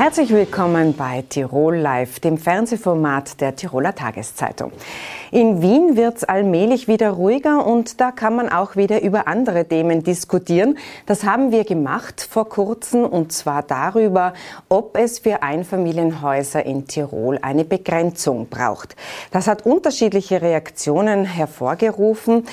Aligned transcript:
Herzlich 0.00 0.30
willkommen 0.30 0.94
bei 0.96 1.24
Tirol 1.28 1.76
Live, 1.76 2.20
dem 2.20 2.38
Fernsehformat 2.38 3.38
der 3.42 3.54
Tiroler 3.54 3.94
Tageszeitung. 3.94 4.72
In 5.30 5.60
Wien 5.60 5.94
wird 5.94 6.16
es 6.16 6.24
allmählich 6.24 6.88
wieder 6.88 7.10
ruhiger 7.10 7.66
und 7.66 8.00
da 8.00 8.10
kann 8.10 8.34
man 8.34 8.48
auch 8.48 8.76
wieder 8.76 9.02
über 9.02 9.28
andere 9.28 9.66
Themen 9.66 10.02
diskutieren. 10.02 10.78
Das 11.04 11.24
haben 11.24 11.52
wir 11.52 11.64
gemacht 11.64 12.26
vor 12.28 12.48
kurzem 12.48 13.04
und 13.04 13.34
zwar 13.34 13.62
darüber, 13.62 14.32
ob 14.70 14.96
es 14.96 15.18
für 15.18 15.42
Einfamilienhäuser 15.42 16.64
in 16.64 16.86
Tirol 16.86 17.38
eine 17.42 17.66
Begrenzung 17.66 18.48
braucht. 18.48 18.96
Das 19.32 19.48
hat 19.48 19.66
unterschiedliche 19.66 20.40
Reaktionen 20.40 21.26
hervorgerufen. 21.26 22.46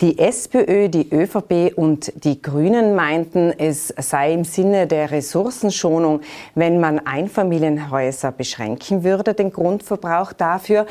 Die 0.00 0.20
SPÖ, 0.20 0.88
die 0.88 1.12
ÖVP 1.12 1.76
und 1.76 2.12
die 2.24 2.40
Grünen 2.40 2.94
meinten, 2.94 3.52
es 3.58 3.88
sei 3.88 4.32
im 4.32 4.44
Sinne 4.44 4.86
der 4.86 5.10
Ressourcenschonung, 5.10 6.20
wenn 6.54 6.78
man 6.80 6.91
Einfamilienhäuser 6.98 8.32
beschränken 8.32 9.04
würde, 9.04 9.34
den 9.34 9.52
Grundverbrauch 9.52 10.32
dafür. 10.32 10.86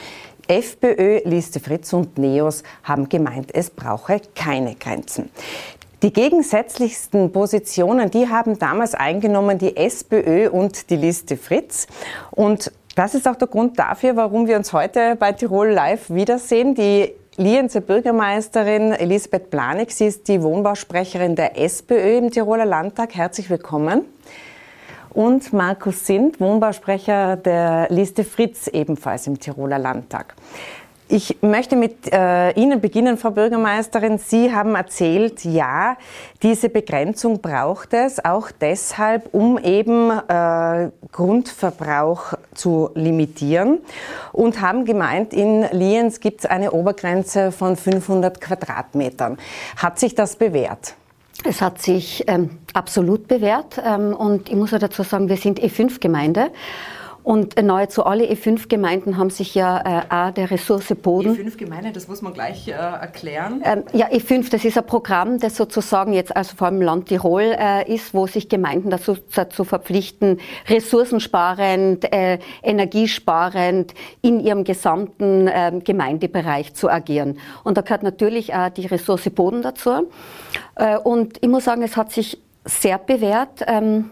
FPÖ, 0.47 1.21
Liste 1.23 1.59
Fritz 1.59 1.93
und 1.93 2.17
NEOS 2.17 2.63
haben 2.83 3.07
gemeint, 3.07 3.53
es 3.53 3.69
brauche 3.69 4.21
keine 4.35 4.75
Grenzen. 4.75 5.29
Die 6.03 6.11
gegensätzlichsten 6.11 7.31
Positionen, 7.31 8.09
die 8.09 8.27
haben 8.27 8.57
damals 8.57 8.95
eingenommen 8.95 9.59
die 9.59 9.77
SPÖ 9.77 10.49
und 10.49 10.89
die 10.89 10.95
Liste 10.95 11.37
Fritz. 11.37 11.85
Und 12.31 12.71
das 12.95 13.13
ist 13.13 13.27
auch 13.27 13.35
der 13.35 13.47
Grund 13.47 13.77
dafür, 13.77 14.15
warum 14.15 14.47
wir 14.47 14.57
uns 14.57 14.73
heute 14.73 15.15
bei 15.15 15.31
Tirol 15.31 15.69
Live 15.69 16.09
wiedersehen. 16.09 16.73
Die 16.73 17.13
Lienzer 17.37 17.81
Bürgermeisterin 17.81 18.91
Elisabeth 18.91 19.51
Planig, 19.51 19.91
sie 19.91 20.07
ist 20.07 20.27
die 20.27 20.41
Wohnbausprecherin 20.41 21.35
der 21.35 21.57
SPÖ 21.57 22.17
im 22.17 22.31
Tiroler 22.31 22.65
Landtag. 22.65 23.15
Herzlich 23.15 23.49
willkommen 23.49 24.05
und 25.13 25.53
Markus 25.53 26.05
Sind, 26.05 26.39
Wohnbausprecher 26.39 27.35
der 27.35 27.87
Liste 27.89 28.23
Fritz, 28.23 28.67
ebenfalls 28.67 29.27
im 29.27 29.39
Tiroler 29.39 29.79
Landtag. 29.79 30.35
Ich 31.13 31.41
möchte 31.41 31.75
mit 31.75 32.09
äh, 32.13 32.51
Ihnen 32.51 32.79
beginnen, 32.79 33.17
Frau 33.17 33.31
Bürgermeisterin. 33.31 34.17
Sie 34.17 34.55
haben 34.55 34.75
erzählt, 34.75 35.43
ja, 35.43 35.97
diese 36.41 36.69
Begrenzung 36.69 37.41
braucht 37.41 37.93
es 37.93 38.23
auch 38.23 38.49
deshalb, 38.49 39.33
um 39.33 39.57
eben 39.57 40.09
äh, 40.09 40.89
Grundverbrauch 41.11 42.35
zu 42.53 42.91
limitieren 42.95 43.79
und 44.31 44.61
haben 44.61 44.85
gemeint, 44.85 45.33
in 45.33 45.65
Lienz 45.73 46.21
gibt 46.21 46.45
es 46.45 46.45
eine 46.45 46.71
Obergrenze 46.71 47.51
von 47.51 47.75
500 47.75 48.39
Quadratmetern. 48.39 49.37
Hat 49.75 49.99
sich 49.99 50.15
das 50.15 50.37
bewährt? 50.37 50.95
Es 51.43 51.61
hat 51.61 51.81
sich 51.81 52.23
ähm, 52.27 52.59
absolut 52.73 53.27
bewährt 53.27 53.81
ähm, 53.83 54.13
und 54.13 54.49
ich 54.49 54.55
muss 54.55 54.73
auch 54.73 54.79
dazu 54.79 55.01
sagen, 55.01 55.27
wir 55.27 55.37
sind 55.37 55.59
E5-Gemeinde 55.59 56.51
und 57.23 57.61
nahezu 57.61 58.05
alle 58.05 58.25
E5-Gemeinden 58.25 59.17
haben 59.17 59.29
sich 59.29 59.53
ja 59.53 60.01
äh, 60.01 60.01
auch 60.09 60.33
der 60.33 60.49
Ressource 60.49 60.93
Boden. 61.01 61.35
E5-Gemeinde, 61.35 61.91
das 61.91 62.07
muss 62.07 62.21
man 62.21 62.33
gleich 62.33 62.67
äh, 62.67 62.71
erklären. 62.71 63.61
Ähm, 63.63 63.83
ja, 63.93 64.07
E5, 64.07 64.49
das 64.49 64.65
ist 64.65 64.77
ein 64.77 64.85
Programm, 64.85 65.39
das 65.39 65.55
sozusagen 65.55 66.13
jetzt 66.13 66.35
also 66.35 66.55
vor 66.55 66.67
allem 66.67 66.81
Land 66.81 67.07
Tirol 67.07 67.55
äh, 67.57 67.93
ist, 67.93 68.13
wo 68.13 68.27
sich 68.27 68.49
Gemeinden 68.49 68.89
dazu, 68.89 69.17
dazu 69.35 69.63
verpflichten, 69.63 70.39
ressourcensparend, 70.67 72.11
äh, 72.11 72.39
energiesparend 72.63 73.93
in 74.21 74.39
ihrem 74.39 74.63
gesamten 74.63 75.49
ähm, 75.51 75.83
Gemeindebereich 75.83 76.73
zu 76.73 76.89
agieren. 76.89 77.37
Und 77.63 77.77
da 77.77 77.81
gehört 77.81 78.03
natürlich 78.03 78.53
auch 78.53 78.69
die 78.69 78.87
Ressource 78.87 79.29
Boden 79.29 79.61
dazu. 79.61 80.09
Äh, 80.75 80.97
und 80.97 81.37
ich 81.41 81.49
muss 81.49 81.65
sagen, 81.65 81.83
es 81.83 81.97
hat 81.97 82.11
sich 82.11 82.39
sehr 82.65 82.97
bewährt. 82.97 83.63
Ähm, 83.67 84.11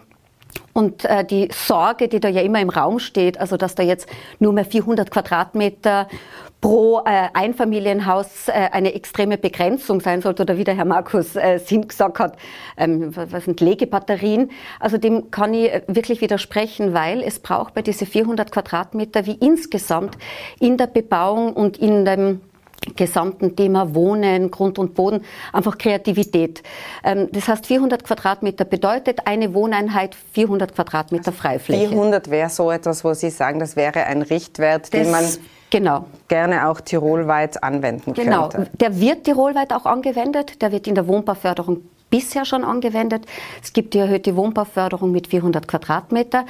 und 0.74 1.06
äh, 1.06 1.26
die 1.26 1.50
Sorge, 1.52 2.08
die 2.08 2.20
da 2.20 2.30
ja 2.30 2.42
immer 2.42 2.62
im 2.62 2.70
Raum 2.70 3.00
steht, 3.00 3.40
also 3.40 3.58
dass 3.58 3.76
da 3.76 3.84
jetzt 3.84 4.08
nur 4.40 4.54
mehr 4.54 4.66
400 4.66 5.12
Quadratmeter 5.12 6.08
pro 6.62 7.00
äh, 7.06 7.30
Einfamilienhaus 7.34 8.48
äh, 8.48 8.52
eine 8.72 8.94
extreme 8.94 9.38
Begrenzung 9.38 10.02
sein 10.02 10.22
sollte, 10.22 10.44
oder 10.44 10.58
wie 10.58 10.64
der 10.64 10.76
Herr 10.76 10.86
Markus 10.86 11.36
äh, 11.36 11.58
Sinn 11.58 11.88
gesagt 11.88 12.20
hat, 12.20 12.38
ähm, 12.78 13.16
was 13.16 13.46
sind 13.46 13.62
Legebatterien? 13.62 14.52
Also 14.80 14.98
dem 14.98 15.32
kann 15.32 15.54
ich 15.54 15.72
äh, 15.72 15.82
wirklich 15.88 16.22
widersprechen, 16.22 16.94
weil 16.94 17.24
es 17.24 17.40
braucht 17.40 17.74
bei 17.74 17.82
diese 17.82 18.06
400 18.06 18.52
Quadratmeter 18.52 19.26
wie 19.26 19.38
insgesamt 19.40 20.18
in 20.60 20.78
der 20.78 20.88
Bebauung 20.88 21.54
und 21.54 21.78
in 21.78 22.04
dem 22.04 22.42
gesamten 22.96 23.56
Thema 23.56 23.94
Wohnen, 23.94 24.52
Grund 24.52 24.80
und 24.80 24.96
Boden, 24.96 25.22
einfach 25.54 25.78
Kreativität. 25.78 26.64
Ähm, 27.04 27.28
das 27.32 27.48
heißt, 27.48 27.66
400 27.66 28.04
Quadratmeter 28.04 28.66
bedeutet 28.66 29.28
eine 29.28 29.54
Wohneinheit, 29.54 30.16
400 30.34 30.76
Quadratmeter 30.76 31.32
Freifläche. 31.32 31.90
400 31.90 32.30
wäre 32.30 32.50
so 32.50 32.72
etwas, 32.72 33.04
wo 33.04 33.14
Sie 33.14 33.30
sagen, 33.30 33.60
das 33.60 33.76
wäre 33.76 34.06
ein 34.06 34.22
Richtwert, 34.22 34.84
das, 34.84 34.90
den 34.92 35.12
man 35.12 35.26
genau. 35.70 36.06
gerne 36.28 36.68
auch 36.70 36.82
tirolweit 36.82 37.64
anwenden 37.64 38.14
genau. 38.14 38.50
könnte. 38.50 38.58
Genau, 38.58 38.70
der 38.80 39.00
wird 39.00 39.24
tirolweit 39.26 39.74
auch 39.74 39.86
angewendet, 39.86 40.62
der 40.62 40.72
wird 40.72 40.88
in 40.88 40.96
der 40.96 41.08
Wohnbauförderung 41.08 41.82
bisher 42.10 42.46
schon 42.46 42.64
angewendet. 42.64 43.26
Es 43.62 43.74
gibt 43.74 43.94
die 43.94 44.00
erhöhte 44.00 44.36
Wohnbauförderung 44.36 45.12
mit 45.12 45.28
400 45.28 45.68
Quadratmeter. 45.68 46.46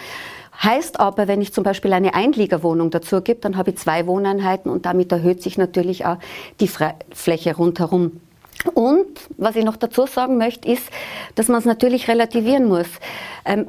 Heißt 0.61 0.99
aber, 0.99 1.27
wenn 1.27 1.41
ich 1.41 1.53
zum 1.53 1.63
Beispiel 1.63 1.93
eine 1.93 2.13
Einliegerwohnung 2.13 2.91
dazu 2.91 3.21
gebe, 3.21 3.39
dann 3.39 3.55
habe 3.55 3.71
ich 3.71 3.77
zwei 3.77 4.07
Wohneinheiten 4.07 4.69
und 4.69 4.85
damit 4.85 5.11
erhöht 5.11 5.41
sich 5.41 5.57
natürlich 5.57 6.05
auch 6.05 6.17
die 6.59 6.69
Fläche 7.13 7.55
rundherum. 7.55 8.19
Und 8.73 9.07
was 9.37 9.55
ich 9.55 9.63
noch 9.63 9.77
dazu 9.77 10.05
sagen 10.05 10.37
möchte, 10.37 10.69
ist, 10.69 10.89
dass 11.35 11.47
man 11.47 11.59
es 11.59 11.65
natürlich 11.65 12.09
relativieren 12.09 12.67
muss. 12.67 12.87
Ähm, 13.45 13.67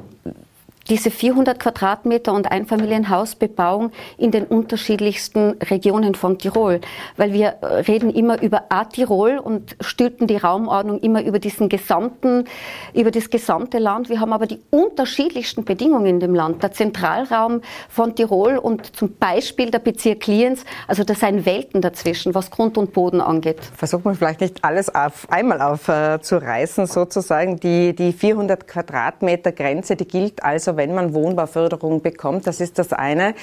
diese 0.89 1.11
400 1.11 1.59
Quadratmeter 1.59 2.33
und 2.33 2.51
Einfamilienhausbebauung 2.51 3.91
in 4.17 4.31
den 4.31 4.45
unterschiedlichsten 4.45 5.57
Regionen 5.69 6.15
von 6.15 6.37
Tirol. 6.37 6.81
Weil 7.17 7.33
wir 7.33 7.55
reden 7.87 8.09
immer 8.09 8.41
über 8.41 8.65
A-Tirol 8.69 9.37
und 9.37 9.75
stülpen 9.79 10.27
die 10.27 10.37
Raumordnung 10.37 10.99
immer 10.99 11.23
über 11.23 11.39
diesen 11.39 11.69
gesamten, 11.69 12.45
über 12.93 13.11
das 13.11 13.29
gesamte 13.29 13.77
Land. 13.77 14.09
Wir 14.09 14.19
haben 14.19 14.33
aber 14.33 14.47
die 14.47 14.59
unterschiedlichsten 14.69 15.63
Bedingungen 15.63 16.07
in 16.07 16.19
dem 16.19 16.35
Land. 16.35 16.63
Der 16.63 16.71
Zentralraum 16.71 17.61
von 17.89 18.15
Tirol 18.15 18.57
und 18.57 18.95
zum 18.95 19.15
Beispiel 19.17 19.71
der 19.71 19.79
Bezirk 19.79 20.27
Lienz, 20.27 20.65
also 20.87 21.03
da 21.03 21.13
sind 21.13 21.45
Welten 21.45 21.81
dazwischen, 21.81 22.33
was 22.35 22.51
Grund 22.51 22.77
und 22.77 22.93
Boden 22.93 23.21
angeht. 23.21 23.59
Versucht 23.75 24.05
man 24.05 24.15
vielleicht 24.15 24.41
nicht 24.41 24.63
alles 24.63 24.93
auf 24.93 25.27
einmal 25.29 25.61
aufzureißen, 25.61 26.83
äh, 26.83 26.87
sozusagen. 26.87 27.59
Die, 27.59 27.95
die 27.95 28.13
400 28.13 28.67
Quadratmeter 28.67 29.51
Grenze, 29.51 29.95
die 29.95 30.07
gilt 30.07 30.43
also 30.43 30.70
also 30.71 30.77
wenn 30.77 30.95
man 30.95 31.13
Wohnbauförderung 31.13 32.01
bekommt, 32.01 32.47
das 32.47 32.61
ist 32.61 32.79
das 32.79 32.93
eine. 32.93 33.33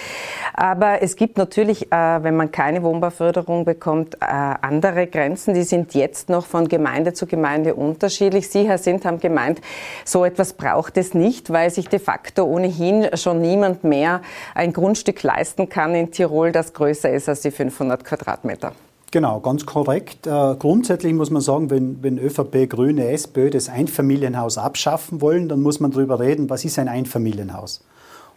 Aber 0.54 1.02
es 1.02 1.16
gibt 1.16 1.36
natürlich, 1.36 1.92
äh, 1.92 2.22
wenn 2.22 2.36
man 2.36 2.50
keine 2.50 2.82
Wohnbauförderung 2.82 3.64
bekommt, 3.64 4.14
äh, 4.14 4.24
andere 4.24 5.06
Grenzen. 5.06 5.52
Die 5.54 5.62
sind 5.62 5.94
jetzt 5.94 6.30
noch 6.30 6.46
von 6.46 6.68
Gemeinde 6.68 7.12
zu 7.12 7.26
Gemeinde 7.26 7.74
unterschiedlich. 7.74 8.48
Sie, 8.48 8.66
Herr 8.66 8.78
Sint, 8.78 9.04
haben 9.04 9.20
gemeint, 9.20 9.60
so 10.04 10.24
etwas 10.24 10.54
braucht 10.54 10.96
es 10.96 11.12
nicht, 11.12 11.52
weil 11.52 11.70
sich 11.70 11.88
de 11.88 11.98
facto 11.98 12.44
ohnehin 12.44 13.08
schon 13.14 13.42
niemand 13.42 13.84
mehr 13.84 14.22
ein 14.54 14.72
Grundstück 14.72 15.22
leisten 15.22 15.68
kann 15.68 15.94
in 15.94 16.10
Tirol, 16.10 16.52
das 16.52 16.72
größer 16.72 17.10
ist 17.10 17.28
als 17.28 17.42
die 17.42 17.50
500 17.50 18.04
Quadratmeter. 18.04 18.72
Genau, 19.10 19.40
ganz 19.40 19.64
korrekt. 19.64 20.26
Äh, 20.26 20.56
grundsätzlich 20.58 21.14
muss 21.14 21.30
man 21.30 21.40
sagen, 21.40 21.70
wenn, 21.70 22.02
wenn 22.02 22.18
ÖVP, 22.18 22.68
Grüne, 22.68 23.08
SPÖ 23.10 23.48
das 23.48 23.70
Einfamilienhaus 23.70 24.58
abschaffen 24.58 25.22
wollen, 25.22 25.48
dann 25.48 25.62
muss 25.62 25.80
man 25.80 25.92
darüber 25.92 26.20
reden, 26.20 26.50
was 26.50 26.64
ist 26.66 26.78
ein 26.78 26.88
Einfamilienhaus. 26.88 27.82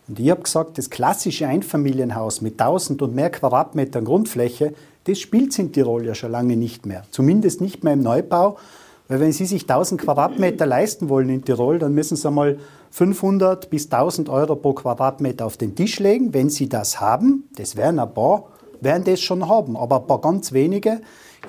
Und 0.08 0.20
ich 0.20 0.30
habe 0.30 0.42
gesagt, 0.42 0.78
das 0.78 0.90
klassische 0.90 1.48
Einfamilienhaus 1.48 2.42
mit 2.42 2.60
1000 2.60 3.02
und 3.02 3.14
mehr 3.14 3.30
Quadratmetern 3.30 4.06
Grundfläche, 4.06 4.74
das 5.04 5.20
spielt 5.20 5.58
in 5.60 5.74
Tirol 5.74 6.06
ja 6.06 6.16
schon 6.16 6.32
lange 6.32 6.56
nicht 6.56 6.86
mehr. 6.86 7.04
Zumindest 7.12 7.60
nicht 7.60 7.84
mehr 7.84 7.94
im 7.94 8.02
Neubau, 8.02 8.58
weil 9.10 9.20
wenn 9.20 9.34
Sie 9.34 9.46
sich 9.46 9.64
1000 9.64 10.00
Quadratmeter 10.02 10.66
leisten 10.66 11.10
wollen 11.10 11.30
in 11.30 11.44
Tirol, 11.44 11.80
dann 11.80 11.94
müssen 11.94 12.16
Sie 12.16 12.28
einmal 12.28 12.60
500 12.92 13.70
bis 13.70 13.92
1000 13.92 14.30
Euro 14.30 14.56
pro 14.56 14.72
Quadratmeter 14.72 15.46
auf 15.46 15.58
den 15.58 15.76
Tisch 15.76 16.00
legen. 16.00 16.34
Wenn 16.34 16.50
Sie 16.50 16.70
das 16.70 17.02
haben, 17.02 17.50
das 17.58 17.76
wären 17.76 18.00
ein 18.00 18.14
paar, 18.14 18.46
werden 18.82 19.04
das 19.04 19.22
schon 19.22 19.48
haben, 19.48 19.78
aber 19.78 20.02
ein 20.02 20.08
paar 20.08 20.22
ganz 20.22 20.52
wenige. 20.52 21.02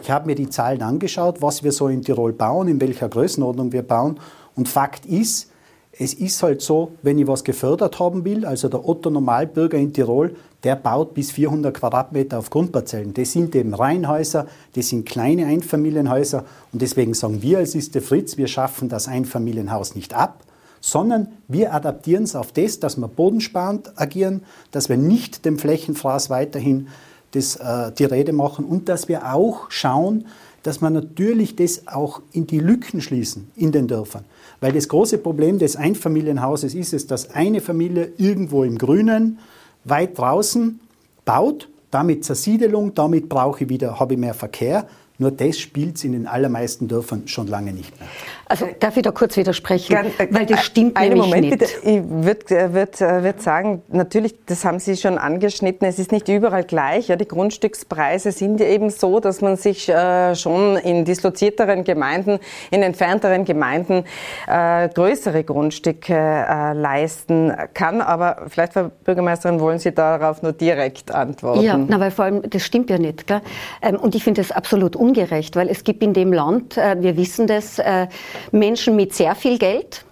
Ich 0.02 0.10
habe 0.10 0.26
mir 0.26 0.34
die 0.34 0.48
Zahlen 0.48 0.82
angeschaut, 0.82 1.42
was 1.42 1.62
wir 1.62 1.72
so 1.72 1.88
in 1.88 2.02
Tirol 2.02 2.32
bauen, 2.32 2.68
in 2.68 2.80
welcher 2.80 3.08
Größenordnung 3.08 3.72
wir 3.72 3.82
bauen. 3.82 4.18
Und 4.54 4.68
Fakt 4.68 5.06
ist, 5.06 5.50
es 5.98 6.14
ist 6.14 6.42
halt 6.42 6.62
so, 6.62 6.92
wenn 7.02 7.18
ich 7.18 7.26
was 7.26 7.44
gefördert 7.44 7.98
haben 7.98 8.24
will, 8.24 8.46
also 8.46 8.68
der 8.68 8.88
Otto 8.88 9.10
Normalbürger 9.10 9.76
in 9.76 9.92
Tirol, 9.92 10.34
der 10.64 10.76
baut 10.76 11.12
bis 11.12 11.32
400 11.32 11.74
Quadratmeter 11.74 12.38
auf 12.38 12.48
Grundparzellen. 12.48 13.12
Das 13.12 13.32
sind 13.32 13.54
eben 13.54 13.74
Reihenhäuser, 13.74 14.46
das 14.74 14.88
sind 14.88 15.06
kleine 15.06 15.46
Einfamilienhäuser 15.46 16.44
und 16.72 16.80
deswegen 16.80 17.14
sagen 17.14 17.42
wir 17.42 17.58
als 17.58 17.74
Iste 17.74 18.00
Fritz, 18.00 18.36
wir 18.36 18.46
schaffen 18.46 18.88
das 18.88 19.06
Einfamilienhaus 19.06 19.94
nicht 19.94 20.14
ab, 20.14 20.44
sondern 20.80 21.28
wir 21.46 21.74
adaptieren 21.74 22.24
es 22.24 22.36
auf 22.36 22.52
das, 22.52 22.80
dass 22.80 22.96
wir 22.96 23.08
bodensparend 23.08 23.92
agieren, 23.96 24.42
dass 24.70 24.88
wir 24.88 24.96
nicht 24.96 25.44
dem 25.44 25.58
Flächenfraß 25.58 26.30
weiterhin 26.30 26.88
das, 27.32 27.56
äh, 27.56 27.92
die 27.92 28.04
Rede 28.04 28.32
machen 28.32 28.64
und 28.64 28.88
dass 28.88 29.08
wir 29.08 29.32
auch 29.34 29.70
schauen, 29.70 30.26
dass 30.62 30.80
wir 30.80 30.90
natürlich 30.90 31.56
das 31.56 31.88
auch 31.88 32.22
in 32.32 32.46
die 32.46 32.60
Lücken 32.60 33.00
schließen 33.00 33.50
in 33.56 33.72
den 33.72 33.88
Dörfern. 33.88 34.24
Weil 34.60 34.72
das 34.72 34.88
große 34.88 35.18
Problem 35.18 35.58
des 35.58 35.74
Einfamilienhauses 35.74 36.74
ist 36.74 36.92
es, 36.92 37.06
dass 37.06 37.30
eine 37.30 37.60
Familie 37.60 38.12
irgendwo 38.16 38.62
im 38.62 38.78
Grünen, 38.78 39.38
weit 39.84 40.16
draußen 40.16 40.78
baut, 41.24 41.68
damit 41.90 42.24
Zersiedelung, 42.24 42.94
damit 42.94 43.28
brauche 43.28 43.64
ich 43.64 43.70
wieder, 43.70 43.98
habe 43.98 44.14
ich 44.14 44.20
mehr 44.20 44.34
Verkehr. 44.34 44.86
Nur 45.18 45.30
das 45.30 45.58
spielt 45.58 45.96
es 45.96 46.04
in 46.04 46.12
den 46.12 46.26
allermeisten 46.26 46.88
Dörfern 46.88 47.28
schon 47.28 47.48
lange 47.48 47.72
nicht 47.72 47.98
mehr. 47.98 48.08
Also 48.52 48.68
darf 48.78 48.96
ich 48.96 49.02
da 49.02 49.10
kurz 49.12 49.36
widersprechen, 49.38 49.94
Gern, 49.94 50.06
äh, 50.18 50.28
weil 50.30 50.44
das 50.44 50.64
stimmt 50.64 50.96
einen 50.96 51.14
nämlich 51.14 51.26
Moment 51.26 51.50
nicht. 51.50 51.58
Bitte. 51.58 51.88
Ich 51.88 52.02
würde 52.04 52.74
würd, 52.74 53.00
würd 53.00 53.42
sagen, 53.42 53.82
natürlich, 53.88 54.34
das 54.44 54.64
haben 54.64 54.78
Sie 54.78 54.96
schon 54.96 55.16
angeschnitten, 55.16 55.88
es 55.88 55.98
ist 55.98 56.12
nicht 56.12 56.28
überall 56.28 56.64
gleich. 56.64 57.08
Ja, 57.08 57.16
die 57.16 57.26
Grundstückspreise 57.26 58.30
sind 58.30 58.60
ja 58.60 58.66
eben 58.66 58.90
so, 58.90 59.20
dass 59.20 59.40
man 59.40 59.56
sich 59.56 59.88
äh, 59.88 60.34
schon 60.34 60.76
in 60.76 61.06
dislozierteren 61.06 61.84
Gemeinden, 61.84 62.38
in 62.70 62.82
entfernteren 62.82 63.46
Gemeinden 63.46 64.04
äh, 64.46 64.88
größere 64.90 65.44
Grundstücke 65.44 66.14
äh, 66.14 66.72
leisten 66.74 67.52
kann. 67.72 68.02
Aber 68.02 68.42
vielleicht, 68.48 68.74
Frau 68.74 68.90
Bürgermeisterin, 69.04 69.60
wollen 69.60 69.78
Sie 69.78 69.92
darauf 69.92 70.42
nur 70.42 70.52
direkt 70.52 71.10
antworten? 71.10 71.62
Ja, 71.62 71.78
na, 71.78 71.98
weil 71.98 72.10
vor 72.10 72.26
allem, 72.26 72.42
das 72.48 72.62
stimmt 72.62 72.90
ja 72.90 72.98
nicht. 72.98 73.26
Gell? 73.26 73.40
Ähm, 73.80 73.96
und 73.96 74.14
ich 74.14 74.22
finde 74.22 74.42
das 74.42 74.52
absolut 74.52 74.94
ungerecht 74.94 75.56
weil 75.56 75.68
es 75.68 75.84
gibt 75.84 76.02
in 76.02 76.12
dem 76.12 76.32
Land, 76.32 76.76
äh, 76.76 76.96
wir 77.00 77.16
wissen 77.16 77.46
das, 77.46 77.78
äh, 77.78 78.06
Menschen 78.50 78.96
mit 78.96 79.14
sehr 79.14 79.34
viel 79.34 79.58
Geld, 79.58 80.04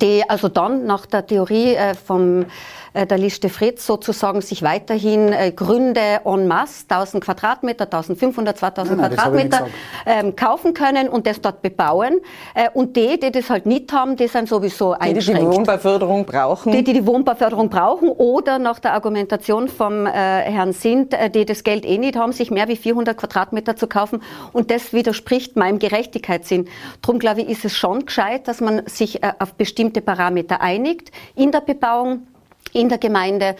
die 0.00 0.22
also 0.28 0.48
dann 0.48 0.86
nach 0.86 1.06
der 1.06 1.26
Theorie 1.26 1.74
äh, 1.74 1.94
vom 1.94 2.46
der 2.94 3.18
Liste 3.18 3.48
Fritz 3.48 3.86
sozusagen 3.86 4.40
sich 4.40 4.62
weiterhin 4.62 5.32
äh, 5.32 5.52
Gründe 5.52 6.20
en 6.24 6.46
masse, 6.46 6.84
1000 6.88 7.24
Quadratmeter, 7.24 7.84
1500, 7.84 8.56
2000 8.56 8.96
nein, 8.96 9.00
nein, 9.00 9.16
Quadratmeter 9.16 9.66
ähm, 10.06 10.36
kaufen 10.36 10.74
können 10.74 11.08
und 11.08 11.26
das 11.26 11.40
dort 11.40 11.62
bebauen. 11.62 12.20
Äh, 12.54 12.68
und 12.72 12.96
die, 12.96 13.18
die 13.18 13.32
das 13.32 13.50
halt 13.50 13.66
nicht 13.66 13.92
haben, 13.92 14.16
die 14.16 14.28
sind 14.28 14.48
sowieso 14.48 14.92
eingeschränkt. 14.92 15.40
Die, 15.40 15.44
die 15.44 15.50
die 15.50 15.56
Wohnbauförderung 15.56 16.24
brauchen. 16.24 16.72
Die, 16.72 16.84
die 16.84 16.92
die 16.92 17.06
Wohnbauförderung 17.06 17.68
brauchen 17.68 18.08
oder 18.08 18.58
nach 18.58 18.78
der 18.78 18.92
Argumentation 18.92 19.68
vom 19.68 20.06
äh, 20.06 20.10
Herrn 20.10 20.72
Sint, 20.72 21.14
äh, 21.14 21.30
die 21.30 21.44
das 21.44 21.64
Geld 21.64 21.84
eh 21.84 21.98
nicht 21.98 22.16
haben, 22.16 22.32
sich 22.32 22.50
mehr 22.50 22.68
wie 22.68 22.76
400 22.76 23.16
Quadratmeter 23.16 23.76
zu 23.76 23.86
kaufen. 23.88 24.22
Und 24.52 24.70
das 24.70 24.92
widerspricht 24.92 25.56
meinem 25.56 25.78
Gerechtigkeitssinn. 25.78 26.68
Darum 27.02 27.18
glaube 27.18 27.42
ich, 27.42 27.48
ist 27.48 27.64
es 27.64 27.76
schon 27.76 28.06
gescheit, 28.06 28.46
dass 28.46 28.60
man 28.60 28.86
sich 28.86 29.22
äh, 29.22 29.32
auf 29.38 29.54
bestimmte 29.54 30.00
Parameter 30.00 30.60
einigt 30.60 31.10
in 31.34 31.50
der 31.50 31.60
Bebauung 31.60 32.26
in 32.74 32.90
der 32.90 32.98
Gemeinde. 32.98 33.56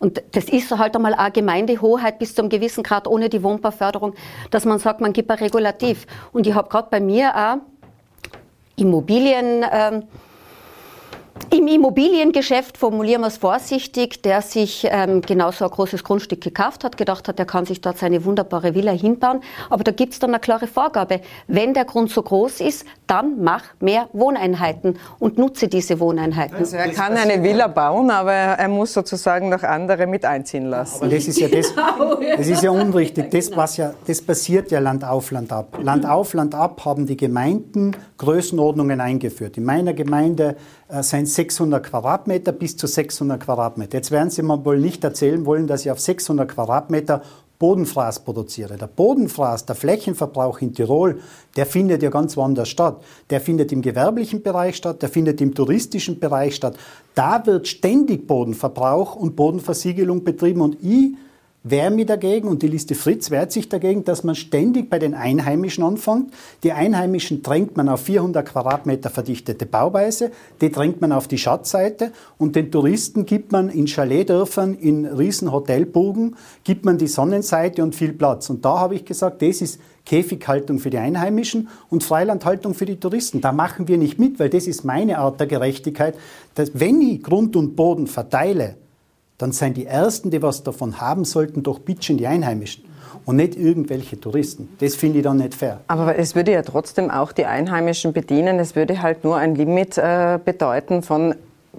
Und 0.00 0.22
das 0.32 0.44
ist 0.46 0.76
halt 0.76 0.96
einmal 0.96 1.14
eine 1.14 1.30
Gemeindehoheit 1.30 2.18
bis 2.18 2.34
zu 2.34 2.42
einem 2.42 2.50
gewissen 2.50 2.82
Grad 2.82 3.06
ohne 3.06 3.28
die 3.28 3.42
Wohnbauförderung, 3.42 4.14
dass 4.50 4.64
man 4.64 4.78
sagt, 4.78 5.00
man 5.00 5.12
gibt 5.12 5.30
ein 5.30 5.38
Regulativ. 5.38 6.06
Und 6.32 6.46
ich 6.46 6.54
habe 6.54 6.68
gerade 6.68 6.88
bei 6.90 7.00
mir 7.00 7.34
auch 7.34 7.56
Immobilien. 8.76 9.64
Ähm, 9.70 10.02
im 11.50 11.66
Immobiliengeschäft 11.68 12.76
formulieren 12.76 13.20
wir 13.22 13.28
es 13.28 13.36
vorsichtig, 13.36 14.22
der 14.22 14.42
sich 14.42 14.86
ähm, 14.90 15.20
genauso 15.20 15.64
ein 15.64 15.70
großes 15.70 16.02
Grundstück 16.02 16.40
gekauft 16.40 16.84
hat, 16.84 16.96
gedacht 16.96 17.28
hat, 17.28 17.38
er 17.38 17.44
kann 17.44 17.66
sich 17.66 17.80
dort 17.80 17.98
seine 17.98 18.24
wunderbare 18.24 18.74
Villa 18.74 18.92
hinbauen. 18.92 19.40
Aber 19.70 19.84
da 19.84 19.92
gibt 19.92 20.12
es 20.12 20.18
dann 20.18 20.30
eine 20.30 20.40
klare 20.40 20.66
Vorgabe. 20.66 21.20
Wenn 21.46 21.74
der 21.74 21.84
Grund 21.84 22.10
so 22.10 22.22
groß 22.22 22.60
ist, 22.60 22.84
dann 23.06 23.42
mach 23.42 23.62
mehr 23.80 24.08
Wohneinheiten 24.12 24.98
und 25.18 25.38
nutze 25.38 25.68
diese 25.68 26.00
Wohneinheiten. 26.00 26.56
Also 26.56 26.76
er 26.76 26.88
kann 26.90 27.16
eine 27.16 27.42
Villa 27.42 27.68
bauen, 27.68 28.10
aber 28.10 28.32
er 28.32 28.68
muss 28.68 28.92
sozusagen 28.92 29.48
noch 29.48 29.62
andere 29.62 30.06
mit 30.06 30.24
einziehen 30.24 30.66
lassen. 30.66 31.04
Aber 31.04 31.14
das 31.14 31.28
ist 31.28 31.38
ja 31.38 31.48
das, 31.48 31.72
das 32.36 32.46
ist 32.48 32.62
ja 32.62 32.70
unrichtig. 32.70 33.30
Das, 33.30 33.54
was 33.56 33.76
ja, 33.76 33.94
das 34.06 34.20
passiert 34.20 34.70
ja 34.70 34.80
Land 34.80 35.04
auf, 35.04 35.30
Land 35.30 35.52
ab. 35.52 35.78
Land 35.80 36.06
auf, 36.06 36.34
Land 36.34 36.54
ab 36.54 36.84
haben 36.84 37.06
die 37.06 37.16
Gemeinden 37.16 37.96
Größenordnungen 38.18 39.00
eingeführt. 39.00 39.56
In 39.56 39.64
meiner 39.64 39.92
Gemeinde 39.92 40.56
äh, 40.88 41.02
sind 41.02 41.28
600 41.28 41.84
Quadratmeter 41.84 42.52
bis 42.52 42.76
zu 42.76 42.86
600 42.86 43.40
Quadratmeter. 43.40 43.98
Jetzt 43.98 44.10
werden 44.10 44.30
Sie 44.30 44.42
mir 44.42 44.64
wohl 44.64 44.78
nicht 44.78 45.02
erzählen 45.02 45.44
wollen, 45.44 45.66
dass 45.66 45.84
ich 45.84 45.90
auf 45.90 46.00
600 46.00 46.48
Quadratmeter 46.48 47.22
Bodenfraß 47.58 48.20
produziere. 48.20 48.76
Der 48.76 48.86
Bodenfraß, 48.86 49.64
der 49.64 49.74
Flächenverbrauch 49.74 50.60
in 50.60 50.74
Tirol, 50.74 51.20
der 51.56 51.66
findet 51.66 52.02
ja 52.02 52.10
ganz 52.10 52.36
woanders 52.36 52.68
statt. 52.68 53.02
Der 53.30 53.40
findet 53.40 53.72
im 53.72 53.80
gewerblichen 53.82 54.42
Bereich 54.42 54.76
statt, 54.76 55.00
der 55.02 55.08
findet 55.08 55.40
im 55.40 55.54
touristischen 55.54 56.20
Bereich 56.20 56.54
statt. 56.54 56.76
Da 57.14 57.46
wird 57.46 57.66
ständig 57.66 58.26
Bodenverbrauch 58.26 59.16
und 59.16 59.36
Bodenversiegelung 59.36 60.22
betrieben 60.22 60.60
und 60.60 60.76
ich 60.82 61.14
wehre 61.68 61.90
mich 61.90 62.06
dagegen 62.06 62.48
und 62.48 62.62
die 62.62 62.68
Liste 62.68 62.94
Fritz 62.94 63.30
wehrt 63.30 63.50
sich 63.50 63.68
dagegen, 63.68 64.04
dass 64.04 64.22
man 64.22 64.34
ständig 64.34 64.88
bei 64.88 64.98
den 64.98 65.14
Einheimischen 65.14 65.82
anfängt. 65.82 66.32
Die 66.62 66.72
Einheimischen 66.72 67.42
drängt 67.42 67.76
man 67.76 67.88
auf 67.88 68.02
400 68.02 68.46
Quadratmeter 68.46 69.10
verdichtete 69.10 69.66
Bauweise, 69.66 70.30
die 70.60 70.70
drängt 70.70 71.00
man 71.00 71.10
auf 71.12 71.26
die 71.26 71.38
Schatzseite 71.38 72.12
und 72.38 72.54
den 72.54 72.70
Touristen 72.70 73.26
gibt 73.26 73.50
man 73.50 73.68
in 73.68 73.86
Chaletdörfern, 73.86 74.74
in 74.74 75.06
riesen 75.06 75.50
Hotelbogen, 75.50 76.36
gibt 76.62 76.84
man 76.84 76.98
die 76.98 77.08
Sonnenseite 77.08 77.82
und 77.82 77.94
viel 77.94 78.12
Platz. 78.12 78.48
Und 78.48 78.64
da 78.64 78.78
habe 78.78 78.94
ich 78.94 79.04
gesagt, 79.04 79.42
das 79.42 79.60
ist 79.60 79.80
Käfighaltung 80.04 80.78
für 80.78 80.90
die 80.90 80.98
Einheimischen 80.98 81.68
und 81.90 82.04
Freilandhaltung 82.04 82.74
für 82.74 82.86
die 82.86 83.00
Touristen. 83.00 83.40
Da 83.40 83.50
machen 83.50 83.88
wir 83.88 83.98
nicht 83.98 84.20
mit, 84.20 84.38
weil 84.38 84.50
das 84.50 84.68
ist 84.68 84.84
meine 84.84 85.18
Art 85.18 85.40
der 85.40 85.48
Gerechtigkeit, 85.48 86.14
dass 86.54 86.70
wenn 86.74 87.00
ich 87.00 87.24
Grund 87.24 87.56
und 87.56 87.74
Boden 87.74 88.06
verteile, 88.06 88.76
dann 89.38 89.52
sind 89.52 89.76
die 89.76 89.86
Ersten, 89.86 90.30
die 90.30 90.42
was 90.42 90.62
davon 90.62 91.00
haben 91.00 91.24
sollten, 91.24 91.62
doch 91.62 91.78
bitteschön 91.78 92.16
die 92.16 92.26
Einheimischen 92.26 92.84
und 93.24 93.36
nicht 93.36 93.56
irgendwelche 93.56 94.18
Touristen. 94.18 94.68
Das 94.78 94.94
finde 94.94 95.18
ich 95.18 95.24
dann 95.24 95.38
nicht 95.38 95.54
fair. 95.54 95.80
Aber 95.88 96.16
es 96.16 96.34
würde 96.34 96.52
ja 96.52 96.62
trotzdem 96.62 97.10
auch 97.10 97.32
die 97.32 97.44
Einheimischen 97.44 98.12
bedienen. 98.12 98.58
Es 98.58 98.76
würde 98.76 99.02
halt 99.02 99.24
nur 99.24 99.36
ein 99.36 99.54
Limit 99.54 99.98
äh, 99.98 100.38
bedeuten 100.42 101.02
von 101.02 101.34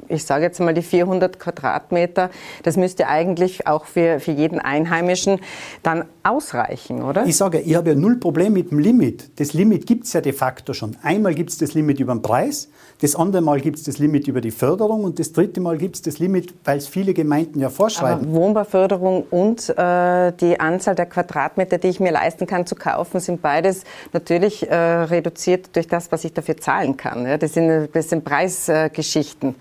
ich 0.07 0.23
sage 0.23 0.43
jetzt 0.43 0.59
mal 0.59 0.73
die 0.73 0.81
400 0.81 1.39
Quadratmeter, 1.39 2.29
das 2.63 2.77
müsste 2.77 3.07
eigentlich 3.07 3.67
auch 3.67 3.85
für, 3.85 4.19
für 4.19 4.31
jeden 4.31 4.59
Einheimischen 4.59 5.39
dann 5.83 6.05
ausreichen, 6.23 7.03
oder? 7.03 7.25
Ich 7.25 7.37
sage, 7.37 7.59
ich 7.59 7.75
habe 7.75 7.89
ja 7.89 7.95
null 7.95 8.17
Problem 8.17 8.53
mit 8.53 8.71
dem 8.71 8.79
Limit. 8.79 9.39
Das 9.39 9.53
Limit 9.53 9.85
gibt 9.85 10.05
es 10.05 10.13
ja 10.13 10.21
de 10.21 10.33
facto 10.33 10.73
schon. 10.73 10.97
Einmal 11.01 11.33
gibt 11.33 11.51
es 11.51 11.57
das 11.57 11.73
Limit 11.73 11.99
über 11.99 12.13
den 12.13 12.21
Preis, 12.21 12.69
das 13.01 13.15
andere 13.15 13.41
Mal 13.41 13.59
gibt 13.59 13.77
es 13.77 13.83
das 13.83 13.99
Limit 13.99 14.27
über 14.27 14.41
die 14.41 14.51
Förderung 14.51 15.03
und 15.03 15.19
das 15.19 15.31
dritte 15.31 15.61
Mal 15.61 15.77
gibt 15.77 15.95
es 15.97 16.01
das 16.01 16.19
Limit, 16.19 16.53
weil 16.63 16.77
es 16.77 16.87
viele 16.87 17.13
Gemeinden 17.13 17.59
ja 17.59 17.69
vorschreiben. 17.69 18.25
Aber 18.25 18.33
Wohnbauförderung 18.33 19.23
und 19.29 19.69
äh, 19.69 20.31
die 20.33 20.59
Anzahl 20.59 20.95
der 20.95 21.05
Quadratmeter, 21.05 21.77
die 21.77 21.89
ich 21.89 21.99
mir 21.99 22.11
leisten 22.11 22.47
kann 22.47 22.65
zu 22.65 22.75
kaufen, 22.75 23.19
sind 23.19 23.41
beides 23.41 23.83
natürlich 24.13 24.67
äh, 24.67 24.75
reduziert 24.75 25.75
durch 25.75 25.87
das, 25.87 26.11
was 26.11 26.23
ich 26.23 26.33
dafür 26.33 26.57
zahlen 26.57 26.97
kann. 26.97 27.25
Ja? 27.25 27.37
Das, 27.37 27.53
sind, 27.53 27.89
das 27.93 28.09
sind 28.09 28.25
Preisgeschichten. 28.25 29.49
Äh, 29.49 29.53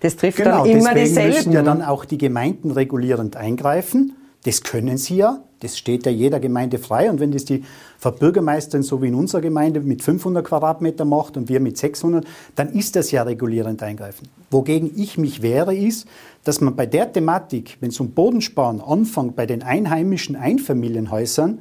das 0.00 0.16
trifft 0.16 0.38
genau, 0.38 0.64
dann 0.64 0.66
immer 0.66 0.94
dieselben. 0.94 1.14
Deswegen 1.14 1.28
müssen 1.28 1.52
ja 1.52 1.62
dann 1.62 1.82
auch 1.82 2.04
die 2.04 2.18
Gemeinden 2.18 2.70
regulierend 2.70 3.36
eingreifen. 3.36 4.14
Das 4.44 4.62
können 4.62 4.96
sie 4.96 5.16
ja. 5.16 5.42
Das 5.60 5.76
steht 5.76 6.06
ja 6.06 6.12
jeder 6.12 6.40
Gemeinde 6.40 6.78
frei. 6.78 7.10
Und 7.10 7.20
wenn 7.20 7.32
das 7.32 7.44
die 7.44 7.64
Frau 7.98 8.12
Bürgermeisterin 8.12 8.82
so 8.82 9.02
wie 9.02 9.08
in 9.08 9.14
unserer 9.14 9.42
Gemeinde 9.42 9.80
mit 9.80 10.02
500 10.02 10.42
Quadratmeter 10.42 11.04
macht 11.04 11.36
und 11.36 11.50
wir 11.50 11.60
mit 11.60 11.76
600, 11.76 12.24
dann 12.54 12.72
ist 12.72 12.96
das 12.96 13.10
ja 13.10 13.22
regulierend 13.22 13.82
eingreifen. 13.82 14.28
Wogegen 14.50 14.90
ich 14.96 15.18
mich 15.18 15.42
wehre, 15.42 15.76
ist, 15.76 16.08
dass 16.44 16.62
man 16.62 16.76
bei 16.76 16.86
der 16.86 17.12
Thematik, 17.12 17.76
wenn 17.80 17.90
es 17.90 18.00
um 18.00 18.12
Bodensparen 18.12 18.80
anfängt, 18.80 19.36
bei 19.36 19.44
den 19.44 19.62
einheimischen 19.62 20.34
Einfamilienhäusern 20.34 21.58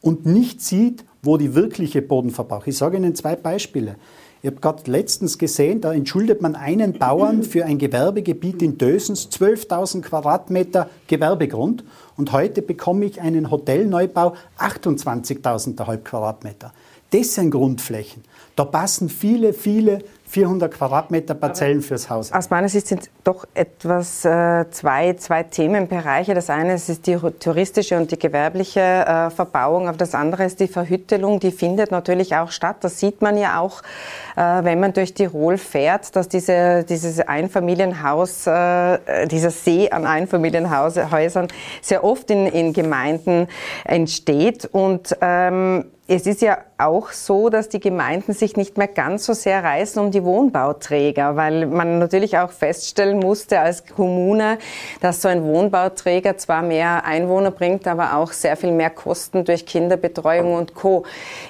und 0.00 0.24
nicht 0.24 0.62
sieht, 0.62 1.04
wo 1.22 1.36
die 1.36 1.54
wirkliche 1.54 2.00
Bodenverbrauch. 2.00 2.66
Ich 2.66 2.78
sage 2.78 2.96
Ihnen 2.96 3.14
zwei 3.14 3.36
Beispiele. 3.36 3.96
Ich 4.44 4.50
habe 4.50 4.60
gerade 4.60 4.90
letztens 4.90 5.38
gesehen, 5.38 5.80
da 5.80 5.94
entschuldet 5.94 6.42
man 6.42 6.54
einen 6.54 6.98
Bauern 6.98 7.44
für 7.44 7.64
ein 7.64 7.78
Gewerbegebiet 7.78 8.60
in 8.60 8.76
Dösens 8.76 9.30
12.000 9.30 10.02
Quadratmeter 10.02 10.90
Gewerbegrund 11.06 11.82
und 12.18 12.30
heute 12.30 12.60
bekomme 12.60 13.06
ich 13.06 13.22
einen 13.22 13.50
Hotelneubau 13.50 14.34
28.000 14.58 15.96
Quadratmeter. 15.96 16.74
Das 17.08 17.36
sind 17.36 17.52
Grundflächen. 17.52 18.22
Da 18.54 18.66
passen 18.66 19.08
viele, 19.08 19.54
viele 19.54 20.00
400 20.34 20.74
Quadratmeter 20.74 21.34
Parzellen 21.34 21.80
fürs 21.80 22.10
Haus. 22.10 22.32
Aus 22.32 22.50
meiner 22.50 22.68
Sicht 22.68 22.88
sind 22.88 23.08
doch 23.22 23.46
etwas 23.54 24.24
äh, 24.24 24.68
zwei, 24.70 25.12
zwei 25.12 25.44
Themenbereiche. 25.44 26.34
Das 26.34 26.50
eine 26.50 26.74
ist 26.74 27.06
die 27.06 27.16
touristische 27.38 27.96
und 27.96 28.10
die 28.10 28.18
gewerbliche 28.18 28.80
äh, 28.80 29.30
Verbauung, 29.30 29.86
aber 29.86 29.96
das 29.96 30.12
andere 30.12 30.44
ist 30.44 30.58
die 30.58 30.66
Verhüttelung. 30.66 31.38
Die 31.38 31.52
findet 31.52 31.92
natürlich 31.92 32.34
auch 32.34 32.50
statt. 32.50 32.78
Das 32.80 32.98
sieht 32.98 33.22
man 33.22 33.38
ja 33.38 33.60
auch, 33.60 33.82
äh, 34.34 34.64
wenn 34.64 34.80
man 34.80 34.92
durch 34.92 35.14
Tirol 35.14 35.56
fährt, 35.56 36.16
dass 36.16 36.28
diese, 36.28 36.82
dieses 36.82 37.20
Einfamilienhaus, 37.20 38.48
äh, 38.48 39.28
dieser 39.28 39.50
See 39.50 39.88
an 39.88 40.04
Einfamilienhäusern 40.04 41.46
sehr 41.80 42.02
oft 42.02 42.28
in, 42.32 42.48
in 42.48 42.72
Gemeinden 42.72 43.46
entsteht 43.84 44.68
und 44.72 45.16
ähm, 45.20 45.84
es 46.06 46.26
ist 46.26 46.42
ja 46.42 46.58
auch 46.76 47.12
so, 47.12 47.48
dass 47.48 47.70
die 47.70 47.80
Gemeinden 47.80 48.34
sich 48.34 48.58
nicht 48.58 48.76
mehr 48.76 48.88
ganz 48.88 49.24
so 49.24 49.32
sehr 49.32 49.64
reißen 49.64 50.02
um 50.02 50.10
die 50.10 50.22
Wohnbauträger, 50.22 51.34
weil 51.36 51.64
man 51.66 51.98
natürlich 51.98 52.36
auch 52.36 52.50
feststellen 52.50 53.20
musste 53.20 53.60
als 53.60 53.86
Kommune, 53.86 54.58
dass 55.00 55.22
so 55.22 55.28
ein 55.28 55.42
Wohnbauträger 55.44 56.36
zwar 56.36 56.60
mehr 56.60 57.06
Einwohner 57.06 57.50
bringt, 57.50 57.86
aber 57.86 58.16
auch 58.16 58.32
sehr 58.32 58.56
viel 58.58 58.72
mehr 58.72 58.90
Kosten 58.90 59.46
durch 59.46 59.64
Kinderbetreuung 59.64 60.54
und 60.54 60.74
Co. 60.74 61.04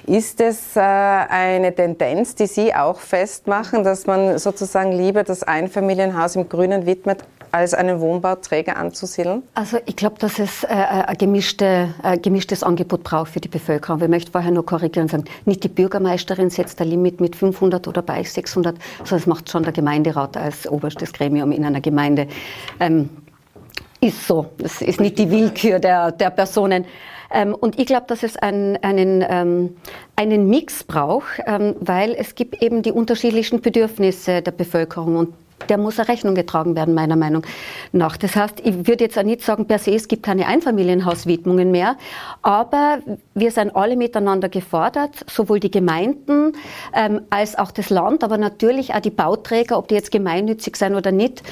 Ist 0.05 0.39
es 0.39 0.77
äh, 0.77 0.79
eine 0.79 1.75
Tendenz, 1.75 2.35
die 2.35 2.47
Sie 2.47 2.73
auch 2.73 2.99
festmachen, 2.99 3.83
dass 3.83 4.07
man 4.07 4.37
sozusagen 4.37 4.93
lieber 4.93 5.23
das 5.23 5.43
Einfamilienhaus 5.43 6.37
im 6.37 6.47
Grünen 6.47 6.85
widmet, 6.85 7.25
als 7.55 7.73
einen 7.73 8.01
Wohnbauträger 8.01 8.75
anzusiedeln? 8.75 9.43
Also 9.53 9.77
ich 9.85 9.95
glaube, 9.95 10.17
dass 10.19 10.39
es 10.39 10.63
äh, 10.63 10.67
ein 10.67 11.17
gemischte, 11.17 11.93
äh, 12.03 12.17
gemischtes 12.17 12.63
Angebot 12.63 13.03
braucht 13.03 13.31
für 13.31 13.39
die 13.39 13.47
Bevölkerung. 13.47 14.01
Ich 14.01 14.09
möchte 14.09 14.31
vorher 14.31 14.51
nur 14.51 14.65
korrigieren 14.65 15.05
und 15.05 15.11
sagen, 15.11 15.25
nicht 15.45 15.63
die 15.63 15.69
Bürgermeisterin 15.69 16.49
setzt 16.49 16.81
ein 16.81 16.89
Limit 16.89 17.21
mit 17.21 17.35
500 17.35 17.87
oder 17.87 18.01
bei 18.01 18.21
600, 18.21 18.75
sondern 18.97 19.19
das 19.19 19.25
macht 19.25 19.49
schon 19.49 19.63
der 19.63 19.71
Gemeinderat 19.71 20.35
als 20.35 20.67
oberstes 20.67 21.13
Gremium 21.13 21.53
in 21.53 21.63
einer 21.63 21.79
Gemeinde. 21.79 22.27
Ähm, 22.81 23.09
ist 24.01 24.27
so. 24.27 24.47
Es 24.61 24.81
ist 24.81 24.99
nicht 24.99 25.17
die 25.17 25.31
Willkür 25.31 25.79
der, 25.79 26.11
der 26.11 26.31
Personen. 26.31 26.85
Ähm, 27.31 27.55
und 27.55 27.79
ich 27.79 27.85
glaube, 27.85 28.05
dass 28.07 28.21
es 28.23 28.35
ein, 28.35 28.77
einen, 28.83 29.25
ähm, 29.27 29.77
einen 30.17 30.49
Mix 30.49 30.83
braucht, 30.83 31.41
ähm, 31.47 31.75
weil 31.79 32.13
es 32.13 32.35
gibt 32.35 32.61
eben 32.61 32.81
die 32.81 32.91
unterschiedlichen 32.91 33.61
Bedürfnisse 33.61 34.41
der 34.41 34.51
Bevölkerung 34.51 35.15
und 35.15 35.33
der 35.69 35.77
muss 35.77 35.99
eine 35.99 36.09
Rechnung 36.09 36.35
getragen 36.35 36.75
werden, 36.75 36.93
meiner 36.93 37.15
Meinung 37.15 37.43
nach. 37.91 38.17
Das 38.17 38.35
heißt, 38.35 38.59
ich 38.63 38.87
würde 38.87 39.05
jetzt 39.05 39.17
auch 39.17 39.23
nicht 39.23 39.41
sagen, 39.41 39.65
per 39.65 39.79
se, 39.79 39.95
es 39.95 40.07
gibt 40.07 40.23
keine 40.23 40.47
Einfamilienhauswidmungen 40.47 41.71
mehr, 41.71 41.97
aber 42.41 42.99
wir 43.33 43.51
sind 43.51 43.75
alle 43.75 43.95
miteinander 43.95 44.49
gefordert, 44.49 45.25
sowohl 45.29 45.59
die 45.59 45.71
Gemeinden 45.71 46.53
ähm, 46.93 47.21
als 47.29 47.57
auch 47.57 47.71
das 47.71 47.89
Land, 47.89 48.23
aber 48.23 48.37
natürlich 48.37 48.93
auch 48.93 48.99
die 48.99 49.09
Bauträger, 49.09 49.77
ob 49.77 49.87
die 49.87 49.95
jetzt 49.95 50.11
gemeinnützig 50.11 50.75
sein 50.75 50.95
oder 50.95 51.11
nicht, 51.11 51.43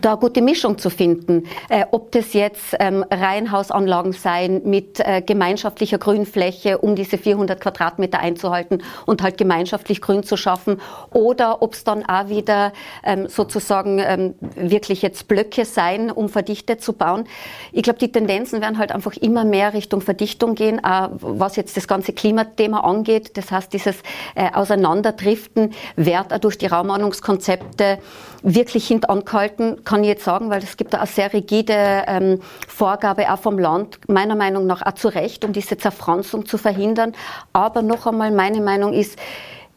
da 0.00 0.14
gute 0.14 0.42
Mischung 0.42 0.78
zu 0.78 0.90
finden. 0.90 1.44
Äh, 1.68 1.84
ob 1.90 2.12
das 2.12 2.32
jetzt 2.32 2.76
ähm, 2.78 3.04
Reihenhausanlagen 3.10 4.12
sein 4.12 4.62
mit 4.64 5.00
äh, 5.00 5.22
gemeinschaftlicher 5.22 5.98
Grünfläche, 5.98 6.78
um 6.78 6.94
diese 6.94 7.18
400 7.18 7.60
Quadratmeter 7.60 8.20
einzuhalten 8.20 8.82
und 9.06 9.22
halt 9.22 9.36
gemeinschaftlich 9.36 10.00
Grün 10.00 10.22
zu 10.22 10.36
schaffen, 10.36 10.80
oder 11.12 11.62
ob 11.62 11.74
es 11.74 11.84
dann 11.84 12.04
auch 12.06 12.28
wieder 12.28 12.72
ähm, 13.04 13.28
sozusagen 13.28 13.98
ähm, 13.98 14.34
wirklich 14.54 15.02
jetzt 15.02 15.28
Blöcke 15.28 15.64
sein, 15.64 16.10
um 16.10 16.28
verdichtet 16.28 16.82
zu 16.82 16.92
bauen. 16.92 17.24
Ich 17.72 17.82
glaube, 17.82 17.98
die 17.98 18.12
Tendenzen 18.12 18.60
werden 18.60 18.78
halt 18.78 18.92
einfach 18.92 19.16
immer 19.16 19.44
mehr 19.44 19.74
Richtung 19.74 20.00
Verdichtung 20.00 20.54
gehen, 20.54 20.82
auch 20.84 21.10
was 21.20 21.56
jetzt 21.56 21.76
das 21.76 21.88
ganze 21.88 22.12
Klimathema 22.12 22.80
angeht. 22.80 23.36
Das 23.36 23.50
heißt, 23.50 23.72
dieses 23.72 23.96
äh, 24.34 24.50
Auseinanderdriften 24.52 25.72
wird 25.96 26.32
auch 26.32 26.38
durch 26.38 26.58
die 26.58 26.66
Raumordnungskonzepte 26.66 27.98
wirklich 28.42 28.86
hintangehalten, 28.86 29.84
kann 29.84 30.02
ich 30.02 30.08
jetzt 30.08 30.24
sagen, 30.24 30.50
weil 30.50 30.62
es 30.62 30.76
gibt 30.76 30.94
da 30.94 30.98
eine 30.98 31.06
sehr 31.06 31.32
rigide 31.32 32.04
ähm, 32.06 32.40
Vorgabe 32.66 33.32
auch 33.32 33.38
vom 33.38 33.58
Land, 33.58 33.98
meiner 34.08 34.34
Meinung 34.34 34.66
nach 34.66 34.82
auch 34.82 34.92
zu 34.92 35.08
Recht, 35.08 35.44
um 35.44 35.52
diese 35.52 35.76
Zerfranzung 35.76 36.46
zu 36.46 36.58
verhindern. 36.58 37.12
Aber 37.52 37.82
noch 37.82 38.06
einmal, 38.06 38.30
meine 38.30 38.60
Meinung 38.60 38.92
ist, 38.92 39.18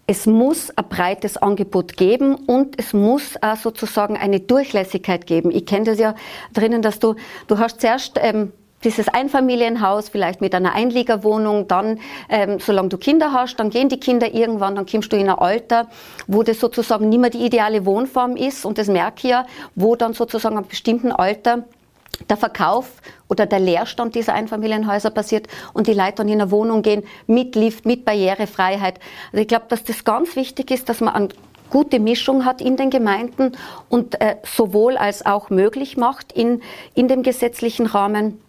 es 0.05 0.25
muss 0.25 0.69
ein 0.71 0.87
breites 0.89 1.37
Angebot 1.37 1.95
geben 1.95 2.35
und 2.35 2.77
es 2.77 2.93
muss 2.93 3.41
auch 3.41 3.55
sozusagen 3.55 4.17
eine 4.17 4.41
Durchlässigkeit 4.41 5.25
geben. 5.25 5.49
Ich 5.51 5.65
kenne 5.65 5.85
das 5.85 5.99
ja 5.99 6.15
drinnen, 6.53 6.81
dass 6.81 6.99
du, 6.99 7.15
du 7.47 7.57
hast 7.57 7.79
zuerst 7.79 8.19
ähm, 8.21 8.51
dieses 8.83 9.07
Einfamilienhaus, 9.07 10.09
vielleicht 10.09 10.41
mit 10.41 10.53
einer 10.55 10.73
Einliegerwohnung, 10.73 11.67
dann, 11.67 11.99
ähm, 12.29 12.59
solange 12.59 12.89
du 12.89 12.97
Kinder 12.97 13.33
hast, 13.33 13.57
dann 13.57 13.69
gehen 13.69 13.89
die 13.89 13.99
Kinder 13.99 14.33
irgendwann, 14.33 14.75
dann 14.75 14.85
kommst 14.85 15.11
du 15.11 15.17
in 15.17 15.29
ein 15.29 15.37
Alter, 15.37 15.87
wo 16.27 16.43
das 16.43 16.59
sozusagen 16.59 17.09
nicht 17.09 17.19
mehr 17.19 17.29
die 17.29 17.45
ideale 17.45 17.85
Wohnform 17.85 18.35
ist 18.35 18.65
und 18.65 18.77
das 18.77 18.87
merke 18.87 19.17
ich 19.17 19.31
ja, 19.31 19.45
wo 19.75 19.95
dann 19.95 20.13
sozusagen 20.13 20.57
einem 20.57 20.67
bestimmten 20.67 21.11
Alter 21.11 21.63
der 22.29 22.37
Verkauf 22.37 23.01
oder 23.27 23.45
der 23.45 23.59
Leerstand 23.59 24.15
dieser 24.15 24.33
Einfamilienhäuser 24.33 25.09
passiert 25.09 25.47
und 25.73 25.87
die 25.87 25.93
Leute 25.93 26.15
dann 26.17 26.29
in 26.29 26.41
eine 26.41 26.51
Wohnung 26.51 26.81
gehen 26.81 27.03
mit 27.27 27.55
Lift, 27.55 27.85
mit 27.85 28.05
Barrierefreiheit. 28.05 28.99
Also 29.31 29.41
ich 29.41 29.47
glaube, 29.47 29.65
dass 29.69 29.83
das 29.83 30.03
ganz 30.03 30.35
wichtig 30.35 30.71
ist, 30.71 30.89
dass 30.89 31.01
man 31.01 31.13
eine 31.13 31.29
gute 31.69 31.99
Mischung 31.99 32.45
hat 32.45 32.61
in 32.61 32.77
den 32.77 32.91
Gemeinden 32.91 33.53
und 33.89 34.21
äh, 34.21 34.35
sowohl 34.43 34.95
als 34.95 35.25
auch 35.25 35.49
möglich 35.49 35.97
macht 35.97 36.31
in, 36.31 36.61
in 36.93 37.07
dem 37.07 37.23
gesetzlichen 37.23 37.87
Rahmen. 37.87 38.39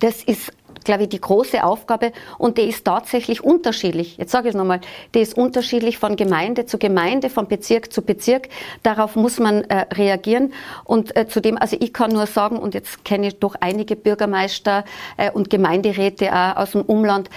Das 0.00 0.22
ist 0.22 0.52
glaube 0.86 1.02
ich, 1.02 1.08
die 1.10 1.20
große 1.20 1.62
Aufgabe 1.62 2.12
und 2.38 2.56
die 2.56 2.62
ist 2.62 2.84
tatsächlich 2.84 3.44
unterschiedlich. 3.44 4.16
Jetzt 4.16 4.32
sage 4.32 4.48
ich 4.48 4.54
es 4.54 4.58
nochmal, 4.58 4.80
die 5.14 5.20
ist 5.20 5.36
unterschiedlich 5.36 5.98
von 5.98 6.16
Gemeinde 6.16 6.64
zu 6.64 6.78
Gemeinde, 6.78 7.28
von 7.28 7.48
Bezirk 7.48 7.92
zu 7.92 8.00
Bezirk. 8.00 8.48
Darauf 8.82 9.16
muss 9.16 9.38
man 9.38 9.62
äh, 9.64 9.86
reagieren 9.92 10.54
und 10.84 11.14
äh, 11.16 11.26
zudem, 11.28 11.58
also 11.58 11.76
ich 11.78 11.92
kann 11.92 12.12
nur 12.12 12.26
sagen, 12.26 12.56
und 12.56 12.72
jetzt 12.72 13.04
kenne 13.04 13.26
ich 13.26 13.38
doch 13.38 13.56
einige 13.60 13.96
Bürgermeister 13.96 14.84
äh, 15.18 15.30
und 15.30 15.50
Gemeinderäte 15.50 16.32
auch 16.32 16.56
aus 16.56 16.70
dem 16.70 16.82
Umland, 16.82 17.28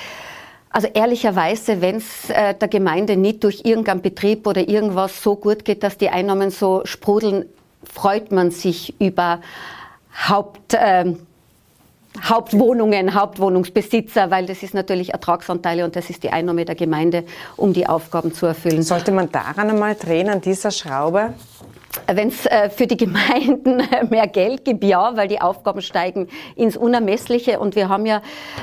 also 0.72 0.88
ehrlicherweise, 0.88 1.82
wenn 1.82 1.96
es 1.96 2.29
äh, 2.29 2.53
der 2.53 2.68
Gemeinde 2.68 3.18
nicht 3.18 3.44
durch 3.44 3.62
irgendeinen 3.65 4.03
Betrieb 4.03 4.46
oder 4.46 4.70
irgendwas 4.70 5.24
so 5.24 5.36
gut 5.36 5.65
geht, 5.65 5.82
dass 5.82 5.98
die 5.98 6.10
Einnahmen 6.10 6.51
so 6.51 6.82
sprudeln, 6.86 7.46
freut 7.84 8.32
man 8.32 8.51
sich 8.51 8.94
über 9.01 9.41
Haupt, 10.27 10.75
äh, 10.75 11.15
Hauptwohnungen, 12.23 13.13
Hauptwohnungsbesitzer, 13.13 14.31
weil 14.31 14.45
das 14.45 14.63
ist 14.63 14.73
natürlich 14.73 15.13
Ertragsanteile 15.13 15.85
und 15.85 15.95
das 15.95 16.09
ist 16.09 16.23
die 16.23 16.31
Einnahme 16.31 16.65
der 16.65 16.75
Gemeinde, 16.75 17.23
um 17.57 17.73
die 17.73 17.88
Aufgaben 17.88 18.33
zu 18.33 18.45
erfüllen. 18.45 18.83
Sollte 18.83 19.11
man 19.11 19.31
daran 19.31 19.69
einmal 19.69 19.95
drehen, 19.95 20.29
an 20.29 20.41
dieser 20.41 20.71
Schraube? 20.71 21.33
Wenn 22.11 22.29
es 22.29 22.45
äh, 22.47 22.69
für 22.69 22.87
die 22.87 22.97
Gemeinden 22.97 23.83
mehr 24.09 24.27
Geld 24.27 24.65
gibt, 24.65 24.83
ja, 24.83 25.15
weil 25.15 25.27
die 25.27 25.41
Aufgaben 25.41 25.81
steigen 25.81 26.27
ins 26.55 26.75
Unermessliche. 26.75 27.59
Und 27.59 27.75
wir 27.75 27.87
haben 27.89 28.05
ja, 28.05 28.21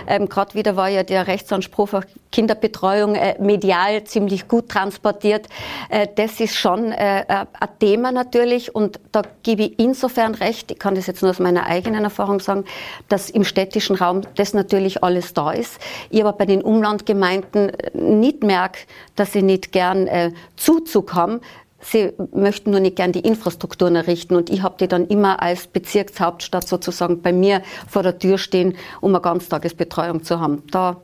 ähm, 0.09 0.29
gerade 0.29 0.55
wieder 0.55 0.75
war 0.77 0.89
ja 0.89 1.05
der 1.05 1.27
Rechtsanspruch 1.27 1.93
auf 1.93 2.05
Kinderbetreuung 2.33 3.15
äh, 3.15 3.37
medial 3.41 4.03
ziemlich 4.05 4.49
gut 4.49 4.69
transportiert. 4.69 5.47
Äh, 5.89 6.09
das 6.15 6.41
ist 6.41 6.57
schon 6.57 6.93
ein 6.93 7.47
Thema 7.79 8.13
natürlich. 8.13 8.75
Und 8.75 8.99
da 9.13 9.23
gebe 9.43 9.63
ich 9.63 9.79
insofern 9.79 10.35
recht, 10.35 10.71
ich 10.71 10.79
kann 10.79 10.95
das 10.95 11.07
jetzt 11.07 11.23
nur 11.23 11.31
aus 11.31 11.39
meiner 11.39 11.67
eigenen 11.67 12.05
Erfahrung 12.05 12.41
sagen, 12.41 12.65
dass 13.09 13.31
im 13.31 13.45
städtischen 13.45 13.97
Raum 13.97 14.23
das 14.35 14.55
natürlich 14.55 15.05
alles 15.05 15.35
da 15.35 15.53
ist. 15.53 15.79
Ich 16.11 16.21
aber 16.21 16.33
bei 16.33 16.47
den 16.47 16.63
Umlandgemeinden 16.63 17.73
nicht 17.93 18.43
merke, 18.43 18.81
dass 19.15 19.33
sie 19.33 19.43
nicht 19.43 19.73
gern 19.73 20.09
Zuzug 20.57 21.15
haben, 21.15 21.41
Sie 21.89 22.13
möchten 22.33 22.73
nur 22.73 22.81
nicht 22.81 22.97
gern 22.97 23.13
die 23.13 23.21
Infrastrukturen 23.21 23.95
errichten 23.95 24.35
und 24.35 24.51
ich 24.51 24.63
habe 24.63 24.75
die 24.81 24.89
dann 24.89 25.07
immer 25.07 25.41
als 25.41 25.69
Bezirkshauptstadt 25.69 26.67
sozusagen 26.67 27.23
bei 27.23 27.33
mir 27.33 27.63
vor 27.89 28.03
der 28.03 28.19
Tür 28.19 28.39
stehen, 28.39 28.77
um 29.01 29.15
eine 29.15 29.21
Ganztagesbetreuung 29.21 30.25
zu 30.25 30.41
haben. 30.41 30.65
Da 30.73 31.01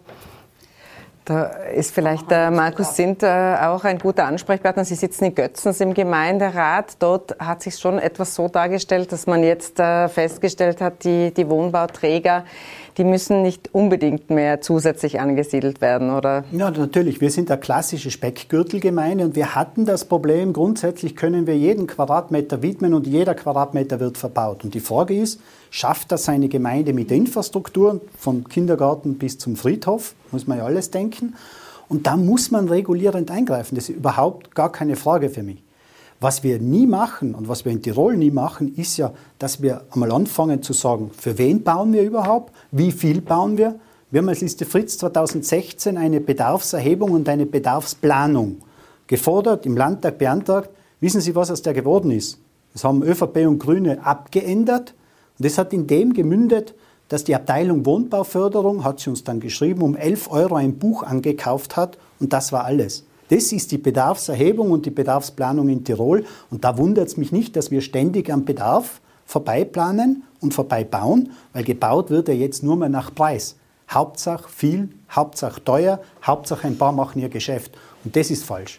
da 1.25 1.45
ist 1.45 1.95
vielleicht 1.95 2.31
der 2.31 2.50
Markus 2.50 2.97
Sinter 2.97 3.71
auch 3.71 3.85
ein 3.85 3.99
guter 3.99 4.26
Ansprechpartner. 4.26 4.85
Sie 4.85 4.97
sitzen 4.97 5.26
in 5.26 5.35
Götzens 5.35 5.81
im 5.81 5.95
Gemeinderat. 5.95 6.97
Dort 6.99 7.38
hat 7.38 7.62
sich 7.62 7.76
schon 7.79 7.99
etwas 7.99 8.35
so 8.35 8.49
dargestellt, 8.49 9.12
dass 9.12 9.26
man 9.26 9.45
jetzt 9.45 9.79
äh, 9.79 10.09
festgestellt 10.09 10.81
hat, 10.81 11.05
die, 11.05 11.33
die 11.33 11.49
Wohnbauträger 11.49 12.45
die 12.99 13.05
müssen 13.05 13.43
nicht 13.43 13.71
unbedingt 13.73 14.31
mehr 14.31 14.61
zusätzlich 14.61 15.21
angesiedelt 15.21 15.81
werden, 15.81 16.11
oder? 16.11 16.45
Ja, 16.52 16.71
natürlich. 16.71 17.21
Wir 17.21 17.31
sind 17.31 17.50
eine 17.50 17.61
klassische 17.61 18.11
Speckgürtelgemeinde 18.11 19.25
und 19.25 19.37
wir 19.37 19.55
hatten 19.55 19.87
das 19.87 20.05
Problem, 20.05 20.52
grundsätzlich 20.52 21.17
können 21.17 21.47
wir 21.47 21.57
jeden 21.57 21.87
Quadratmeter 21.87 22.62
widmen 22.62 22.95
und 22.95 23.07
jeder 23.07 23.35
Quadratmeter 23.35 24.00
wird 24.00 24.19
verbaut. 24.19 24.64
Und 24.64 24.75
die 24.75 24.81
Frage 24.81 25.14
ist, 25.14 25.41
schafft 25.73 26.12
das 26.12 26.26
seine 26.26 26.49
Gemeinde 26.49 26.93
mit 26.93 27.09
der 27.09 27.17
Infrastruktur, 27.17 28.02
vom 28.19 28.47
Kindergarten 28.47 29.17
bis 29.17 29.38
zum 29.38 29.57
Friedhof, 29.57 30.14
muss 30.31 30.47
man 30.47 30.59
ja 30.59 30.64
alles 30.67 30.91
denken. 30.91 31.35
Und 31.88 32.07
da 32.07 32.17
muss 32.17 32.50
man 32.50 32.69
regulierend 32.69 33.31
eingreifen. 33.31 33.75
Das 33.75 33.88
ist 33.88 33.97
überhaupt 33.97 34.55
gar 34.55 34.71
keine 34.71 34.97
Frage 34.97 35.31
für 35.31 35.43
mich. 35.43 35.62
Was 36.21 36.43
wir 36.43 36.59
nie 36.61 36.87
machen 36.87 37.35
und 37.35 37.49
was 37.49 37.64
wir 37.64 37.73
in 37.73 37.81
Tirol 37.81 38.19
nie 38.19 38.31
machen, 38.31 38.75
ist 38.76 38.99
ja, 38.99 39.14
dass 39.38 39.62
wir 39.62 39.83
einmal 39.91 40.12
anfangen 40.12 40.62
zu 40.62 40.75
sagen, 40.75 41.11
für 41.17 41.38
wen 41.38 41.62
bauen 41.62 41.93
wir 41.95 42.02
überhaupt, 42.02 42.52
wie 42.71 42.93
viel 42.93 43.23
bauen 43.23 43.57
wir. 43.57 43.81
Wir 44.11 44.21
haben 44.21 44.29
als 44.29 44.43
Liste 44.43 44.67
Fritz 44.67 44.99
2016 44.99 45.97
eine 45.97 46.21
Bedarfserhebung 46.21 47.12
und 47.12 47.29
eine 47.31 47.47
Bedarfsplanung 47.47 48.59
gefordert, 49.07 49.64
im 49.64 49.76
Landtag 49.76 50.19
beantragt. 50.19 50.69
Wissen 51.00 51.23
Sie, 51.23 51.35
was 51.35 51.50
aus 51.50 51.62
der 51.62 51.73
geworden 51.73 52.11
ist? 52.11 52.38
Das 52.75 52.85
haben 52.85 53.02
ÖVP 53.02 53.38
und 53.47 53.59
Grüne 53.59 54.05
abgeändert 54.05 54.95
und 55.42 55.46
das 55.46 55.58
hat 55.58 55.72
in 55.72 55.88
dem 55.88 56.12
gemündet, 56.12 56.72
dass 57.08 57.25
die 57.25 57.34
Abteilung 57.34 57.84
Wohnbauförderung, 57.84 58.84
hat 58.84 59.00
sie 59.00 59.11
uns 59.11 59.25
dann 59.25 59.40
geschrieben, 59.40 59.82
um 59.82 59.96
11 59.96 60.30
Euro 60.30 60.54
ein 60.54 60.78
Buch 60.78 61.02
angekauft 61.02 61.75
hat 61.75 61.99
und 62.20 62.32
das 62.32 62.52
war 62.52 62.64
alles. 62.64 63.04
Das 63.28 63.50
ist 63.50 63.72
die 63.72 63.78
Bedarfserhebung 63.78 64.70
und 64.70 64.87
die 64.87 64.90
Bedarfsplanung 64.90 65.68
in 65.68 65.82
Tirol. 65.82 66.25
Und 66.52 66.62
da 66.62 66.78
wundert 66.78 67.08
es 67.08 67.16
mich 67.16 67.32
nicht, 67.32 67.56
dass 67.56 67.72
wir 67.72 67.80
ständig 67.80 68.32
am 68.32 68.44
Bedarf 68.44 69.00
vorbeiplanen 69.26 70.22
und 70.40 70.54
vorbeibauen, 70.54 71.32
weil 71.52 71.64
gebaut 71.64 72.11
wird 72.11 72.28
ja 72.28 72.34
jetzt 72.34 72.62
nur 72.62 72.76
mehr 72.76 72.88
nach 72.88 73.12
Preis. 73.12 73.56
Hauptsache 73.90 74.49
viel, 74.49 74.90
Hauptsache 75.11 75.64
teuer, 75.64 76.00
Hauptsache 76.22 76.68
ein 76.68 76.78
paar 76.78 76.92
machen 76.92 77.20
ihr 77.20 77.28
Geschäft. 77.28 77.72
Und 78.04 78.14
das 78.14 78.30
ist 78.30 78.44
falsch. 78.44 78.78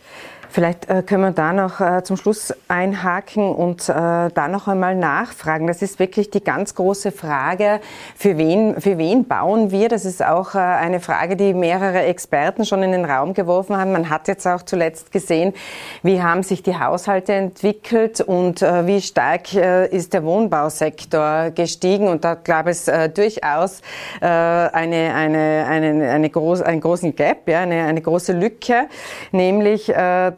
Vielleicht 0.53 0.87
äh, 0.87 1.01
können 1.01 1.23
wir 1.23 1.31
da 1.31 1.51
noch 1.51 1.81
äh, 1.81 2.03
zum 2.03 2.15
Schluss 2.15 2.53
einhaken 2.67 3.55
und 3.55 3.89
äh, 3.89 3.93
da 3.95 4.47
noch 4.47 4.67
einmal 4.67 4.95
nachfragen. 4.95 5.65
Das 5.65 5.81
ist 5.81 5.97
wirklich 5.97 6.29
die 6.29 6.43
ganz 6.43 6.75
große 6.75 7.11
Frage, 7.11 7.79
für 8.15 8.37
wen, 8.37 8.79
für 8.79 8.99
wen 8.99 9.25
bauen 9.25 9.71
wir? 9.71 9.89
Das 9.89 10.05
ist 10.05 10.23
auch 10.23 10.53
äh, 10.53 10.59
eine 10.59 10.99
Frage, 10.99 11.37
die 11.37 11.55
mehrere 11.55 12.03
Experten 12.03 12.65
schon 12.65 12.83
in 12.83 12.91
den 12.91 13.03
Raum 13.03 13.33
geworfen 13.33 13.75
haben. 13.75 13.93
Man 13.93 14.11
hat 14.11 14.27
jetzt 14.27 14.45
auch 14.45 14.61
zuletzt 14.61 15.11
gesehen, 15.11 15.55
wie 16.03 16.21
haben 16.21 16.43
sich 16.43 16.61
die 16.61 16.77
Haushalte 16.77 17.33
entwickelt 17.33 18.21
und 18.21 18.61
äh, 18.61 18.85
wie 18.85 19.01
stark 19.01 19.55
äh, 19.55 19.87
ist 19.87 20.13
der 20.13 20.23
Wohnbausektor 20.23 21.49
gestiegen. 21.49 22.07
Und 22.07 22.23
da 22.25 22.35
gab 22.35 22.67
es 22.67 22.85
durchaus 23.15 23.81
eine, 24.21 24.69
eine, 24.71 25.65
eine, 25.67 26.11
eine 26.11 26.29
groß, 26.29 26.61
einen 26.61 26.81
großen 26.81 27.15
Gap, 27.15 27.47
ja, 27.47 27.61
eine, 27.61 27.85
eine 27.85 28.01
große 28.01 28.33
Lücke, 28.33 28.87
nämlich, 29.31 29.91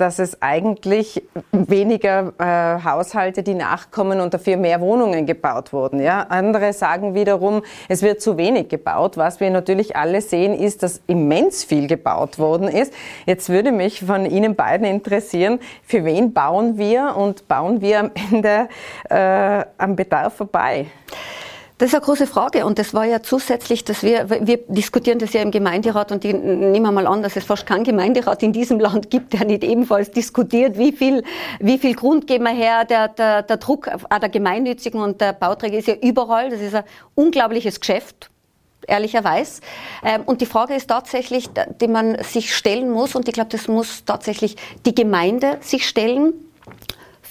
dass 0.05 0.19
es 0.19 0.39
eigentlich 0.39 1.23
weniger 1.51 2.31
äh, 2.37 2.83
Haushalte, 2.83 3.41
die 3.41 3.55
nachkommen 3.55 4.21
und 4.21 4.35
dafür 4.35 4.55
mehr 4.55 4.79
Wohnungen 4.79 5.25
gebaut 5.25 5.73
wurden. 5.73 5.99
Ja? 5.99 6.27
Andere 6.29 6.73
sagen 6.73 7.15
wiederum, 7.15 7.63
es 7.89 8.03
wird 8.03 8.21
zu 8.21 8.37
wenig 8.37 8.69
gebaut. 8.69 9.17
Was 9.17 9.39
wir 9.39 9.49
natürlich 9.49 9.95
alle 9.95 10.21
sehen, 10.21 10.53
ist, 10.53 10.83
dass 10.83 11.01
immens 11.07 11.63
viel 11.63 11.87
gebaut 11.87 12.37
worden 12.37 12.67
ist. 12.67 12.93
Jetzt 13.25 13.49
würde 13.49 13.71
mich 13.71 14.05
von 14.05 14.27
Ihnen 14.27 14.55
beiden 14.55 14.85
interessieren, 14.85 15.57
für 15.81 16.05
wen 16.05 16.33
bauen 16.33 16.77
wir 16.77 17.15
und 17.17 17.47
bauen 17.47 17.81
wir 17.81 18.01
am 18.01 18.11
Ende 18.31 18.69
äh, 19.09 19.65
am 19.79 19.95
Bedarf 19.95 20.35
vorbei? 20.35 20.85
Das 21.77 21.89
ist 21.89 21.95
eine 21.95 22.05
große 22.05 22.25
Frage 22.25 22.65
und 22.65 22.79
das 22.79 22.93
war 22.93 23.03
ja 23.03 23.21
zusätzlich, 23.21 23.83
dass 23.83 24.01
wir, 24.01 24.29
wir 24.29 24.59
diskutieren 24.69 25.19
das 25.19 25.33
ja 25.33 25.41
im 25.41 25.51
Gemeinderat 25.51 26.09
und 26.13 26.23
nehmen 26.23 26.71
wir 26.71 26.91
mal 26.91 27.05
an, 27.05 27.21
dass 27.21 27.35
es 27.35 27.43
fast 27.43 27.65
keinen 27.65 27.83
Gemeinderat 27.83 28.41
in 28.43 28.53
diesem 28.53 28.79
Land 28.79 29.09
gibt, 29.09 29.33
der 29.33 29.43
nicht 29.43 29.61
ebenfalls 29.61 30.09
diskutiert, 30.09 30.77
wie 30.77 30.93
viel, 30.93 31.21
wie 31.59 31.77
viel 31.77 31.93
Grund 31.93 32.27
geben 32.27 32.45
wir 32.45 32.53
her, 32.53 32.85
der, 32.85 33.09
der, 33.09 33.43
der 33.43 33.57
Druck 33.57 33.89
auch 33.89 34.19
der 34.19 34.29
Gemeinnützigen 34.29 35.01
und 35.01 35.19
der 35.19 35.33
Bauträger 35.33 35.77
ist 35.77 35.89
ja 35.89 35.95
überall, 35.95 36.49
das 36.49 36.61
ist 36.61 36.75
ein 36.75 36.85
unglaubliches 37.13 37.81
Geschäft, 37.81 38.29
ehrlicherweise. 38.87 39.59
Ähm, 40.01 40.21
und 40.25 40.39
die 40.39 40.45
Frage 40.45 40.75
ist 40.75 40.87
tatsächlich, 40.87 41.49
die 41.81 41.89
man 41.89 42.23
sich 42.23 42.55
stellen 42.55 42.89
muss, 42.89 43.15
und 43.15 43.27
ich 43.27 43.33
glaube, 43.33 43.49
das 43.49 43.67
muss 43.67 44.05
tatsächlich 44.05 44.55
die 44.85 44.95
Gemeinde 44.95 45.57
sich 45.59 45.85
stellen 45.89 46.35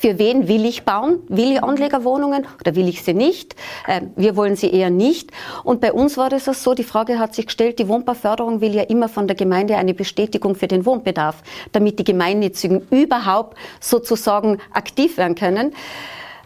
für 0.05 0.19
wen 0.19 0.49
will 0.49 0.67
ich 0.67 0.85
bauen? 0.85 1.23
Will 1.29 1.53
ich 1.53 1.63
Anlegerwohnungen 1.63 2.47
oder 2.61 2.75
will 2.75 2.89
ich 2.89 3.03
sie 3.03 3.15
nicht? 3.15 3.57
Ähm, 3.89 4.11
wir 4.17 4.37
wollen 4.37 4.55
sie 4.55 4.71
eher 4.71 4.91
nicht. 4.91 5.31
Und 5.63 5.81
bei 5.81 5.95
uns 5.95 6.19
war 6.19 6.29
das 6.29 6.45
so, 6.45 6.75
die 6.75 6.85
Frage 6.85 7.19
hat 7.19 7.35
sich 7.35 7.47
gestellt, 7.47 7.79
die 7.79 7.89
Wohnbauförderung 7.89 8.61
will 8.61 8.75
ja 8.75 8.83
immer 8.83 9.09
von 9.09 9.27
der 9.29 9.35
Gemeinde 9.35 9.77
eine 9.77 9.95
Bestätigung 9.95 10.57
für 10.57 10.69
den 10.69 10.85
Wohnbedarf, 10.85 11.43
damit 11.73 11.99
die 11.99 12.05
Gemeinnützigen 12.05 12.87
überhaupt 12.91 13.57
sozusagen 13.81 14.59
aktiv 14.75 15.17
werden 15.17 15.37
können. 15.37 15.73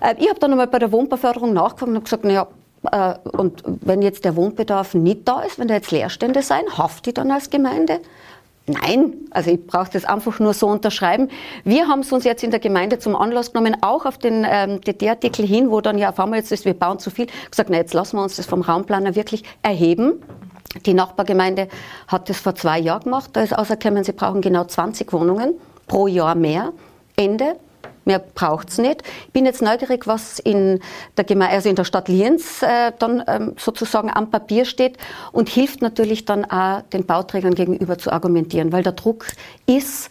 Äh, 0.01 0.15
ich 0.21 0.29
habe 0.29 0.39
dann 0.39 0.53
einmal 0.53 0.69
bei 0.69 0.79
der 0.79 0.93
Wohnbauförderung 0.93 1.53
nachgefragt 1.53 1.89
und 1.89 1.95
habe 1.97 2.05
gesagt, 2.05 2.25
naja, 2.25 2.47
äh, 2.93 3.15
und 3.37 3.65
wenn 3.65 4.03
jetzt 4.03 4.25
der 4.25 4.37
Wohnbedarf 4.37 4.95
nicht 4.95 5.27
da 5.27 5.41
ist, 5.41 5.59
wenn 5.59 5.67
da 5.67 5.75
jetzt 5.75 5.91
Leerstände 5.91 6.43
sein, 6.43 6.63
hafte 6.77 7.11
ich 7.11 7.15
dann 7.15 7.33
als 7.33 7.51
Gemeinde? 7.51 7.99
Nein, 8.69 9.15
also 9.31 9.51
ich 9.51 9.67
brauche 9.67 9.91
das 9.91 10.05
einfach 10.05 10.39
nur 10.39 10.53
so 10.53 10.67
unterschreiben. 10.67 11.29
Wir 11.65 11.89
haben 11.89 12.01
es 12.01 12.13
uns 12.13 12.25
jetzt 12.25 12.43
in 12.43 12.51
der 12.51 12.61
Gemeinde 12.61 12.99
zum 12.99 13.17
Anlass 13.17 13.53
genommen, 13.53 13.77
auch 13.81 14.05
auf 14.05 14.19
den 14.19 14.47
ähm, 14.49 14.81
DD-Artikel 14.81 15.47
hin, 15.47 15.71
wo 15.71 15.81
dann 15.81 15.97
ja 15.99 16.11
auf 16.11 16.21
einmal 16.21 16.39
jetzt 16.39 16.53
ist, 16.53 16.65
wir 16.65 16.75
bauen 16.75 16.99
zu 16.99 17.11
viel, 17.11 17.27
gesagt, 17.51 17.71
na 17.71 17.79
jetzt 17.79 17.95
lassen 17.95 18.17
wir 18.17 18.23
uns 18.23 18.37
das 18.37 18.47
vom 18.47 18.61
Raumplaner 18.61 19.15
wirklich 19.15 19.43
erheben. 19.63 20.23
Die 20.85 20.95
Nachbargemeinde 20.95 21.69
hat 22.09 22.29
das 22.29 22.39
vor 22.41 22.55
zwei 22.55 22.79
Jahren 22.79 23.05
gemacht. 23.05 23.31
Da 23.33 23.41
ist 23.41 23.57
auserkennen, 23.57 24.05
sie 24.05 24.13
brauchen 24.13 24.43
genau 24.43 24.65
20 24.65 25.13
Wohnungen 25.13 25.55
pro 25.87 26.07
Jahr 26.07 26.35
mehr. 26.35 26.73
Ende. 27.17 27.57
Mehr 28.09 28.21
braucht's 28.21 28.79
nicht. 28.79 29.03
Ich 29.27 29.33
bin 29.35 29.45
jetzt 29.45 29.61
neugierig, 29.61 30.07
was 30.07 30.39
in 30.39 30.81
der, 31.19 31.25
Geme 31.25 31.47
also 31.47 31.69
in 31.69 31.77
der 31.77 31.85
Stadt 31.85 32.09
Lienz 32.09 32.63
äh, 32.63 32.91
dann 32.99 33.23
ähm, 33.27 33.53
sozusagen 33.59 34.09
am 34.11 34.31
Papier 34.31 34.65
steht 34.65 34.97
und 35.31 35.51
hilft 35.51 35.83
natürlich 35.83 36.25
dann 36.25 36.47
auch 36.47 36.81
den 36.91 37.05
Bauträgern 37.05 37.55
gegenüber 37.55 37.99
zu 37.99 38.11
argumentieren, 38.11 38.73
weil 38.73 38.83
der 38.83 38.93
Druck 38.93 39.27
ist, 39.67 40.09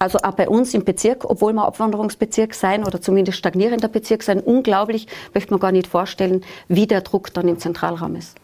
also 0.00 0.18
auch 0.18 0.32
bei 0.32 0.48
uns 0.48 0.74
im 0.74 0.84
Bezirk, 0.84 1.24
obwohl 1.24 1.52
wir 1.52 1.64
Abwanderungsbezirk 1.64 2.54
sein 2.54 2.82
oder 2.82 3.00
zumindest 3.00 3.38
stagnierender 3.38 3.86
Bezirk 3.86 4.24
sein, 4.24 4.40
unglaublich, 4.40 5.06
möchte 5.32 5.52
man 5.52 5.60
gar 5.60 5.70
nicht 5.70 5.86
vorstellen, 5.86 6.44
wie 6.66 6.88
der 6.88 7.02
Druck 7.02 7.32
dann 7.32 7.46
im 7.46 7.60
Zentralraum 7.60 8.16
ist. 8.16 8.36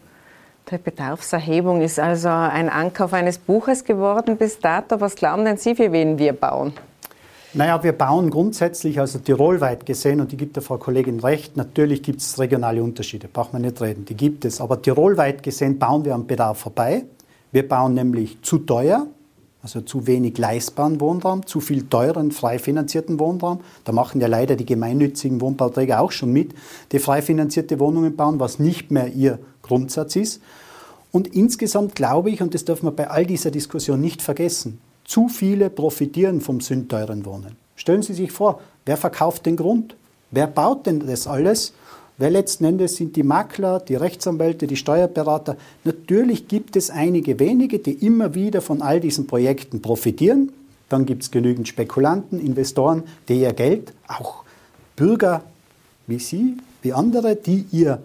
Die 0.71 0.77
Bedarfserhebung 0.77 1.81
ist 1.81 1.99
also 1.99 2.29
ein 2.29 2.69
Ankauf 2.69 3.11
eines 3.11 3.39
Buches 3.39 3.83
geworden 3.83 4.37
bis 4.37 4.59
dato. 4.59 5.01
Was 5.01 5.15
glauben 5.15 5.43
denn 5.43 5.57
Sie, 5.57 5.75
für 5.75 5.91
wen 5.91 6.17
wir 6.17 6.31
bauen? 6.31 6.71
Naja, 7.55 7.83
wir 7.83 7.91
bauen 7.91 8.31
grundsätzlich, 8.31 8.99
also 8.99 9.19
tirolweit 9.19 9.85
gesehen, 9.85 10.21
und 10.21 10.31
die 10.31 10.37
gibt 10.37 10.55
der 10.55 10.63
Frau 10.63 10.77
Kollegin 10.79 11.19
recht, 11.19 11.55
natürlich 11.55 12.01
gibt 12.01 12.19
es 12.19 12.39
regionale 12.39 12.81
Unterschiede, 12.81 13.27
braucht 13.27 13.53
man 13.53 13.61
nicht 13.61 13.79
reden, 13.79 14.05
die 14.05 14.15
gibt 14.15 14.43
es. 14.43 14.59
Aber 14.59 14.81
tirolweit 14.81 15.43
gesehen 15.43 15.77
bauen 15.77 16.03
wir 16.03 16.15
am 16.15 16.25
Bedarf 16.25 16.57
vorbei. 16.57 17.05
Wir 17.51 17.67
bauen 17.67 17.93
nämlich 17.93 18.41
zu 18.41 18.57
teuer, 18.57 19.05
also 19.61 19.81
zu 19.81 20.07
wenig 20.07 20.35
leistbaren 20.39 20.99
Wohnraum, 20.99 21.45
zu 21.45 21.61
viel 21.61 21.83
teuren, 21.83 22.31
frei 22.31 22.57
finanzierten 22.57 23.19
Wohnraum. 23.19 23.59
Da 23.83 23.91
machen 23.91 24.19
ja 24.19 24.25
leider 24.25 24.55
die 24.55 24.65
gemeinnützigen 24.65 25.39
Wohnbauträger 25.39 26.01
auch 26.01 26.11
schon 26.11 26.33
mit, 26.33 26.55
die 26.91 26.97
frei 26.97 27.21
finanzierte 27.21 27.79
Wohnungen 27.79 28.15
bauen, 28.15 28.39
was 28.39 28.57
nicht 28.57 28.89
mehr 28.89 29.13
ihr 29.13 29.37
Grundsatz 29.61 30.15
ist. 30.15 30.41
Und 31.11 31.27
insgesamt 31.27 31.93
glaube 31.93 32.31
ich, 32.31 32.41
und 32.41 32.55
das 32.55 32.65
dürfen 32.65 32.87
wir 32.87 32.91
bei 32.91 33.11
all 33.11 33.27
dieser 33.27 33.51
Diskussion 33.51 34.01
nicht 34.01 34.23
vergessen, 34.23 34.79
zu 35.05 35.27
viele 35.27 35.69
profitieren 35.69 36.41
vom 36.41 36.61
sündteuren 36.61 37.25
Wohnen. 37.25 37.55
Stellen 37.75 38.01
Sie 38.01 38.13
sich 38.13 38.31
vor, 38.31 38.61
wer 38.85 38.97
verkauft 38.97 39.45
den 39.45 39.55
Grund? 39.55 39.95
Wer 40.31 40.47
baut 40.47 40.85
denn 40.85 41.05
das 41.05 41.27
alles? 41.27 41.73
Wer 42.17 42.29
letzten 42.29 42.65
Endes 42.65 42.95
sind 42.95 43.15
die 43.15 43.23
Makler, 43.23 43.79
die 43.79 43.95
Rechtsanwälte, 43.95 44.67
die 44.67 44.75
Steuerberater? 44.75 45.57
Natürlich 45.83 46.47
gibt 46.47 46.75
es 46.75 46.89
einige 46.89 47.39
wenige, 47.39 47.79
die 47.79 48.05
immer 48.05 48.35
wieder 48.35 48.61
von 48.61 48.81
all 48.81 48.99
diesen 48.99 49.25
Projekten 49.27 49.81
profitieren. 49.81 50.51
Dann 50.89 51.05
gibt 51.05 51.23
es 51.23 51.31
genügend 51.31 51.67
Spekulanten, 51.67 52.39
Investoren, 52.39 53.03
die 53.27 53.41
ihr 53.41 53.53
Geld, 53.53 53.93
auch 54.07 54.43
Bürger 54.95 55.43
wie 56.05 56.19
Sie, 56.19 56.57
wie 56.81 56.93
andere, 56.93 57.35
die 57.35 57.65
ihr 57.71 57.99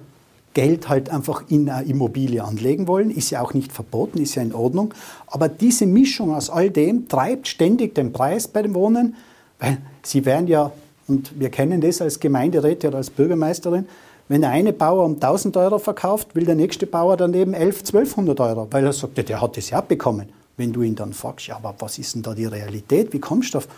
Geld 0.59 0.89
halt 0.89 1.09
einfach 1.09 1.45
in 1.51 1.71
eine 1.71 1.89
Immobilie 1.89 2.43
anlegen 2.43 2.89
wollen. 2.89 3.13
Ist 3.13 3.31
ja 3.31 3.43
auch 3.43 3.55
nicht 3.55 3.71
verboten, 3.71 4.21
ist 4.21 4.35
ja 4.35 4.43
in 4.43 4.53
Ordnung. 4.53 4.93
Aber 5.29 5.49
diese 5.49 5.87
Mischung 5.87 6.35
aus 6.35 6.51
all 6.51 6.69
dem 6.69 7.07
treibt 7.07 7.47
ständig 7.47 7.95
den 7.95 8.13
Preis 8.13 8.49
bei 8.49 8.63
dem 8.63 8.75
Wohnen, 8.75 9.15
weil 9.61 9.79
sie 10.03 10.27
werden 10.27 10.49
ja, 10.49 10.73
und 11.07 11.39
wir 11.39 11.51
kennen 11.51 11.81
das 11.81 12.03
als 12.03 12.19
Gemeinderäte 12.19 12.89
oder 12.89 12.97
als 12.97 13.09
Bürgermeisterin, 13.09 13.87
wenn 14.27 14.41
der 14.41 14.51
eine 14.51 14.73
Bauer 14.73 15.05
um 15.05 15.15
1000 15.15 15.57
Euro 15.59 15.79
verkauft, 15.79 16.35
will 16.35 16.45
der 16.45 16.57
nächste 16.57 16.89
Bauer 16.89 17.17
daneben 17.17 17.55
11, 17.55 17.79
1200 17.79 18.41
Euro, 18.41 18.67
weil 18.69 18.85
er 18.85 18.93
sagt, 18.93 19.17
der 19.17 19.41
hat 19.41 19.57
das 19.57 19.71
ja 19.71 19.81
bekommen. 19.81 20.29
Wenn 20.57 20.73
du 20.73 20.83
ihn 20.83 20.97
dann 20.97 21.13
fragst, 21.13 21.47
ja, 21.47 21.55
aber 21.55 21.73
was 21.79 22.01
ist 22.01 22.17
denn 22.17 22.23
da 22.23 22.35
die 22.35 22.47
Realität? 22.47 23.13
Wie 23.13 23.21
kommst 23.21 23.55
du 23.55 23.59
auf? 23.59 23.69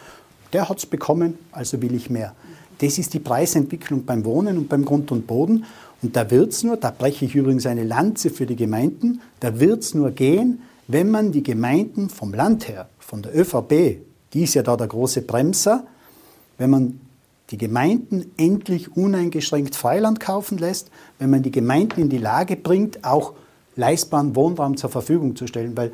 Der 0.55 0.67
hat 0.67 0.79
es 0.79 0.87
bekommen, 0.87 1.37
also 1.53 1.83
will 1.83 1.95
ich 1.95 2.09
mehr. 2.09 2.35
Das 2.79 2.97
ist 2.97 3.13
die 3.13 3.19
Preisentwicklung 3.19 4.07
beim 4.07 4.25
Wohnen 4.25 4.57
und 4.57 4.71
beim 4.71 4.87
Grund 4.87 5.13
und 5.13 5.27
Boden. 5.27 5.67
Und 6.03 6.17
da 6.17 6.31
wird 6.31 6.53
es 6.53 6.63
nur, 6.63 6.77
da 6.77 6.91
breche 6.91 7.25
ich 7.25 7.35
übrigens 7.35 7.67
eine 7.67 7.85
Lanze 7.85 8.31
für 8.31 8.47
die 8.47 8.57
Gemeinden, 8.57 9.21
da 9.41 9.61
wird 9.61 9.83
es 9.83 9.95
nur 9.95 10.11
gehen, 10.11 10.63
wenn 10.89 11.11
man 11.11 11.31
die 11.31 11.43
Gemeinden 11.43 12.09
vom 12.09 12.33
Land 12.33 12.69
her, 12.69 12.89
von 12.99 13.23
der 13.23 13.39
ÖVP, 13.39 14.01
die 14.33 14.45
ist 14.45 14.55
ja 14.55 14.63
da 14.63 14.77
der 14.77 14.87
große 14.87 15.23
Bremser, 15.23 15.85
wenn 16.59 16.71
man 16.71 17.01
die 17.51 17.59
Gemeinden 17.59 18.31
endlich 18.37 18.97
uneingeschränkt 18.97 19.75
Freiland 19.75 20.21
kaufen 20.21 20.59
lässt, 20.59 20.91
wenn 21.19 21.31
man 21.31 21.43
die 21.43 21.51
Gemeinden 21.51 22.01
in 22.01 22.09
die 22.09 22.19
Lage 22.19 22.57
bringt, 22.57 23.05
auch 23.05 23.35
leistbaren 23.77 24.37
Wohnraum 24.37 24.77
zur 24.77 24.91
Verfügung 24.91 25.37
zu 25.37 25.47
stellen, 25.47 25.77
weil 25.77 25.93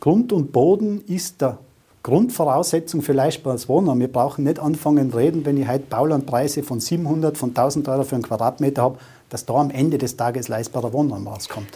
Grund 0.00 0.32
und 0.32 0.52
Boden 0.52 1.02
ist 1.06 1.40
der 1.40 1.58
Grundvoraussetzung 2.02 3.00
für 3.00 3.14
leistbares 3.14 3.68
Wohnraum. 3.68 3.98
Wir 3.98 4.12
brauchen 4.12 4.44
nicht 4.44 4.58
anfangen 4.58 5.10
reden, 5.10 5.46
wenn 5.46 5.56
ich 5.56 5.66
heute 5.66 5.84
Baulandpreise 5.88 6.62
von 6.62 6.78
700, 6.78 7.38
von 7.38 7.50
1000 7.50 7.88
Euro 7.88 8.04
für 8.04 8.14
einen 8.16 8.24
Quadratmeter 8.24 8.82
habe, 8.82 8.98
dass 9.34 9.46
da 9.46 9.54
am 9.54 9.70
Ende 9.70 9.98
des 9.98 10.16
Tages 10.16 10.46
leistbarer 10.46 10.92
Wohnraum 10.92 11.26
rauskommt. 11.26 11.66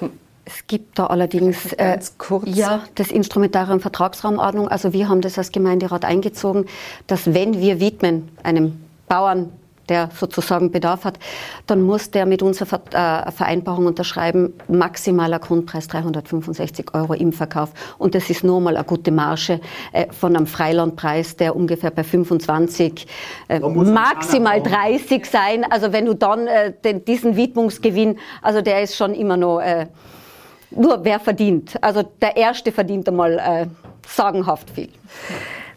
Es 0.45 0.69
gibt 0.69 0.97
da 0.97 1.07
allerdings 1.09 1.73
äh, 1.73 1.99
ja, 2.45 2.85
das 2.95 3.11
Instrumentarium 3.11 3.81
Vertragsraumordnung. 3.81 4.69
Also 4.69 4.93
wir 4.93 5.09
haben 5.09 5.23
das 5.23 5.37
als 5.39 5.51
Gemeinderat 5.51 6.05
eingezogen, 6.05 6.67
dass 7.09 7.35
wenn 7.35 7.59
wir 7.61 7.81
widmen 7.81 8.29
einem 8.45 8.79
Bauern 9.09 9.51
der 9.89 10.11
sozusagen 10.15 10.71
Bedarf 10.71 11.05
hat, 11.05 11.19
dann 11.67 11.83
muss 11.83 12.11
der 12.11 12.27
mit 12.27 12.43
unserer 12.43 12.81
äh, 12.93 13.31
Vereinbarung 13.33 13.87
unterschreiben, 13.87 14.55
maximaler 14.69 15.39
Grundpreis 15.39 15.89
365 15.89 16.95
Euro 16.95 17.15
im 17.15 17.33
Verkauf. 17.33 17.71
Und 17.99 18.15
das 18.15 18.31
ist 18.31 18.45
nur 18.45 18.61
mal 18.61 18.77
eine 18.77 18.85
gute 18.85 19.11
Marge 19.11 19.61
äh, 19.93 20.07
von 20.13 20.37
einem 20.37 20.47
Freilandpreis, 20.47 21.37
der 21.37 21.57
ungefähr 21.57 21.91
bei 21.91 22.05
25, 22.05 23.07
äh, 23.49 23.61
maximal 23.61 24.63
30 24.63 25.25
sein. 25.27 25.65
Also 25.71 25.93
wenn 25.93 26.07
du 26.07 26.15
dann 26.15 26.49
diesen 27.07 27.37
Widmungsgewinn, 27.37 28.19
also 28.43 28.61
der 28.61 28.83
ist 28.83 28.97
schon 28.97 29.15
immer 29.15 29.37
noch, 29.37 29.61
nur 30.71 31.05
wer 31.05 31.21
verdient. 31.21 31.77
Also 31.83 32.03
der 32.03 32.37
Erste 32.37 32.73
verdient 32.73 33.09
einmal 33.09 33.69
sagenhaft 34.07 34.71
viel. 34.71 34.91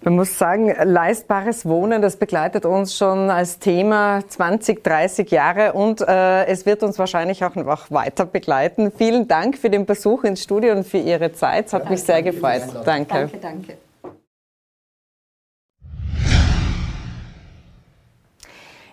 Man 0.03 0.15
muss 0.15 0.35
sagen, 0.35 0.73
leistbares 0.83 1.63
Wohnen, 1.63 2.01
das 2.01 2.15
begleitet 2.15 2.65
uns 2.65 2.97
schon 2.97 3.29
als 3.29 3.59
Thema 3.59 4.23
20, 4.27 4.83
30 4.83 5.29
Jahre 5.29 5.73
und 5.73 6.01
äh, 6.01 6.45
es 6.45 6.65
wird 6.65 6.81
uns 6.81 6.97
wahrscheinlich 6.97 7.45
auch 7.45 7.53
noch 7.53 7.91
weiter 7.91 8.25
begleiten. 8.25 8.91
Vielen 8.91 9.27
Dank 9.27 9.59
für 9.59 9.69
den 9.69 9.85
Besuch 9.85 10.23
ins 10.23 10.41
Studio 10.41 10.73
und 10.73 10.87
für 10.87 10.97
Ihre 10.97 11.33
Zeit. 11.33 11.67
Es 11.67 11.73
hat 11.73 11.83
ja, 11.83 11.91
mich 11.91 12.01
sehr 12.01 12.23
gefreut. 12.23 12.63
Danke. 12.83 13.13
Danke, 13.13 13.37
danke. 13.37 13.77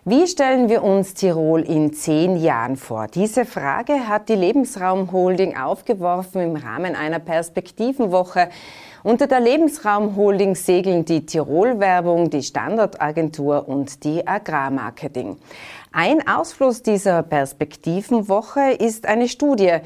Wie 0.05 0.27
stellen 0.27 0.69
wir 0.69 0.83
uns 0.83 1.15
Tirol 1.15 1.63
in 1.63 1.95
zehn 1.95 2.37
Jahren 2.37 2.77
vor? 2.77 3.07
Diese 3.07 3.47
Frage 3.47 4.09
hat 4.09 4.29
die 4.29 4.35
Lebensraumholding 4.35 5.57
aufgeworfen 5.57 6.43
im 6.43 6.57
Rahmen 6.57 6.95
einer 6.95 7.19
Perspektivenwoche 7.19 8.51
unter 9.03 9.27
der 9.27 9.41
Lebensraumholding 9.41 10.55
segeln 10.55 11.05
die 11.05 11.25
Tirol-Werbung, 11.25 12.31
die 12.31 12.43
Standortagentur 12.43 13.69
und 13.69 14.05
die 14.05 14.27
Agrarmarketing. 14.27 15.37
Ein 15.93 16.27
Ausfluss 16.29 16.83
dieser 16.83 17.23
Perspektivenwoche 17.23 18.73
ist 18.73 19.07
eine 19.07 19.29
Studie, 19.29 19.79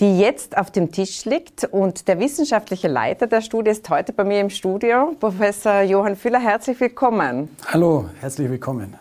die 0.00 0.18
jetzt 0.18 0.58
auf 0.58 0.70
dem 0.70 0.92
Tisch 0.92 1.24
liegt. 1.24 1.64
Und 1.64 2.08
der 2.08 2.18
wissenschaftliche 2.18 2.88
Leiter 2.88 3.26
der 3.26 3.40
Studie 3.40 3.70
ist 3.70 3.88
heute 3.88 4.12
bei 4.12 4.24
mir 4.24 4.40
im 4.40 4.50
Studio, 4.50 5.12
Professor 5.18 5.80
Johann 5.82 6.16
Füller. 6.16 6.40
Herzlich 6.40 6.78
willkommen. 6.80 7.48
Hallo, 7.66 8.06
herzlich 8.20 8.50
willkommen. 8.50 8.96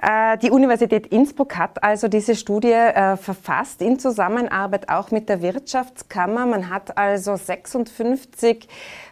Äh, 0.00 0.38
die 0.38 0.50
Universität 0.50 1.08
Innsbruck 1.08 1.56
hat 1.56 1.82
also 1.82 2.08
diese 2.08 2.36
Studie 2.36 2.72
äh, 2.72 3.16
verfasst 3.16 3.82
in 3.82 3.98
Zusammenarbeit 3.98 4.88
auch 4.88 5.10
mit 5.10 5.28
der 5.28 5.42
Wirtschaftskammer. 5.42 6.46
Man 6.46 6.70
hat 6.70 6.96
also 6.96 7.34
56 7.34 8.68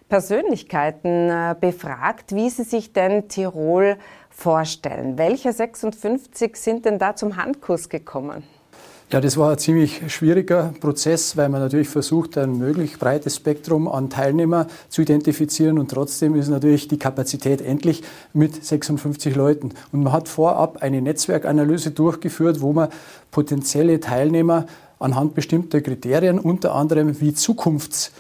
Persönlichkeiten 0.09 1.31
äh, 1.31 1.57
befragt, 1.61 2.35
wie 2.35 2.51
sie 2.51 2.63
sich 2.63 2.93
denn 2.93 3.29
Tirol 3.29 3.97
vorstellen. 4.31 5.19
Welche 5.19 5.53
56 5.53 6.57
sind 6.57 6.85
denn 6.85 6.99
da 6.99 7.17
zum 7.17 7.37
Handkuss 7.37 7.89
gekommen? 7.89 8.45
Ja, 9.13 9.21
das 9.21 9.37
war 9.37 9.53
ein 9.53 9.59
ziemlich 9.59 10.13
schwieriger 10.13 10.75
Prozess, 10.81 11.37
weil 11.37 11.49
man 11.49 11.61
natürlich 11.61 11.89
versucht, 11.89 12.37
ein 12.39 12.59
möglichst 12.59 12.99
breites 12.99 13.37
Spektrum 13.37 13.87
an 13.87 14.11
Teilnehmer 14.11 14.67
zu 14.89 15.03
identifizieren 15.03 15.79
und 15.79 15.93
trotzdem 15.93 16.35
ist 16.35 16.49
natürlich 16.49 16.89
die 16.89 16.99
Kapazität 16.99 17.61
endlich 17.61 18.03
mit 18.33 18.65
56 18.65 19.37
Leuten. 19.37 19.71
Und 19.93 20.03
man 20.03 20.13
hat 20.13 20.29
vorab 20.29 20.79
eine 20.83 21.01
Netzwerkanalyse 21.01 21.93
durchgeführt, 21.93 22.61
wo 22.61 22.73
man 22.73 22.89
potenzielle 23.31 24.01
Teilnehmer 24.01 24.67
anhand 24.99 25.37
bestimmter 25.37 25.83
Kriterien, 25.83 26.41
unter 26.41 26.75
anderem 26.75 27.21
wie 27.21 27.33
Zukunfts 27.33 28.11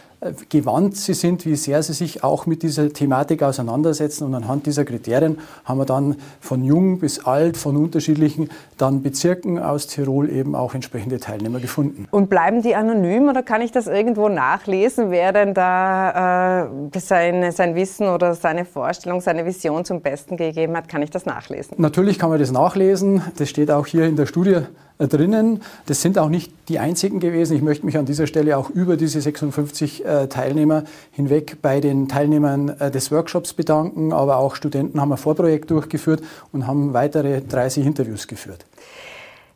gewandt 0.48 0.96
sie 0.96 1.14
sind, 1.14 1.44
wie 1.44 1.56
sehr 1.56 1.82
sie 1.82 1.92
sich 1.92 2.24
auch 2.24 2.46
mit 2.46 2.62
dieser 2.62 2.92
Thematik 2.92 3.42
auseinandersetzen. 3.42 4.24
Und 4.24 4.34
anhand 4.34 4.66
dieser 4.66 4.84
Kriterien 4.84 5.38
haben 5.64 5.78
wir 5.78 5.84
dann 5.84 6.16
von 6.40 6.64
jung 6.64 6.98
bis 6.98 7.24
alt, 7.24 7.56
von 7.56 7.76
unterschiedlichen 7.76 8.50
dann 8.78 9.02
Bezirken 9.02 9.58
aus 9.58 9.86
Tirol 9.86 10.30
eben 10.30 10.54
auch 10.54 10.74
entsprechende 10.74 11.18
Teilnehmer 11.18 11.60
gefunden. 11.60 12.06
Und 12.10 12.30
bleiben 12.30 12.62
die 12.62 12.74
anonym 12.74 13.28
oder 13.28 13.42
kann 13.42 13.60
ich 13.62 13.72
das 13.72 13.86
irgendwo 13.86 14.28
nachlesen, 14.28 15.10
wer 15.10 15.32
denn 15.32 15.54
da 15.54 16.66
äh, 16.66 16.98
sein, 16.98 17.52
sein 17.52 17.74
Wissen 17.74 18.08
oder 18.08 18.34
seine 18.34 18.64
Vorstellung, 18.64 19.20
seine 19.20 19.46
Vision 19.46 19.84
zum 19.84 20.00
Besten 20.00 20.36
gegeben 20.36 20.76
hat? 20.76 20.88
Kann 20.88 21.02
ich 21.02 21.10
das 21.10 21.26
nachlesen? 21.26 21.74
Natürlich 21.78 22.18
kann 22.18 22.30
man 22.30 22.38
das 22.38 22.52
nachlesen. 22.52 23.22
Das 23.36 23.48
steht 23.48 23.70
auch 23.70 23.86
hier 23.86 24.04
in 24.04 24.16
der 24.16 24.26
Studie 24.26 24.60
äh, 24.95 24.95
drinnen. 24.98 25.62
Das 25.86 26.02
sind 26.02 26.18
auch 26.18 26.28
nicht 26.28 26.52
die 26.68 26.78
einzigen 26.78 27.20
gewesen. 27.20 27.56
Ich 27.56 27.62
möchte 27.62 27.84
mich 27.86 27.98
an 27.98 28.06
dieser 28.06 28.26
Stelle 28.26 28.56
auch 28.56 28.70
über 28.70 28.96
diese 28.96 29.20
56 29.20 30.04
äh, 30.04 30.26
Teilnehmer 30.28 30.84
hinweg 31.12 31.58
bei 31.62 31.80
den 31.80 32.08
Teilnehmern 32.08 32.68
äh, 32.80 32.90
des 32.90 33.10
Workshops 33.12 33.52
bedanken, 33.52 34.12
aber 34.12 34.38
auch 34.38 34.54
Studenten 34.54 35.00
haben 35.00 35.12
ein 35.12 35.18
Vorprojekt 35.18 35.70
durchgeführt 35.70 36.22
und 36.52 36.66
haben 36.66 36.94
weitere 36.94 37.42
30 37.42 37.84
Interviews 37.86 38.26
geführt. 38.26 38.64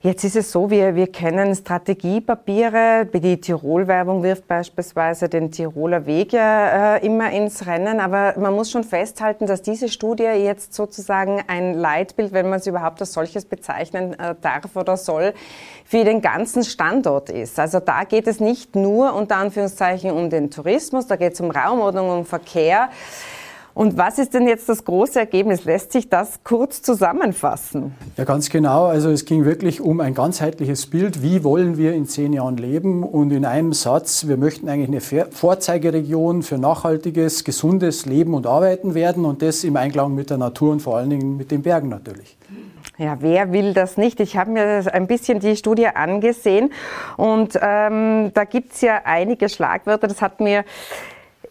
Jetzt 0.02 0.24
ist 0.24 0.34
es 0.34 0.50
so, 0.50 0.70
wir, 0.70 0.94
wir 0.94 1.08
kennen 1.08 1.54
Strategiepapiere. 1.54 3.04
Die 3.12 3.38
Tirol-Werbung 3.38 4.22
wirft 4.22 4.48
beispielsweise 4.48 5.28
den 5.28 5.50
Tiroler 5.50 6.06
Weg 6.06 6.32
ja 6.32 6.96
äh, 6.96 7.04
immer 7.04 7.30
ins 7.32 7.66
Rennen. 7.66 8.00
Aber 8.00 8.32
man 8.38 8.54
muss 8.54 8.70
schon 8.70 8.82
festhalten, 8.82 9.44
dass 9.44 9.60
diese 9.60 9.90
Studie 9.90 10.22
jetzt 10.22 10.72
sozusagen 10.72 11.42
ein 11.48 11.74
Leitbild, 11.74 12.32
wenn 12.32 12.48
man 12.48 12.60
es 12.60 12.66
überhaupt 12.66 13.02
als 13.02 13.12
solches 13.12 13.44
bezeichnen 13.44 14.18
äh, 14.18 14.36
darf 14.40 14.74
oder 14.74 14.96
soll, 14.96 15.34
für 15.84 16.02
den 16.02 16.22
ganzen 16.22 16.64
Standort 16.64 17.28
ist. 17.28 17.58
Also 17.58 17.78
da 17.78 18.04
geht 18.04 18.26
es 18.26 18.40
nicht 18.40 18.76
nur 18.76 19.12
unter 19.12 19.36
Anführungszeichen 19.36 20.12
um 20.12 20.30
den 20.30 20.50
Tourismus, 20.50 21.08
da 21.08 21.16
geht 21.16 21.34
es 21.34 21.42
um 21.42 21.50
Raumordnung, 21.50 22.08
um 22.08 22.24
Verkehr. 22.24 22.88
Und 23.74 23.96
was 23.96 24.18
ist 24.18 24.34
denn 24.34 24.46
jetzt 24.48 24.68
das 24.68 24.84
große 24.84 25.18
Ergebnis? 25.18 25.64
Lässt 25.64 25.92
sich 25.92 26.08
das 26.08 26.40
kurz 26.44 26.82
zusammenfassen? 26.82 27.94
Ja, 28.16 28.24
ganz 28.24 28.50
genau. 28.50 28.86
Also 28.86 29.10
es 29.10 29.24
ging 29.24 29.44
wirklich 29.44 29.80
um 29.80 30.00
ein 30.00 30.14
ganzheitliches 30.14 30.86
Bild. 30.86 31.22
Wie 31.22 31.44
wollen 31.44 31.76
wir 31.76 31.94
in 31.94 32.06
zehn 32.06 32.32
Jahren 32.32 32.56
leben? 32.56 33.02
Und 33.02 33.30
in 33.30 33.44
einem 33.44 33.72
Satz, 33.72 34.26
wir 34.26 34.36
möchten 34.36 34.68
eigentlich 34.68 34.88
eine 34.88 35.26
Vorzeigeregion 35.30 36.42
für 36.42 36.58
nachhaltiges, 36.58 37.44
gesundes 37.44 38.06
Leben 38.06 38.34
und 38.34 38.46
Arbeiten 38.46 38.94
werden 38.94 39.24
und 39.24 39.42
das 39.42 39.64
im 39.64 39.76
Einklang 39.76 40.14
mit 40.14 40.30
der 40.30 40.38
Natur 40.38 40.72
und 40.72 40.80
vor 40.80 40.96
allen 40.96 41.10
Dingen 41.10 41.36
mit 41.36 41.50
den 41.50 41.62
Bergen 41.62 41.88
natürlich. 41.88 42.36
Ja, 42.98 43.16
wer 43.20 43.50
will 43.50 43.72
das 43.72 43.96
nicht? 43.96 44.20
Ich 44.20 44.36
habe 44.36 44.50
mir 44.50 44.92
ein 44.92 45.06
bisschen 45.06 45.40
die 45.40 45.56
Studie 45.56 45.86
angesehen 45.86 46.70
und 47.16 47.58
ähm, 47.62 48.30
da 48.34 48.42
es 48.42 48.80
ja 48.82 49.00
einige 49.04 49.48
Schlagwörter. 49.48 50.06
Das 50.06 50.20
hat 50.20 50.40
mir 50.40 50.64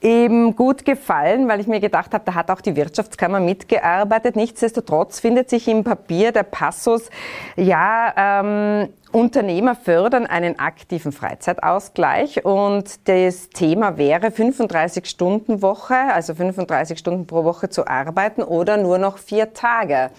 eben 0.01 0.55
gut 0.55 0.85
gefallen, 0.85 1.47
weil 1.47 1.59
ich 1.59 1.67
mir 1.67 1.79
gedacht 1.79 2.13
habe, 2.13 2.23
da 2.25 2.33
hat 2.33 2.51
auch 2.51 2.62
die 2.62 2.75
Wirtschaftskammer 2.75 3.39
mitgearbeitet. 3.39 4.35
Nichtsdestotrotz 4.35 5.19
findet 5.19 5.49
sich 5.49 5.67
im 5.67 5.83
Papier 5.83 6.31
der 6.31 6.43
Passus, 6.43 7.09
ja, 7.55 8.13
ähm, 8.15 8.89
Unternehmer 9.12 9.73
fördern 9.75 10.27
einen 10.27 10.59
aktiven 10.59 11.12
Freizeitausgleich 11.12 12.45
und 12.45 13.07
das 13.07 13.49
Thema 13.49 13.97
wäre 13.97 14.27
35-Stunden-Woche, 14.27 15.95
also 15.95 16.35
35 16.35 16.99
Stunden 16.99 17.25
pro 17.25 17.43
Woche 17.43 17.69
zu 17.69 17.88
arbeiten 17.88 18.43
oder 18.43 18.77
nur 18.77 18.99
noch 18.99 19.17
vier 19.17 19.53
Tage. 19.53 20.12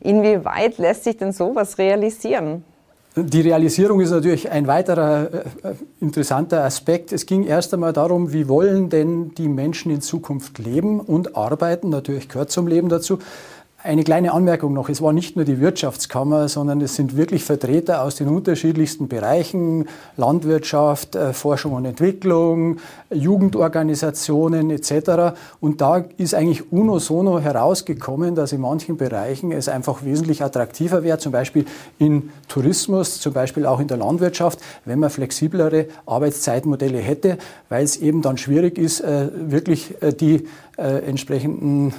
Inwieweit 0.00 0.78
lässt 0.78 1.04
sich 1.04 1.18
denn 1.18 1.32
sowas 1.32 1.76
realisieren? 1.76 2.64
Die 3.16 3.40
Realisierung 3.40 4.00
ist 4.00 4.10
natürlich 4.10 4.50
ein 4.50 4.68
weiterer 4.68 5.44
äh, 5.64 5.74
interessanter 6.00 6.62
Aspekt. 6.62 7.12
Es 7.12 7.26
ging 7.26 7.42
erst 7.42 7.74
einmal 7.74 7.92
darum, 7.92 8.32
wie 8.32 8.46
wollen 8.46 8.88
denn 8.88 9.34
die 9.34 9.48
Menschen 9.48 9.90
in 9.90 10.00
Zukunft 10.00 10.58
leben 10.58 11.00
und 11.00 11.36
arbeiten. 11.36 11.88
Natürlich 11.88 12.28
gehört 12.28 12.52
zum 12.52 12.68
Leben 12.68 12.88
dazu. 12.88 13.18
Eine 13.82 14.04
kleine 14.04 14.32
Anmerkung 14.34 14.74
noch. 14.74 14.90
Es 14.90 15.00
war 15.00 15.14
nicht 15.14 15.36
nur 15.36 15.46
die 15.46 15.58
Wirtschaftskammer, 15.58 16.48
sondern 16.48 16.82
es 16.82 16.96
sind 16.96 17.16
wirklich 17.16 17.44
Vertreter 17.44 18.02
aus 18.02 18.14
den 18.14 18.28
unterschiedlichsten 18.28 19.08
Bereichen, 19.08 19.88
Landwirtschaft, 20.18 21.16
äh, 21.16 21.32
Forschung 21.32 21.72
und 21.72 21.86
Entwicklung, 21.86 22.76
Jugendorganisationen 23.10 24.68
etc. 24.68 25.34
Und 25.60 25.80
da 25.80 26.04
ist 26.18 26.34
eigentlich 26.34 26.70
uno 26.70 26.98
sono 26.98 27.40
herausgekommen, 27.40 28.34
dass 28.34 28.52
in 28.52 28.60
manchen 28.60 28.98
Bereichen 28.98 29.50
es 29.50 29.66
einfach 29.66 30.04
wesentlich 30.04 30.44
attraktiver 30.44 31.02
wäre, 31.02 31.16
zum 31.16 31.32
Beispiel 31.32 31.64
in 31.98 32.28
Tourismus, 32.48 33.18
zum 33.18 33.32
Beispiel 33.32 33.64
auch 33.64 33.80
in 33.80 33.88
der 33.88 33.96
Landwirtschaft, 33.96 34.58
wenn 34.84 34.98
man 34.98 35.08
flexiblere 35.08 35.86
Arbeitszeitmodelle 36.04 36.98
hätte, 36.98 37.38
weil 37.70 37.84
es 37.84 37.96
eben 37.96 38.20
dann 38.20 38.36
schwierig 38.36 38.76
ist, 38.76 39.00
äh, 39.00 39.28
wirklich 39.32 40.02
äh, 40.02 40.12
die 40.12 40.46
entsprechenden 40.76 41.92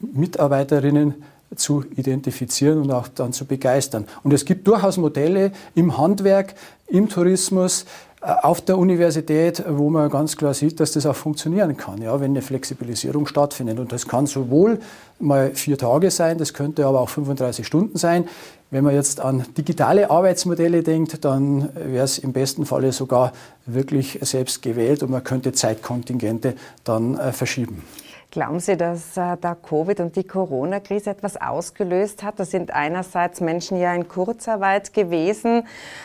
Mitarbeiterinnen 0.00 1.14
zu 1.56 1.82
identifizieren 1.96 2.82
und 2.82 2.92
auch 2.92 3.08
dann 3.08 3.32
zu 3.32 3.46
begeistern. 3.46 4.06
Und 4.22 4.32
es 4.32 4.44
gibt 4.44 4.66
durchaus 4.66 4.98
Modelle 4.98 5.52
im 5.74 5.96
Handwerk, 5.96 6.54
im 6.86 7.08
Tourismus, 7.08 7.86
äh, 8.20 8.32
auf 8.42 8.60
der 8.60 8.78
Universität, 8.78 9.62
wo 9.68 9.90
man 9.90 10.10
ganz 10.10 10.36
klar 10.36 10.52
sieht, 10.52 10.80
dass 10.80 10.92
das 10.92 11.06
auch 11.06 11.14
funktionieren 11.14 11.76
kann, 11.76 12.02
ja, 12.02 12.20
wenn 12.20 12.32
eine 12.32 12.42
Flexibilisierung 12.42 13.26
stattfindet. 13.26 13.78
Und 13.78 13.92
das 13.92 14.08
kann 14.08 14.26
sowohl 14.26 14.80
mal 15.20 15.52
vier 15.54 15.78
Tage 15.78 16.10
sein, 16.10 16.36
das 16.36 16.52
könnte 16.52 16.84
aber 16.86 17.00
auch 17.00 17.08
35 17.08 17.66
Stunden 17.66 17.96
sein. 17.96 18.28
Wenn 18.70 18.84
man 18.84 18.94
jetzt 18.94 19.20
an 19.20 19.44
digitale 19.56 20.10
Arbeitsmodelle 20.10 20.82
denkt, 20.82 21.24
dann 21.24 21.70
wäre 21.74 22.04
es 22.04 22.18
im 22.18 22.32
besten 22.32 22.66
Falle 22.66 22.92
sogar 22.92 23.32
wirklich 23.64 24.18
selbst 24.20 24.60
gewählt 24.60 25.02
und 25.02 25.10
man 25.10 25.24
könnte 25.24 25.52
Zeitkontingente 25.52 26.54
dann 26.84 27.18
äh, 27.18 27.32
verschieben. 27.32 27.82
Glauben 28.30 28.60
Sie, 28.60 28.76
dass 28.76 29.16
äh, 29.16 29.38
da 29.40 29.54
Covid 29.54 30.00
und 30.00 30.14
die 30.14 30.24
Corona-Krise 30.24 31.08
etwas 31.08 31.40
ausgelöst 31.40 32.22
hat? 32.22 32.38
Da 32.38 32.44
sind 32.44 32.74
einerseits 32.74 33.40
Menschen 33.40 33.78
ja 33.78 33.94
in 33.94 34.06
Kurzarbeit 34.06 34.92
gewesen, 34.92 35.62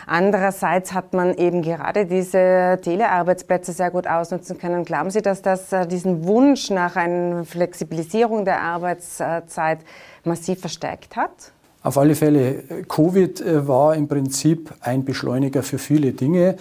andererseits 0.08 0.94
hat 0.94 1.12
man 1.14 1.34
eben 1.36 1.62
gerade 1.62 2.06
diese 2.06 2.80
Telearbeitsplätze 2.82 3.74
sehr 3.74 3.92
gut 3.92 4.08
ausnutzen 4.08 4.58
können. 4.58 4.86
Glauben 4.86 5.10
Sie, 5.10 5.22
dass 5.22 5.42
das 5.42 5.74
äh, 5.74 5.86
diesen 5.86 6.26
Wunsch 6.26 6.70
nach 6.70 6.96
einer 6.96 7.44
Flexibilisierung 7.44 8.46
der 8.46 8.62
Arbeitszeit 8.62 9.80
massiv 10.24 10.62
verstärkt 10.62 11.18
hat? 11.18 11.52
Auf 11.82 11.98
alle 11.98 12.16
Fälle, 12.16 12.86
Covid 12.88 13.42
äh, 13.42 13.68
war 13.68 13.96
im 13.96 14.08
Prinzip 14.08 14.74
ein 14.80 15.04
Beschleuniger 15.04 15.62
für 15.62 15.78
viele 15.78 16.14
Dinge. 16.14 16.56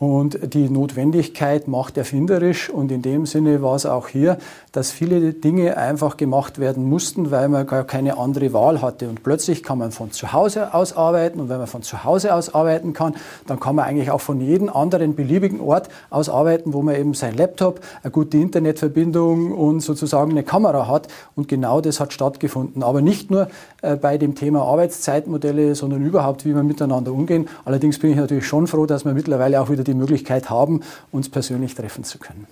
Und 0.00 0.54
die 0.54 0.70
Notwendigkeit 0.70 1.66
macht 1.66 1.98
erfinderisch 1.98 2.70
und 2.70 2.92
in 2.92 3.02
dem 3.02 3.26
Sinne 3.26 3.62
war 3.62 3.74
es 3.74 3.84
auch 3.84 4.06
hier, 4.06 4.38
dass 4.70 4.92
viele 4.92 5.32
Dinge 5.32 5.76
einfach 5.76 6.16
gemacht 6.16 6.60
werden 6.60 6.84
mussten, 6.84 7.32
weil 7.32 7.48
man 7.48 7.66
gar 7.66 7.82
keine 7.82 8.16
andere 8.16 8.52
Wahl 8.52 8.80
hatte. 8.80 9.08
Und 9.08 9.24
plötzlich 9.24 9.64
kann 9.64 9.78
man 9.78 9.90
von 9.90 10.12
zu 10.12 10.32
Hause 10.32 10.72
aus 10.72 10.96
arbeiten 10.96 11.40
und 11.40 11.48
wenn 11.48 11.58
man 11.58 11.66
von 11.66 11.82
zu 11.82 12.04
Hause 12.04 12.32
aus 12.32 12.54
arbeiten 12.54 12.92
kann, 12.92 13.16
dann 13.48 13.58
kann 13.58 13.74
man 13.74 13.86
eigentlich 13.86 14.12
auch 14.12 14.20
von 14.20 14.40
jedem 14.40 14.68
anderen 14.68 15.16
beliebigen 15.16 15.60
Ort 15.60 15.88
aus 16.10 16.28
arbeiten, 16.28 16.74
wo 16.74 16.82
man 16.82 16.94
eben 16.94 17.14
sein 17.14 17.34
Laptop, 17.36 17.80
eine 18.04 18.12
gute 18.12 18.36
Internetverbindung 18.36 19.50
und 19.50 19.80
sozusagen 19.80 20.30
eine 20.30 20.44
Kamera 20.44 20.86
hat. 20.86 21.08
Und 21.34 21.48
genau 21.48 21.80
das 21.80 21.98
hat 21.98 22.12
stattgefunden. 22.12 22.84
Aber 22.84 23.00
nicht 23.02 23.32
nur 23.32 23.48
äh, 23.82 23.96
bei 23.96 24.16
dem 24.16 24.36
Thema 24.36 24.62
Arbeitszeitmodelle, 24.62 25.74
sondern 25.74 26.04
überhaupt, 26.04 26.44
wie 26.44 26.54
wir 26.54 26.62
miteinander 26.62 27.12
umgehen. 27.12 27.48
Allerdings 27.64 27.98
bin 27.98 28.12
ich 28.12 28.16
natürlich 28.16 28.46
schon 28.46 28.68
froh, 28.68 28.86
dass 28.86 29.04
wir 29.04 29.12
mittlerweile 29.12 29.60
auch 29.60 29.70
wieder 29.70 29.87
die 29.88 29.94
Möglichkeit 29.94 30.50
haben, 30.50 30.82
uns 31.10 31.28
persönlich 31.28 31.74
treffen 31.74 32.04
zu 32.04 32.18
können. 32.18 32.46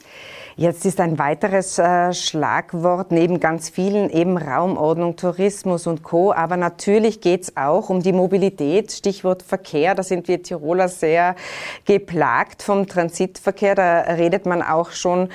Jetzt 0.58 0.86
ist 0.86 1.00
ein 1.00 1.18
weiteres 1.18 1.78
äh, 1.78 2.14
Schlagwort 2.14 3.12
neben 3.12 3.40
ganz 3.40 3.68
vielen 3.68 4.08
eben 4.08 4.38
Raumordnung, 4.38 5.16
Tourismus 5.16 5.86
und 5.86 6.02
Co. 6.02 6.32
Aber 6.32 6.56
natürlich 6.56 7.20
geht 7.20 7.42
es 7.42 7.56
auch 7.58 7.90
um 7.90 8.02
die 8.02 8.14
Mobilität. 8.14 8.90
Stichwort 8.90 9.42
Verkehr. 9.42 9.94
Da 9.94 10.02
sind 10.02 10.28
wir 10.28 10.42
Tiroler 10.42 10.88
sehr 10.88 11.36
geplagt 11.84 12.62
vom 12.62 12.86
Transitverkehr. 12.86 13.74
Da 13.74 14.00
redet 14.00 14.46
man 14.46 14.62
auch 14.62 14.92
schon 14.92 15.28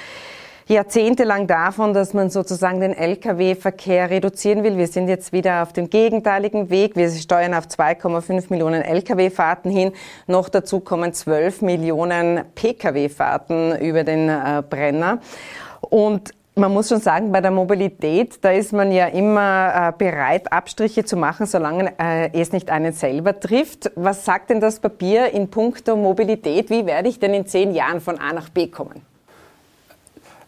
jahrzehntelang 0.71 1.47
davon, 1.47 1.93
dass 1.93 2.13
man 2.13 2.29
sozusagen 2.29 2.79
den 2.79 2.93
Lkw-Verkehr 2.93 4.09
reduzieren 4.09 4.63
will. 4.63 4.77
Wir 4.77 4.87
sind 4.87 5.07
jetzt 5.07 5.33
wieder 5.33 5.63
auf 5.63 5.73
dem 5.73 5.89
gegenteiligen 5.89 6.69
Weg. 6.69 6.95
Wir 6.95 7.09
steuern 7.11 7.53
auf 7.53 7.65
2,5 7.65 8.45
Millionen 8.49 8.81
Lkw-Fahrten 8.81 9.69
hin. 9.69 9.91
Noch 10.27 10.49
dazu 10.49 10.79
kommen 10.79 11.13
12 11.13 11.61
Millionen 11.61 12.45
Pkw-Fahrten 12.55 13.79
über 13.79 14.03
den 14.03 14.29
äh, 14.29 14.63
Brenner. 14.67 15.19
Und 15.81 16.33
man 16.55 16.73
muss 16.73 16.89
schon 16.89 16.99
sagen, 16.99 17.31
bei 17.31 17.41
der 17.41 17.51
Mobilität, 17.51 18.39
da 18.41 18.51
ist 18.51 18.71
man 18.71 18.91
ja 18.91 19.07
immer 19.07 19.89
äh, 19.89 19.93
bereit, 19.97 20.51
Abstriche 20.51 21.03
zu 21.03 21.17
machen, 21.17 21.45
solange 21.45 21.93
äh, 21.97 22.29
es 22.33 22.51
nicht 22.51 22.69
einen 22.69 22.93
selber 22.93 23.39
trifft. 23.39 23.91
Was 23.95 24.25
sagt 24.25 24.49
denn 24.49 24.61
das 24.61 24.79
Papier 24.79 25.31
in 25.33 25.49
puncto 25.49 25.95
Mobilität? 25.95 26.69
Wie 26.69 26.85
werde 26.85 27.09
ich 27.09 27.19
denn 27.19 27.33
in 27.33 27.45
zehn 27.45 27.73
Jahren 27.73 27.99
von 27.99 28.19
A 28.19 28.33
nach 28.33 28.49
B 28.49 28.67
kommen? 28.67 29.10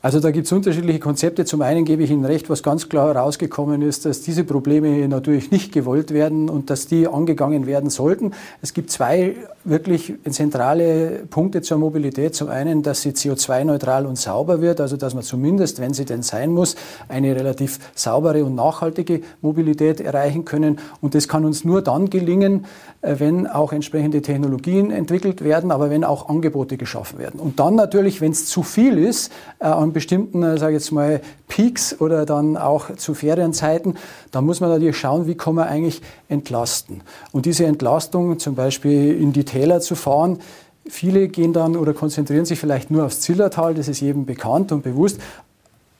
Also 0.03 0.19
da 0.19 0.31
gibt 0.31 0.47
es 0.47 0.51
unterschiedliche 0.51 0.99
Konzepte. 0.99 1.45
Zum 1.45 1.61
einen 1.61 1.85
gebe 1.85 2.03
ich 2.03 2.11
Ihnen 2.11 2.25
recht, 2.25 2.49
was 2.49 2.61
ganz 2.61 2.89
klar 2.89 3.13
herausgekommen 3.13 3.81
ist, 3.81 4.05
dass 4.05 4.19
diese 4.19 4.43
Probleme 4.43 5.07
natürlich 5.07 5.49
nicht 5.49 5.71
gewollt 5.71 6.11
werden 6.13 6.49
und 6.49 6.69
dass 6.69 6.87
die 6.87 7.07
angegangen 7.07 7.67
werden 7.67 7.89
sollten. 7.89 8.33
Es 8.61 8.73
gibt 8.73 8.91
zwei 8.91 9.37
wirklich 9.63 10.13
zentrale 10.29 11.21
Punkte 11.29 11.61
zur 11.61 11.77
Mobilität. 11.77 12.35
Zum 12.35 12.49
einen, 12.49 12.83
dass 12.83 13.01
sie 13.01 13.11
CO2-neutral 13.11 14.05
und 14.05 14.17
sauber 14.17 14.59
wird, 14.59 14.81
also 14.81 14.97
dass 14.97 15.13
man 15.13 15.23
zumindest, 15.23 15.79
wenn 15.79 15.93
sie 15.93 16.03
denn 16.03 16.21
sein 16.21 16.51
muss, 16.51 16.75
eine 17.07 17.33
relativ 17.33 17.79
saubere 17.95 18.43
und 18.43 18.55
nachhaltige 18.55 19.21
Mobilität 19.41 20.01
erreichen 20.01 20.43
können. 20.43 20.79
Und 20.99 21.15
das 21.15 21.29
kann 21.29 21.45
uns 21.45 21.63
nur 21.63 21.81
dann 21.81 22.09
gelingen, 22.09 22.65
wenn 23.03 23.47
auch 23.47 23.73
entsprechende 23.73 24.21
Technologien 24.21 24.89
entwickelt 24.89 25.43
werden, 25.43 25.71
aber 25.71 25.89
wenn 25.89 26.03
auch 26.03 26.29
Angebote 26.29 26.77
geschaffen 26.77 27.19
werden. 27.19 27.39
Und 27.39 27.59
dann 27.59 27.75
natürlich, 27.75 28.21
wenn 28.21 28.31
es 28.31 28.45
zu 28.45 28.63
viel 28.63 28.97
ist, 28.97 29.31
äh, 29.59 29.65
an 29.65 29.91
bestimmten, 29.91 30.41
äh, 30.41 30.57
sage 30.57 30.75
ich 30.75 30.81
jetzt 30.81 30.91
mal, 30.91 31.21
Peaks 31.49 31.99
oder 31.99 32.25
dann 32.25 32.55
auch 32.55 32.95
zu 32.95 33.13
Ferienzeiten, 33.13 33.97
da 34.31 34.41
muss 34.41 34.61
man 34.61 34.69
natürlich 34.69 34.97
schauen, 34.97 35.27
wie 35.27 35.35
kann 35.35 35.55
man 35.55 35.67
eigentlich 35.67 36.01
entlasten. 36.29 37.01
Und 37.33 37.45
diese 37.45 37.65
Entlastung 37.65 38.39
zum 38.39 38.55
Beispiel 38.55 39.19
in 39.19 39.33
die 39.33 39.43
Täler 39.43 39.81
zu 39.81 39.95
fahren, 39.95 40.39
Viele 40.85 41.29
gehen 41.29 41.53
dann 41.53 41.77
oder 41.77 41.93
konzentrieren 41.93 42.43
sich 42.43 42.59
vielleicht 42.59 42.91
nur 42.91 43.05
aufs 43.05 43.21
Zillertal, 43.21 43.73
das 43.73 43.87
ist 43.87 44.01
jedem 44.01 44.25
bekannt 44.25 44.73
und 44.73 44.83
bewusst. 44.83 45.17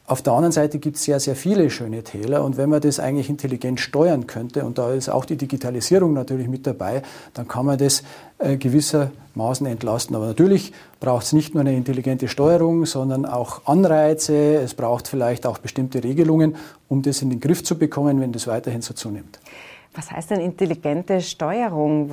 Auf 0.05 0.21
der 0.21 0.33
anderen 0.33 0.51
Seite 0.51 0.79
gibt 0.79 0.97
es 0.97 1.05
sehr, 1.05 1.21
sehr 1.21 1.35
viele 1.35 1.69
schöne 1.69 2.03
Täler 2.03 2.43
und 2.43 2.57
wenn 2.57 2.69
man 2.69 2.81
das 2.81 2.99
eigentlich 2.99 3.29
intelligent 3.29 3.79
steuern 3.79 4.27
könnte, 4.27 4.65
und 4.65 4.77
da 4.77 4.91
ist 4.91 5.07
auch 5.07 5.23
die 5.23 5.37
Digitalisierung 5.37 6.11
natürlich 6.11 6.49
mit 6.49 6.67
dabei, 6.67 7.03
dann 7.33 7.47
kann 7.47 7.65
man 7.65 7.77
das 7.77 8.03
äh, 8.37 8.57
gewissermaßen 8.57 9.65
entlasten. 9.65 10.13
Aber 10.13 10.25
natürlich 10.25 10.73
braucht 10.99 11.23
es 11.23 11.31
nicht 11.31 11.53
nur 11.53 11.61
eine 11.61 11.73
intelligente 11.73 12.27
Steuerung, 12.27 12.85
sondern 12.85 13.25
auch 13.25 13.65
Anreize, 13.65 14.55
es 14.55 14.73
braucht 14.73 15.07
vielleicht 15.07 15.45
auch 15.45 15.59
bestimmte 15.59 16.03
Regelungen, 16.03 16.57
um 16.89 17.01
das 17.01 17.21
in 17.21 17.29
den 17.29 17.39
Griff 17.39 17.63
zu 17.63 17.77
bekommen, 17.77 18.19
wenn 18.19 18.33
das 18.33 18.45
weiterhin 18.45 18.81
so 18.81 18.93
zunimmt. 18.93 19.39
Was 19.95 20.11
heißt 20.11 20.31
denn 20.31 20.41
intelligente 20.41 21.21
Steuerung? 21.21 22.09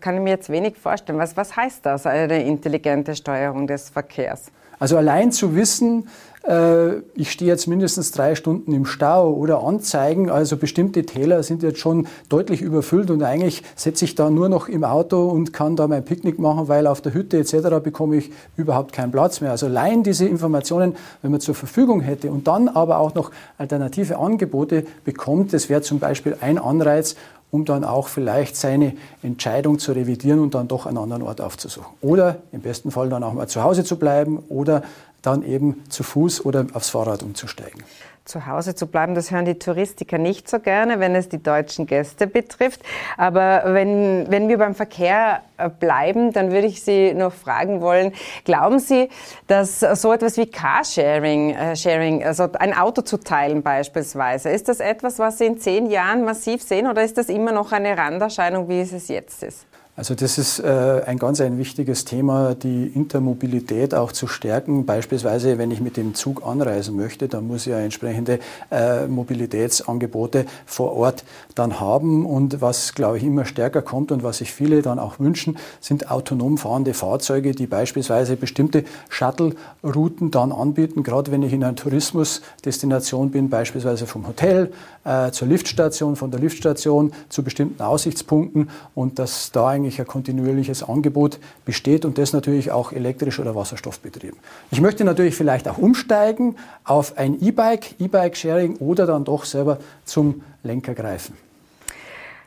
Kann 0.00 0.16
ich 0.16 0.20
mir 0.20 0.30
jetzt 0.30 0.50
wenig 0.50 0.76
vorstellen. 0.76 1.18
Was, 1.18 1.34
was 1.34 1.56
heißt 1.56 1.86
das, 1.86 2.04
eine 2.04 2.44
intelligente 2.44 3.14
Steuerung 3.14 3.66
des 3.66 3.88
Verkehrs? 3.88 4.50
Also 4.80 4.96
allein 4.96 5.30
zu 5.30 5.54
wissen, 5.54 6.08
äh, 6.46 7.00
ich 7.14 7.30
stehe 7.30 7.50
jetzt 7.50 7.66
mindestens 7.66 8.12
drei 8.12 8.34
Stunden 8.34 8.72
im 8.72 8.86
Stau 8.86 9.30
oder 9.30 9.62
Anzeigen, 9.62 10.30
also 10.30 10.56
bestimmte 10.56 11.04
Täler 11.04 11.42
sind 11.42 11.62
jetzt 11.62 11.78
schon 11.78 12.06
deutlich 12.30 12.62
überfüllt 12.62 13.10
und 13.10 13.22
eigentlich 13.22 13.62
setze 13.76 14.06
ich 14.06 14.14
da 14.14 14.30
nur 14.30 14.48
noch 14.48 14.68
im 14.68 14.82
Auto 14.82 15.28
und 15.28 15.52
kann 15.52 15.76
da 15.76 15.86
mein 15.86 16.02
Picknick 16.02 16.38
machen, 16.38 16.68
weil 16.68 16.86
auf 16.86 17.02
der 17.02 17.12
Hütte 17.12 17.38
etc. 17.38 17.82
bekomme 17.84 18.16
ich 18.16 18.32
überhaupt 18.56 18.92
keinen 18.94 19.12
Platz 19.12 19.42
mehr. 19.42 19.50
Also 19.50 19.66
allein 19.66 20.02
diese 20.02 20.26
Informationen, 20.26 20.96
wenn 21.20 21.30
man 21.30 21.40
zur 21.40 21.54
Verfügung 21.54 22.00
hätte 22.00 22.30
und 22.30 22.48
dann 22.48 22.68
aber 22.68 22.98
auch 22.98 23.14
noch 23.14 23.30
alternative 23.58 24.18
Angebote 24.18 24.84
bekommt, 25.04 25.52
das 25.52 25.68
wäre 25.68 25.82
zum 25.82 25.98
Beispiel 25.98 26.38
ein 26.40 26.56
Anreiz, 26.56 27.16
um 27.50 27.64
dann 27.64 27.84
auch 27.84 28.08
vielleicht 28.08 28.56
seine 28.56 28.94
Entscheidung 29.22 29.78
zu 29.78 29.92
revidieren 29.92 30.40
und 30.40 30.54
dann 30.54 30.68
doch 30.68 30.86
einen 30.86 30.98
anderen 30.98 31.22
Ort 31.22 31.40
aufzusuchen. 31.40 31.92
Oder 32.00 32.38
im 32.52 32.60
besten 32.60 32.90
Fall 32.90 33.08
dann 33.08 33.22
auch 33.22 33.32
mal 33.32 33.48
zu 33.48 33.62
Hause 33.62 33.84
zu 33.84 33.96
bleiben 33.96 34.38
oder 34.48 34.82
dann 35.22 35.42
eben 35.42 35.82
zu 35.88 36.02
Fuß 36.02 36.44
oder 36.44 36.66
aufs 36.72 36.90
Fahrrad 36.90 37.22
umzusteigen. 37.22 37.82
Zu 38.24 38.46
Hause 38.46 38.74
zu 38.74 38.86
bleiben, 38.86 39.14
das 39.14 39.30
hören 39.30 39.44
die 39.44 39.58
Touristiker 39.58 40.18
nicht 40.18 40.48
so 40.48 40.60
gerne, 40.60 41.00
wenn 41.00 41.14
es 41.14 41.28
die 41.28 41.42
deutschen 41.42 41.86
Gäste 41.86 42.26
betrifft. 42.26 42.82
Aber 43.16 43.62
wenn, 43.66 44.30
wenn 44.30 44.48
wir 44.48 44.58
beim 44.58 44.74
Verkehr 44.74 45.40
äh, 45.56 45.68
bleiben, 45.68 46.32
dann 46.32 46.52
würde 46.52 46.66
ich 46.66 46.82
Sie 46.82 47.14
noch 47.14 47.32
fragen 47.32 47.80
wollen, 47.80 48.12
glauben 48.44 48.78
Sie, 48.78 49.08
dass 49.46 49.80
so 49.80 50.12
etwas 50.12 50.36
wie 50.36 50.46
Carsharing, 50.46 51.50
äh, 51.54 51.76
Sharing, 51.76 52.24
also 52.24 52.48
ein 52.58 52.76
Auto 52.76 53.02
zu 53.02 53.16
teilen 53.16 53.62
beispielsweise, 53.62 54.50
ist 54.50 54.68
das 54.68 54.80
etwas, 54.80 55.18
was 55.18 55.38
Sie 55.38 55.46
in 55.46 55.58
zehn 55.58 55.86
Jahren 55.86 56.24
massiv 56.24 56.62
sehen 56.62 56.86
oder 56.86 57.02
ist 57.02 57.18
das 57.18 57.28
immer 57.28 57.52
noch 57.52 57.72
eine 57.72 57.96
Randerscheinung, 57.96 58.68
wie 58.68 58.80
es 58.80 59.08
jetzt 59.08 59.42
ist? 59.42 59.69
Also 60.00 60.14
das 60.14 60.38
ist 60.38 60.60
äh, 60.60 61.02
ein 61.04 61.18
ganz 61.18 61.42
ein 61.42 61.58
wichtiges 61.58 62.06
Thema, 62.06 62.54
die 62.54 62.86
Intermobilität 62.86 63.94
auch 63.94 64.12
zu 64.12 64.28
stärken. 64.28 64.86
Beispielsweise, 64.86 65.58
wenn 65.58 65.70
ich 65.70 65.82
mit 65.82 65.98
dem 65.98 66.14
Zug 66.14 66.42
anreisen 66.42 66.96
möchte, 66.96 67.28
dann 67.28 67.46
muss 67.46 67.66
ich 67.66 67.72
ja 67.72 67.80
entsprechende 67.80 68.38
äh, 68.70 69.06
Mobilitätsangebote 69.06 70.46
vor 70.64 70.94
Ort 70.94 71.24
dann 71.54 71.80
haben. 71.80 72.24
Und 72.24 72.62
was, 72.62 72.94
glaube 72.94 73.18
ich, 73.18 73.24
immer 73.24 73.44
stärker 73.44 73.82
kommt 73.82 74.10
und 74.10 74.22
was 74.22 74.38
sich 74.38 74.54
viele 74.54 74.80
dann 74.80 74.98
auch 74.98 75.20
wünschen, 75.20 75.58
sind 75.82 76.10
autonom 76.10 76.56
fahrende 76.56 76.94
Fahrzeuge, 76.94 77.54
die 77.54 77.66
beispielsweise 77.66 78.36
bestimmte 78.36 78.84
Shuttle-Routen 79.10 80.30
dann 80.30 80.50
anbieten. 80.50 81.02
Gerade 81.02 81.30
wenn 81.30 81.42
ich 81.42 81.52
in 81.52 81.62
einer 81.62 81.76
Tourismusdestination 81.76 83.32
bin, 83.32 83.50
beispielsweise 83.50 84.06
vom 84.06 84.26
Hotel 84.26 84.72
äh, 85.04 85.30
zur 85.30 85.48
Liftstation, 85.48 86.16
von 86.16 86.30
der 86.30 86.40
Liftstation 86.40 87.12
zu 87.28 87.42
bestimmten 87.42 87.82
Aussichtspunkten 87.82 88.70
und 88.94 89.18
dass 89.18 89.52
da 89.52 89.68
eigentlich 89.68 89.89
ein 89.98 90.06
kontinuierliches 90.06 90.82
Angebot 90.82 91.38
besteht 91.64 92.04
und 92.04 92.18
das 92.18 92.32
natürlich 92.32 92.70
auch 92.70 92.92
elektrisch 92.92 93.40
oder 93.40 93.54
wasserstoffbetrieben. 93.54 94.38
Ich 94.70 94.80
möchte 94.80 95.04
natürlich 95.04 95.34
vielleicht 95.34 95.66
auch 95.68 95.78
umsteigen 95.78 96.56
auf 96.84 97.16
ein 97.16 97.42
E-Bike, 97.42 97.98
E-Bike-Sharing 97.98 98.76
oder 98.76 99.06
dann 99.06 99.24
doch 99.24 99.44
selber 99.44 99.78
zum 100.04 100.42
Lenker 100.62 100.94
greifen. 100.94 101.34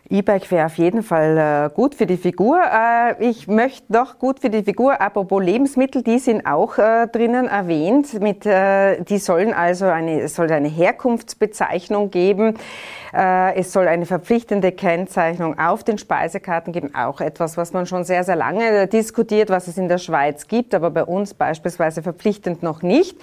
E-Bike 0.10 0.51
wäre 0.51 0.65
auf 0.65 0.77
jeden 0.77 1.01
Fall 1.01 1.38
äh, 1.38 1.73
gut 1.73 1.95
für 1.95 2.06
die 2.06 2.17
Figur. 2.17 2.60
Äh, 2.62 3.29
ich 3.29 3.47
möchte 3.47 3.91
noch 3.91 4.19
gut 4.19 4.39
für 4.41 4.49
die 4.49 4.62
Figur, 4.62 5.01
apropos 5.01 5.41
Lebensmittel, 5.41 6.03
die 6.03 6.19
sind 6.19 6.45
auch 6.45 6.77
äh, 6.77 7.08
drinnen 7.08 7.47
erwähnt. 7.47 8.19
Mit, 8.21 8.45
die 8.45 9.17
sollen 9.17 9.53
also 9.53 9.86
eine, 9.86 10.27
soll 10.27 10.51
eine 10.51 10.67
Herkunftsbezeichnung 10.67 12.12
geben. 12.12 12.58
Äh, 13.13 13.56
es 13.56 13.71
soll 13.71 13.88
eine 13.88 14.06
verpflichtende 14.06 14.71
Kennzeichnung 14.71 15.60
auf 15.60 15.84
den 15.84 15.97
Speisekarten 15.97 16.73
geben. 16.73 16.95
Auch 16.95 17.21
etwas, 17.21 17.58
was 17.58 17.73
man 17.73 17.86
schon 17.86 18.04
sehr, 18.04 18.23
sehr 18.23 18.36
lange 18.36 18.88
diskutiert, 18.88 19.49
was 19.49 19.67
es 19.67 19.78
in 19.78 19.88
der 19.88 19.99
Schweiz 19.99 20.47
gibt, 20.47 20.73
aber 20.73 20.89
bei 20.89 21.04
uns 21.04 21.34
beispielsweise 21.34 22.02
verpflichtend 22.02 22.63
noch 22.63 22.82
nicht. 22.82 23.17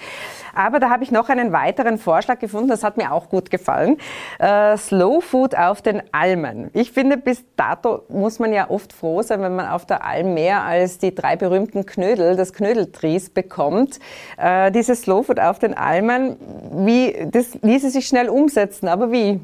Aber 0.55 0.79
da 0.79 0.89
habe 0.89 1.03
ich 1.03 1.11
noch 1.11 1.29
einen 1.29 1.51
weiteren 1.51 1.97
Vorschlag 1.97 2.39
gefunden, 2.39 2.69
das 2.69 2.83
hat 2.83 2.97
mir 2.97 3.11
auch 3.11 3.29
gut 3.29 3.51
gefallen. 3.51 3.97
Äh, 4.39 4.77
Slow 4.77 5.21
Food 5.21 5.55
auf 5.55 5.81
den 5.81 6.01
Almen. 6.13 6.69
Ich 6.73 6.91
finde, 6.91 7.17
bis 7.17 7.43
dato 7.55 8.03
muss 8.09 8.39
man 8.39 8.53
ja 8.53 8.69
oft 8.69 8.93
froh 8.93 9.21
sein, 9.21 9.41
wenn 9.41 9.55
man 9.55 9.67
auf 9.67 9.85
der 9.85 10.05
Alm 10.05 10.33
mehr 10.33 10.63
als 10.63 10.97
die 10.97 11.13
drei 11.13 11.35
berühmten 11.35 11.85
Knödel, 11.85 12.35
das 12.35 12.53
Knödeltries 12.53 13.29
bekommt. 13.29 13.99
Äh, 14.37 14.71
dieses 14.71 15.01
Slowfood 15.01 15.39
auf 15.39 15.59
den 15.59 15.73
Almen, 15.73 16.37
wie, 16.85 17.27
das 17.29 17.57
ließe 17.61 17.89
sich 17.89 18.07
schnell 18.07 18.29
umsetzen, 18.29 18.87
aber 18.87 19.11
wie? 19.11 19.39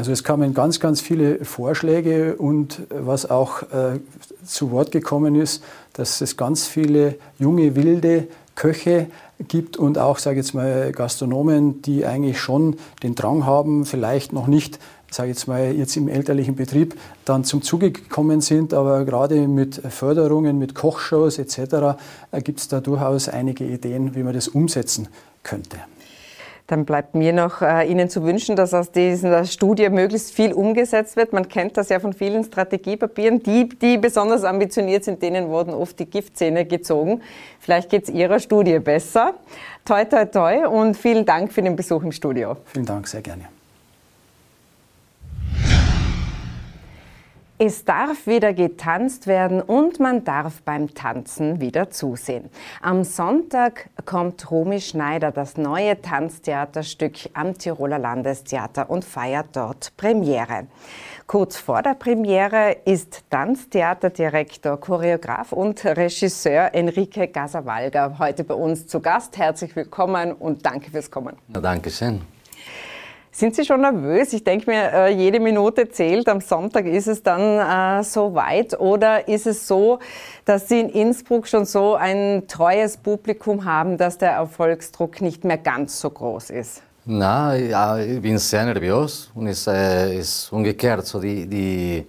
Also 0.00 0.12
es 0.12 0.24
kamen 0.24 0.54
ganz, 0.54 0.80
ganz 0.80 1.02
viele 1.02 1.44
Vorschläge 1.44 2.36
und 2.36 2.80
was 2.88 3.30
auch 3.30 3.64
äh, 3.64 4.00
zu 4.46 4.70
Wort 4.70 4.92
gekommen 4.92 5.34
ist, 5.34 5.62
dass 5.92 6.22
es 6.22 6.38
ganz 6.38 6.66
viele 6.66 7.16
junge, 7.38 7.76
wilde 7.76 8.26
Köche 8.54 9.08
gibt 9.46 9.76
und 9.76 9.98
auch, 9.98 10.16
sage 10.16 10.40
ich 10.40 10.46
jetzt 10.46 10.54
mal, 10.54 10.90
Gastronomen, 10.92 11.82
die 11.82 12.06
eigentlich 12.06 12.40
schon 12.40 12.78
den 13.02 13.14
Drang 13.14 13.44
haben, 13.44 13.84
vielleicht 13.84 14.32
noch 14.32 14.46
nicht, 14.46 14.78
sage 15.10 15.32
ich 15.32 15.36
jetzt 15.36 15.48
mal, 15.48 15.70
jetzt 15.70 15.94
im 15.98 16.08
elterlichen 16.08 16.56
Betrieb 16.56 16.98
dann 17.26 17.44
zum 17.44 17.60
Zuge 17.60 17.90
gekommen 17.90 18.40
sind, 18.40 18.72
aber 18.72 19.04
gerade 19.04 19.46
mit 19.48 19.82
Förderungen, 19.90 20.58
mit 20.58 20.74
Kochshows 20.74 21.38
etc. 21.38 21.98
Äh, 22.32 22.40
gibt 22.40 22.60
es 22.60 22.68
da 22.68 22.80
durchaus 22.80 23.28
einige 23.28 23.66
Ideen, 23.66 24.14
wie 24.14 24.22
man 24.22 24.32
das 24.32 24.48
umsetzen 24.48 25.08
könnte. 25.42 25.76
Dann 26.70 26.84
bleibt 26.84 27.16
mir 27.16 27.32
noch 27.32 27.62
äh, 27.62 27.90
Ihnen 27.90 28.08
zu 28.08 28.22
wünschen, 28.22 28.54
dass 28.54 28.74
aus 28.74 28.92
dieser 28.92 29.44
Studie 29.44 29.88
möglichst 29.88 30.30
viel 30.32 30.52
umgesetzt 30.52 31.16
wird. 31.16 31.32
Man 31.32 31.48
kennt 31.48 31.76
das 31.76 31.88
ja 31.88 31.98
von 31.98 32.12
vielen 32.12 32.44
Strategiepapieren. 32.44 33.42
Die, 33.42 33.68
die 33.68 33.98
besonders 33.98 34.44
ambitioniert 34.44 35.02
sind, 35.02 35.20
denen 35.20 35.48
wurden 35.48 35.74
oft 35.74 35.98
die 35.98 36.06
Giftzähne 36.06 36.64
gezogen. 36.64 37.22
Vielleicht 37.58 37.90
geht 37.90 38.04
es 38.04 38.10
Ihrer 38.10 38.38
Studie 38.38 38.78
besser. 38.78 39.34
Toi, 39.84 40.04
toi, 40.04 40.24
toi 40.26 40.68
und 40.68 40.96
vielen 40.96 41.26
Dank 41.26 41.52
für 41.52 41.60
den 41.60 41.74
Besuch 41.74 42.04
im 42.04 42.12
Studio. 42.12 42.56
Vielen 42.66 42.86
Dank, 42.86 43.08
sehr 43.08 43.22
gerne. 43.22 43.59
Es 47.62 47.84
darf 47.84 48.26
wieder 48.26 48.54
getanzt 48.54 49.26
werden 49.26 49.60
und 49.60 50.00
man 50.00 50.24
darf 50.24 50.62
beim 50.62 50.94
Tanzen 50.94 51.60
wieder 51.60 51.90
zusehen. 51.90 52.48
Am 52.80 53.04
Sonntag 53.04 53.90
kommt 54.06 54.50
Romy 54.50 54.80
Schneider, 54.80 55.30
das 55.30 55.58
neue 55.58 56.00
Tanztheaterstück 56.00 57.28
am 57.34 57.58
Tiroler 57.58 57.98
Landestheater 57.98 58.88
und 58.88 59.04
feiert 59.04 59.48
dort 59.52 59.94
Premiere. 59.98 60.68
Kurz 61.26 61.58
vor 61.58 61.82
der 61.82 61.96
Premiere 61.96 62.78
ist 62.86 63.24
Tanztheaterdirektor, 63.28 64.80
Choreograf 64.80 65.52
und 65.52 65.84
Regisseur 65.84 66.72
Enrique 66.72 67.26
Gasavalga 67.30 68.16
heute 68.18 68.42
bei 68.44 68.54
uns 68.54 68.86
zu 68.86 69.00
Gast. 69.00 69.36
Herzlich 69.36 69.76
willkommen 69.76 70.32
und 70.32 70.64
danke 70.64 70.90
fürs 70.90 71.10
Kommen. 71.10 71.36
Na, 71.48 71.60
danke 71.60 71.90
schön. 71.90 72.22
Sind 73.32 73.54
Sie 73.54 73.64
schon 73.64 73.80
nervös? 73.80 74.32
Ich 74.32 74.42
denke 74.42 74.68
mir, 74.68 74.92
äh, 74.92 75.12
jede 75.14 75.38
Minute 75.38 75.88
zählt. 75.88 76.28
Am 76.28 76.40
Sonntag 76.40 76.86
ist 76.86 77.06
es 77.06 77.22
dann 77.22 78.00
äh, 78.00 78.02
so 78.02 78.34
weit. 78.34 78.78
Oder 78.78 79.28
ist 79.28 79.46
es 79.46 79.68
so, 79.68 80.00
dass 80.44 80.68
Sie 80.68 80.80
in 80.80 80.88
Innsbruck 80.88 81.46
schon 81.46 81.64
so 81.64 81.94
ein 81.94 82.42
treues 82.48 82.96
Publikum 82.96 83.64
haben, 83.64 83.96
dass 83.96 84.18
der 84.18 84.32
Erfolgsdruck 84.32 85.20
nicht 85.20 85.44
mehr 85.44 85.58
ganz 85.58 86.00
so 86.00 86.10
groß 86.10 86.50
ist? 86.50 86.82
Na, 87.04 87.54
ja, 87.54 87.98
ich 87.98 88.20
bin 88.20 88.36
sehr 88.36 88.64
nervös 88.64 89.30
und 89.34 89.46
es 89.46 89.66
äh, 89.68 90.18
ist 90.18 90.52
umgekehrt. 90.52 91.06
So 91.06 91.20
die, 91.20 91.46
die, 91.46 92.06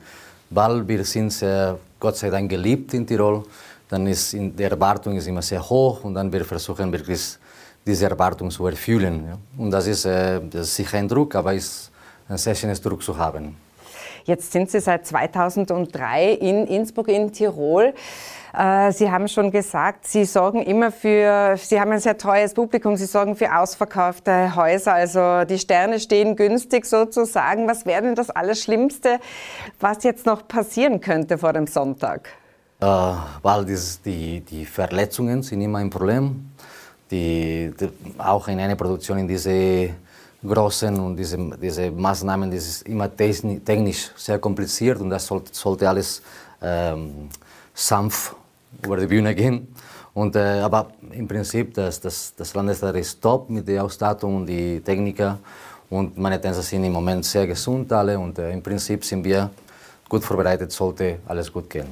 weil 0.50 0.88
wir 0.88 1.06
sind 1.06 1.32
sehr, 1.32 1.78
Gott 2.00 2.18
sei 2.18 2.32
Dank 2.32 2.50
geliebt 2.50 2.96
in 2.96 3.06
Tirol, 3.06 3.44
dann 3.88 4.08
ist 4.08 4.34
in, 4.34 4.56
die 4.56 4.64
Erwartung 4.64 5.16
ist 5.16 5.28
immer 5.28 5.44
sehr 5.44 5.62
hoch 5.70 6.04
und 6.04 6.16
dann 6.16 6.34
wir 6.34 6.44
versuchen 6.44 6.92
wirklich 6.92 7.38
diese 7.86 8.10
Erwartung 8.10 8.52
zu 8.52 8.66
erfüllen. 8.68 9.26
Ja. 9.28 9.38
Und 9.64 9.72
das 9.72 9.88
ist, 9.88 10.06
äh, 10.06 10.40
das 10.50 10.68
ist 10.68 10.76
sicher 10.76 10.98
ein 10.98 11.08
Druck, 11.08 11.36
aber 11.36 11.54
es 11.54 11.66
ist 11.66 11.92
ein 12.30 12.38
sehr 12.38 12.56
schönes 12.56 12.82
Druck 12.82 13.02
zu 13.04 13.18
haben. 13.18 13.56
Jetzt 14.26 14.52
sind 14.52 14.70
Sie 14.70 14.80
seit 14.80 15.08
2003 15.08 16.34
in 16.34 16.68
Innsbruck 16.68 17.08
in 17.08 17.32
Tirol. 17.32 17.94
Äh, 18.54 18.92
Sie 18.92 19.10
haben 19.10 19.28
schon 19.28 19.50
gesagt, 19.50 20.06
Sie 20.06 20.26
sorgen 20.26 20.62
immer 20.62 20.92
für, 20.92 21.56
Sie 21.58 21.80
haben 21.80 21.92
ein 21.92 22.00
sehr 22.00 22.18
treues 22.18 22.54
Publikum, 22.54 22.98
Sie 22.98 23.06
sorgen 23.06 23.36
für 23.36 23.56
ausverkaufte 23.56 24.56
Häuser, 24.56 24.94
also 24.94 25.46
die 25.46 25.58
Sterne 25.58 26.00
stehen 26.00 26.36
günstig 26.36 26.86
sozusagen. 26.86 27.68
Was 27.68 27.86
wäre 27.86 28.04
denn 28.04 28.16
das 28.16 28.30
Allerschlimmste, 28.30 29.20
was 29.80 30.04
jetzt 30.04 30.26
noch 30.26 30.48
passieren 30.48 31.02
könnte 31.02 31.38
vor 31.38 31.54
dem 31.54 31.66
Sonntag? 31.66 32.30
Äh, 32.80 32.86
weil 32.86 33.66
dieses, 33.66 34.02
die, 34.02 34.42
die 34.42 34.66
Verletzungen 34.66 35.42
sind 35.42 35.62
immer 35.62 35.80
ein 35.80 35.90
Problem 35.90 36.52
die, 37.12 37.74
die, 37.80 37.90
auch 38.18 38.48
in 38.48 38.60
einer 38.60 38.76
Produktion 38.76 39.20
in 39.20 39.28
diese 39.28 39.90
großen 40.44 41.00
und 41.00 41.16
diese, 41.18 41.38
diese 41.62 41.92
Maßnahmen, 41.92 42.50
das 42.50 42.68
ist 42.68 42.88
immer 42.88 43.16
technisch 43.16 44.12
sehr 44.16 44.40
kompliziert 44.40 45.00
und 45.00 45.10
das 45.10 45.26
sollte, 45.28 45.54
sollte 45.54 45.88
alles 45.88 46.22
ähm, 46.62 47.30
sanft 47.74 48.36
über 48.84 48.98
die 48.98 49.08
Bühne 49.08 49.36
gehen. 49.36 49.68
Und, 50.14 50.36
äh, 50.36 50.60
aber 50.60 50.92
im 51.12 51.28
Prinzip, 51.28 51.74
das, 51.74 52.00
das, 52.02 52.34
das 52.36 52.54
Landestheater 52.54 53.00
ist 53.00 53.22
top 53.22 53.50
mit 53.50 53.68
der 53.68 53.84
Ausstattung 53.84 54.38
und 54.38 54.46
die 54.48 54.82
Techniker 54.82 55.38
und 55.90 56.18
meine 56.18 56.40
Tänzer 56.40 56.62
sind 56.62 56.84
im 56.84 56.94
Moment 56.94 57.24
sehr 57.26 57.46
gesund 57.48 57.92
alle 57.94 58.18
und 58.18 58.40
äh, 58.40 58.52
im 58.52 58.64
Prinzip 58.64 59.06
sind 59.06 59.24
wir 59.24 59.50
gut 60.10 60.24
vorbereitet, 60.24 60.72
sollte 60.72 61.20
alles 61.28 61.52
gut 61.52 61.70
gehen. 61.70 61.88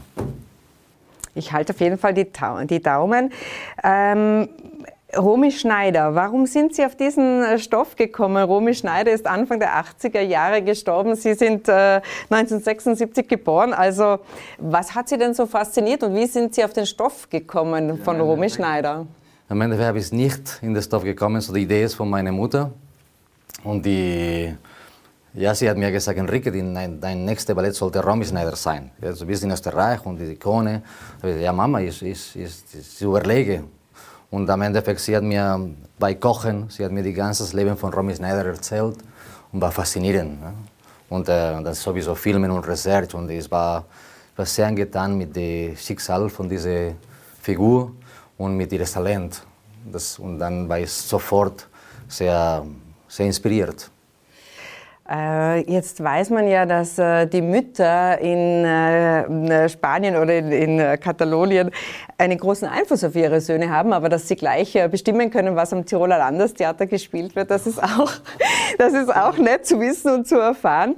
Ich 1.35 1.51
halte 1.51 1.73
auf 1.73 1.79
jeden 1.79 1.97
Fall 1.97 2.13
die, 2.13 2.27
die 2.69 2.81
Daumen. 2.81 3.31
Ähm, 3.83 4.49
Romy 5.17 5.51
Schneider, 5.51 6.13
warum 6.13 6.45
sind 6.45 6.75
Sie 6.75 6.85
auf 6.85 6.95
diesen 6.95 7.43
äh, 7.43 7.57
Stoff 7.57 7.95
gekommen? 7.95 8.43
Romy 8.43 8.75
Schneider 8.75 9.11
ist 9.11 9.25
Anfang 9.25 9.59
der 9.59 9.71
80er 9.73 10.21
Jahre 10.21 10.61
gestorben. 10.61 11.15
Sie 11.15 11.33
sind 11.33 11.67
äh, 11.67 12.01
1976 12.29 13.27
geboren. 13.27 13.73
Also 13.73 14.19
was 14.59 14.93
hat 14.93 15.09
Sie 15.09 15.17
denn 15.17 15.33
so 15.33 15.47
fasziniert 15.47 16.03
und 16.03 16.13
wie 16.15 16.27
sind 16.27 16.53
Sie 16.53 16.63
auf 16.63 16.73
den 16.73 16.85
Stoff 16.85 17.27
gekommen 17.27 17.97
von 18.03 18.17
ja, 18.17 18.21
Romy 18.21 18.49
Schneider? 18.51 19.07
Am 19.47 19.59
Ende 19.61 19.83
habe 19.83 19.97
ich 19.97 20.11
nicht 20.11 20.59
in 20.61 20.75
den 20.75 20.83
Stoff 20.83 21.03
gekommen, 21.03 21.41
so 21.41 21.53
die 21.53 21.61
Idee 21.61 21.83
ist 21.83 21.95
von 21.95 22.07
meiner 22.07 22.31
Mutter. 22.31 22.71
Und 23.63 23.83
die, 23.83 24.55
ja, 25.33 25.55
sie 25.55 25.67
hat 25.67 25.77
mir 25.77 25.91
gesagt, 25.91 26.19
Enrique, 26.19 26.51
dein, 26.51 27.01
dein 27.01 27.25
nächster 27.25 27.55
Ballett 27.55 27.73
sollte 27.73 28.03
Romy 28.03 28.25
Schneider 28.25 28.55
sein. 28.55 28.91
Also 29.01 29.27
wir 29.27 29.35
sind 29.35 29.49
in 29.49 29.53
Österreich 29.55 30.05
und 30.05 30.19
die 30.19 30.33
Ikone. 30.33 30.83
Ja, 31.23 31.51
Mama, 31.51 31.79
ich, 31.81 31.99
ich, 32.03 32.35
ich, 32.35 32.63
ich 32.73 33.01
überlege. 33.01 33.63
Und 34.31 34.49
am 34.49 34.61
Endeffekt, 34.61 34.99
sie 34.99 35.15
hat 35.15 35.23
mir 35.23 35.59
bei 35.97 36.13
Kochen, 36.15 36.69
sie 36.69 36.85
hat 36.85 36.91
mir 36.91 37.03
das 37.03 37.15
ganze 37.15 37.55
Leben 37.55 37.75
von 37.75 37.91
Romy 37.91 38.15
Schneider 38.15 38.45
erzählt 38.45 38.97
und 39.51 39.61
war 39.61 39.71
faszinierend. 39.71 40.39
Ne? 40.39 40.53
Und 41.09 41.27
äh, 41.27 41.61
dann 41.61 41.73
sowieso 41.73 42.13
Filmen 42.13 42.51
und 42.51 42.67
Research 42.67 43.13
und 43.15 43.29
es 43.31 43.49
war, 43.49 43.85
war 44.35 44.45
sehr 44.45 44.67
angetan 44.67 45.17
mit 45.17 45.35
dem 45.35 45.75
Schicksal 45.75 46.29
von 46.29 46.47
dieser 46.47 46.91
Figur 47.41 47.91
und 48.37 48.55
mit 48.55 48.71
ihrem 48.71 48.85
Talent. 48.85 49.41
Das, 49.91 50.19
und 50.19 50.37
dann 50.37 50.69
war 50.69 50.79
ich 50.79 50.91
sofort 50.91 51.67
sehr, 52.07 52.63
sehr 53.07 53.25
inspiriert. 53.25 53.89
Äh, 55.09 55.61
jetzt 55.71 56.03
weiß 56.03 56.29
man 56.29 56.47
ja, 56.47 56.65
dass 56.67 56.99
äh, 56.99 57.25
die 57.25 57.41
Mütter 57.41 58.19
in 58.19 58.63
äh, 58.63 59.67
Spanien 59.67 60.15
oder 60.15 60.37
in 60.37 60.99
Katalonien 60.99 61.71
einen 62.17 62.37
großen 62.37 62.67
Einfluss 62.67 63.03
auf 63.03 63.15
ihre 63.15 63.41
Söhne 63.41 63.71
haben, 63.71 63.91
aber 63.91 64.09
dass 64.09 64.27
sie 64.27 64.35
gleich 64.35 64.77
bestimmen 64.91 65.31
können, 65.31 65.55
was 65.55 65.73
am 65.73 65.85
Tiroler 65.85 66.19
Landestheater 66.19 66.85
gespielt 66.85 67.35
wird, 67.35 67.49
das 67.49 67.65
ist 67.65 67.81
auch, 67.81 68.11
das 68.77 68.93
ist 68.93 69.15
auch 69.15 69.37
nett 69.37 69.65
zu 69.65 69.79
wissen 69.79 70.13
und 70.13 70.27
zu 70.27 70.37
erfahren. 70.37 70.95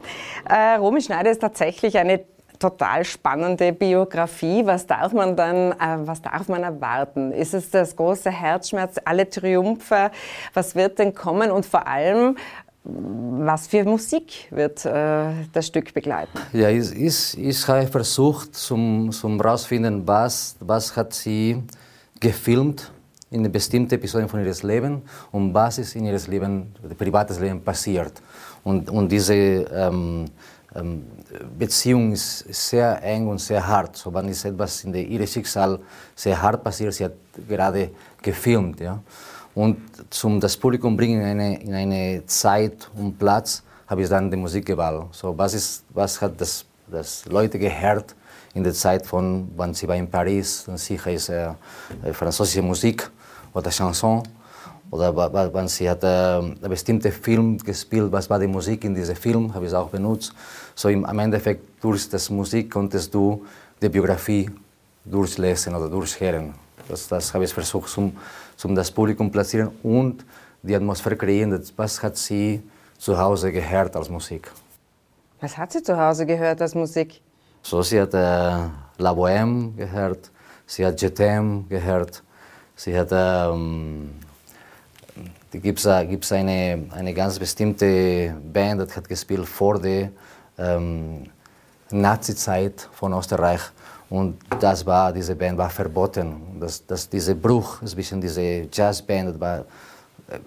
Romy 0.79 1.01
Schneider 1.01 1.31
ist 1.31 1.39
tatsächlich 1.39 1.97
eine 1.97 2.21
total 2.59 3.03
spannende 3.05 3.73
Biografie. 3.73 4.65
Was 4.65 4.85
darf 4.85 5.13
man 5.13 5.35
dann, 5.35 5.73
was 6.05 6.21
darf 6.21 6.47
man 6.47 6.63
erwarten? 6.63 7.31
Ist 7.31 7.53
es 7.53 7.71
das 7.71 7.95
große 7.95 8.29
Herzschmerz, 8.29 8.97
alle 9.03 9.29
Triumphe? 9.29 10.11
Was 10.53 10.75
wird 10.75 10.99
denn 10.99 11.13
kommen? 11.15 11.51
Und 11.51 11.65
vor 11.65 11.87
allem, 11.87 12.37
was 12.83 13.67
für 13.67 13.83
Musik 13.83 14.47
wird 14.49 14.85
äh, 14.85 15.31
das 15.53 15.67
Stück 15.67 15.93
begleiten? 15.93 16.37
Ja, 16.51 16.69
ich, 16.69 16.91
ich, 16.93 17.37
ich 17.37 17.67
habe 17.67 17.87
versucht, 17.87 18.55
zum, 18.55 19.11
zum 19.11 19.39
rausfinden, 19.39 20.07
was, 20.07 20.55
was 20.59 20.95
hat 20.95 21.13
sie 21.13 21.61
gefilmt 22.19 22.91
in 23.29 23.49
bestimmten 23.51 23.93
Episoden 23.93 24.27
von 24.27 24.43
ihrem 24.43 24.67
Leben 24.67 25.01
und 25.31 25.53
was 25.53 25.77
ist 25.77 25.95
in 25.95 26.05
ihrem 26.05 26.31
Leben, 26.31 26.75
privates 26.97 27.39
Leben 27.39 27.61
passiert. 27.61 28.13
Und, 28.63 28.89
und 28.89 29.11
diese 29.11 29.33
ähm, 29.33 30.25
ähm, 30.75 31.05
Beziehung 31.57 32.11
ist 32.11 32.39
sehr 32.53 33.01
eng 33.03 33.27
und 33.27 33.39
sehr 33.39 33.65
hart. 33.65 33.95
So, 33.95 34.13
wenn 34.13 34.27
ist 34.27 34.45
etwas 34.45 34.83
in 34.83 34.93
ihrem 34.93 35.27
Schicksal 35.27 35.79
sehr 36.15 36.41
hart 36.41 36.63
passiert, 36.63 36.93
sie 36.93 37.05
hat 37.05 37.13
gerade 37.47 37.91
gefilmt. 38.21 38.79
Ja? 38.79 39.01
Und 39.53 39.77
zum 40.09 40.39
das 40.39 40.55
Publikum 40.55 40.95
bringen 40.95 41.21
in 41.21 41.27
eine, 41.27 41.61
in 41.61 41.73
eine 41.73 42.25
Zeit 42.25 42.89
und 42.95 43.17
Platz, 43.17 43.63
habe 43.87 44.01
ich 44.01 44.09
dann 44.09 44.31
die 44.31 44.37
Musik 44.37 44.65
gewählt. 44.65 45.03
So, 45.11 45.37
was, 45.37 45.53
ist, 45.53 45.83
was 45.89 46.21
hat 46.21 46.39
das, 46.39 46.65
das 46.89 47.25
Leute 47.25 47.59
gehört 47.59 48.15
in 48.53 48.63
der 48.63 48.73
Zeit 48.73 49.05
von, 49.05 49.49
wenn 49.57 49.73
sie 49.73 49.87
war 49.87 49.95
in 49.95 50.09
Paris, 50.09 50.63
dann 50.65 50.77
sicher 50.77 51.11
ist 51.11 51.29
äh, 51.29 51.53
französische 52.13 52.61
Musik 52.61 53.09
oder 53.53 53.69
Chanson. 53.69 54.23
Oder 54.89 55.53
wenn 55.53 55.67
sie 55.69 55.89
hat 55.89 56.03
äh, 56.03 56.07
einen 56.07 56.57
bestimmten 56.61 57.11
Film 57.11 57.57
gespielt, 57.57 58.11
was 58.11 58.29
war 58.29 58.39
die 58.39 58.47
Musik 58.47 58.83
in 58.83 58.93
diesem 58.93 59.15
Film, 59.15 59.53
habe 59.53 59.65
ich 59.65 59.73
auch 59.73 59.89
benutzt. 59.89 60.33
So 60.75 60.89
im, 60.89 61.05
am 61.05 61.19
Endeffekt 61.19 61.83
durch 61.83 62.09
das 62.09 62.29
Musik 62.29 62.71
konntest 62.71 63.13
du 63.13 63.45
die 63.81 63.89
Biografie 63.89 64.49
durchlesen 65.05 65.75
oder 65.75 65.89
durchhören. 65.89 66.53
Das, 66.89 67.07
das 67.07 67.33
habe 67.33 67.45
ich 67.45 67.53
versucht, 67.53 67.89
zum, 67.89 68.17
zum 68.61 68.75
das 68.75 68.91
Publikum 68.91 69.31
platzieren 69.31 69.71
und 69.81 70.23
die 70.61 70.75
Atmosphäre 70.75 71.15
kreieren, 71.15 71.59
was 71.75 72.03
hat 72.03 72.15
sie 72.15 72.61
zu 72.99 73.17
Hause 73.17 73.51
gehört 73.51 73.95
als 73.95 74.07
Musik. 74.07 74.51
Was 75.39 75.57
hat 75.57 75.71
sie 75.71 75.81
zu 75.81 75.99
Hause 75.99 76.27
gehört 76.27 76.61
als 76.61 76.75
Musik? 76.75 77.21
So, 77.63 77.81
sie 77.81 77.99
hat 77.99 78.13
äh, 78.13 78.17
La 78.17 79.11
Bohème 79.17 79.75
gehört, 79.75 80.29
sie 80.67 80.85
hat 80.85 81.01
Jetem 81.01 81.67
gehört, 81.69 82.21
sie 82.75 82.95
hat, 82.95 83.09
ähm, 83.11 84.11
gibt 85.51 85.79
es 85.79 85.85
äh, 85.85 86.35
eine, 86.35 86.83
eine 86.91 87.13
ganz 87.15 87.39
bestimmte 87.39 88.35
Band, 88.53 88.91
die 88.91 88.95
hat 88.95 89.09
gespielt 89.09 89.47
vor 89.47 89.79
der 89.79 90.11
ähm, 90.59 91.23
Nazi-Zeit 91.89 92.87
von 92.91 93.11
Österreich 93.13 93.61
und 94.11 94.37
das 94.59 94.85
war, 94.85 95.13
diese 95.13 95.33
Band 95.35 95.57
war 95.57 95.69
verboten. 95.69 96.59
Das, 96.59 96.85
das, 96.85 97.09
dieser 97.09 97.33
Bruch 97.33 97.81
zwischen 97.85 98.19
dieser 98.19 98.67
Jazzband 98.69 99.39
war 99.39 99.59
äh, 99.59 99.63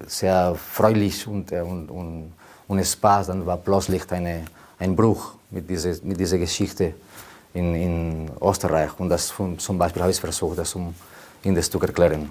sehr 0.06 0.54
freulich 0.54 1.26
und, 1.26 1.50
äh, 1.50 1.62
und, 1.62 1.90
und, 1.90 2.32
und 2.68 2.84
Spaß, 2.84 3.28
dann 3.28 3.46
war 3.46 3.56
plötzlich 3.56 4.02
eine, 4.12 4.42
ein 4.78 4.94
Bruch 4.94 5.32
mit 5.50 5.68
dieser, 5.70 5.94
mit 6.02 6.20
dieser 6.20 6.36
Geschichte 6.36 6.92
in, 7.54 7.74
in 7.74 8.30
Österreich. 8.38 8.90
Und 8.98 9.08
das 9.08 9.32
zum 9.56 9.78
Beispiel 9.78 10.02
habe 10.02 10.10
ich 10.10 10.20
versucht, 10.20 10.58
das 10.58 10.74
um 10.74 10.94
in 11.42 11.54
das 11.54 11.70
zu 11.70 11.80
erklären. 11.80 12.30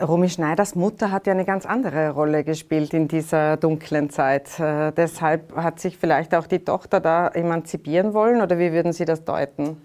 Romy 0.00 0.28
Schneiders 0.28 0.74
Mutter 0.74 1.12
hat 1.12 1.28
ja 1.28 1.32
eine 1.32 1.44
ganz 1.44 1.64
andere 1.64 2.10
Rolle 2.10 2.42
gespielt 2.42 2.92
in 2.92 3.06
dieser 3.06 3.56
dunklen 3.56 4.10
Zeit. 4.10 4.58
Äh, 4.58 4.90
deshalb 4.90 5.54
hat 5.54 5.78
sich 5.78 5.96
vielleicht 5.96 6.34
auch 6.34 6.48
die 6.48 6.58
Tochter 6.58 6.98
da 6.98 7.28
emanzipieren 7.28 8.14
wollen 8.14 8.40
oder 8.40 8.58
wie 8.58 8.72
würden 8.72 8.92
Sie 8.92 9.04
das 9.04 9.24
deuten? 9.24 9.76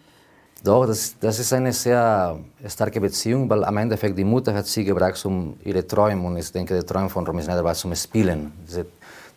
Doch, 0.63 0.85
das, 0.85 1.15
das 1.19 1.39
ist 1.39 1.51
eine 1.51 1.73
sehr 1.73 2.39
starke 2.69 3.01
Beziehung, 3.01 3.49
weil 3.49 3.65
am 3.65 3.75
Endeffekt 3.75 4.17
die 4.17 4.23
Mutter 4.23 4.53
hat 4.53 4.65
sie 4.65 4.85
gebracht, 4.85 5.23
um 5.25 5.57
ihre 5.65 5.85
Träume, 5.85 6.25
und 6.25 6.37
ich 6.37 6.49
denke, 6.53 6.73
der 6.73 6.85
Traum 6.85 7.09
von 7.09 7.27
Romy 7.27 7.43
Schneider 7.43 7.61
war 7.65 7.73
zum 7.73 7.93
Spielen, 7.93 8.53
diese, 8.65 8.85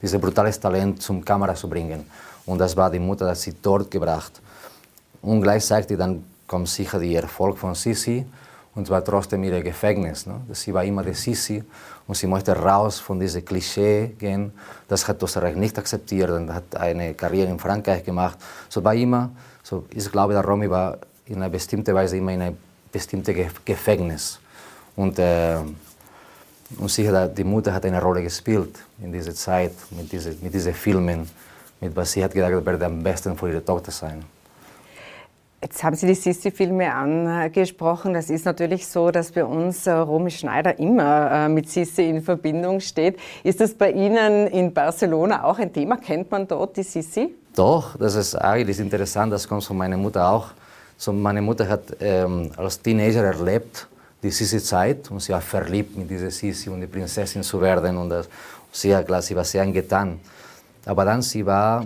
dieses 0.01 0.21
brutales 0.21 0.61
Talent 0.61 1.03
zum 1.03 1.25
Kamera 1.25 1.57
zu 1.57 1.69
bringen. 1.69 2.07
Und 2.47 2.59
das 2.59 2.77
war 2.77 2.89
die 2.91 3.01
Mutter, 3.01 3.29
hat 3.29 3.39
sie 3.39 3.55
dort 3.61 3.91
gebracht. 3.91 4.41
Und 5.21 5.43
gleichzeitig 5.43 5.99
dann 5.99 6.23
kommt 6.47 6.69
sicher 6.69 7.01
der 7.01 7.23
Erfolg 7.23 7.59
von 7.59 7.75
Sisi 7.75 8.25
und 8.77 8.87
zwar 8.87 9.03
trotzdem 9.03 9.43
ihr 9.43 9.61
Gefängnis. 9.65 10.27
Ne? 10.27 10.43
Sie 10.53 10.73
war 10.73 10.85
immer 10.85 11.03
die 11.03 11.15
Sisi 11.15 11.65
und 12.07 12.15
sie 12.15 12.29
möchte 12.29 12.53
raus 12.53 13.01
von 13.01 13.19
diesem 13.19 13.45
Klischee 13.45 14.15
gehen. 14.17 14.53
Das 14.87 15.09
hat 15.09 15.21
Österreich 15.21 15.57
nicht 15.57 15.77
akzeptiert 15.77 16.31
und 16.31 16.55
hat 16.55 16.77
eine 16.77 17.15
Karriere 17.15 17.51
in 17.51 17.59
Frankreich 17.59 18.05
gemacht. 18.05 18.39
So 18.69 18.85
war 18.85 18.95
immer, 18.95 19.31
so 19.65 19.87
ich 19.93 20.09
glaube, 20.13 20.35
der 20.35 20.45
Romy 20.45 20.71
war 20.71 20.99
in 21.27 21.37
einer 21.37 21.49
bestimmten 21.49 21.95
Weise 21.95 22.17
immer 22.17 22.33
in 22.33 22.43
einem 22.43 22.57
bestimmten 22.91 23.35
Gefängnis. 23.65 24.39
Und, 24.95 25.19
äh, 25.19 25.59
und 26.79 26.91
sicher, 26.91 27.29
die 27.29 27.45
Mutter 27.45 27.73
hat 27.73 27.85
eine 27.85 28.01
Rolle 28.01 28.23
gespielt 28.23 28.79
in 29.03 29.13
dieser 29.13 29.35
Zeit, 29.35 29.73
mit 29.91 30.11
diesen, 30.11 30.39
mit 30.43 30.55
diesen 30.55 30.75
Filmen, 30.75 31.29
mit 31.81 31.95
was 31.95 32.13
sie 32.13 32.25
hat 32.25 32.33
gedacht, 32.33 32.65
werde 32.65 32.87
am 32.87 33.03
besten 33.03 33.37
für 33.37 33.49
ihre 33.51 33.65
Tochter 33.65 33.91
sein. 33.91 34.25
Jetzt 35.63 35.83
haben 35.83 35.97
Sie 35.97 36.07
die 36.07 36.15
Sissi-Filme 36.15 36.95
angesprochen. 36.95 38.13
Das 38.13 38.31
ist 38.31 38.45
natürlich 38.45 38.87
so, 38.87 39.11
dass 39.11 39.33
bei 39.33 39.45
uns 39.45 39.87
äh, 39.87 39.91
Romy 39.93 40.31
Schneider 40.31 40.79
immer 40.79 41.31
äh, 41.33 41.49
mit 41.49 41.69
Sissi 41.69 42.09
in 42.09 42.23
Verbindung 42.23 42.79
steht. 42.81 43.19
Ist 43.43 43.61
das 43.61 43.75
bei 43.75 43.91
Ihnen 43.91 44.47
in 44.49 44.73
Barcelona 44.73 45.45
auch 45.45 45.59
ein 45.59 45.73
Thema? 45.73 45.97
Kennt 45.97 46.31
man 46.31 46.47
dort 46.47 46.77
die 46.77 46.83
Sissi? 46.83 47.35
Doch, 47.55 47.97
das 47.97 48.15
ist 48.15 48.35
eigentlich 48.37 48.79
interessant. 48.79 49.33
Das 49.33 49.49
kommt 49.49 49.65
von 49.65 49.79
meiner 49.79 49.97
Mutter 49.97 50.31
auch. 50.31 50.51
So, 50.99 51.13
meine 51.13 51.43
Mutter 51.43 51.69
hat 51.69 51.97
ähm, 52.01 52.51
als 52.57 52.81
Teenager 52.81 53.23
erlebt 53.23 53.87
die 54.23 54.31
Sissi-Zeit 54.31 55.11
und 55.11 55.21
sie 55.21 55.33
war 55.33 55.43
verliebt 55.43 55.97
mit 55.97 56.09
dieser 56.09 56.31
Sissi 56.31 56.71
und 56.71 56.81
die 56.81 56.87
Prinzessin 56.87 57.43
zu 57.43 57.61
werden. 57.61 57.99
Und 57.99 58.09
das, 58.09 58.29
sie, 58.73 58.95
klar, 59.05 59.21
sie 59.21 59.37
war 59.37 59.45
sehr 59.45 59.63
angetan. 59.63 60.19
Aber 60.87 61.05
dann 61.05 61.21
sie 61.21 61.45
war 61.45 61.85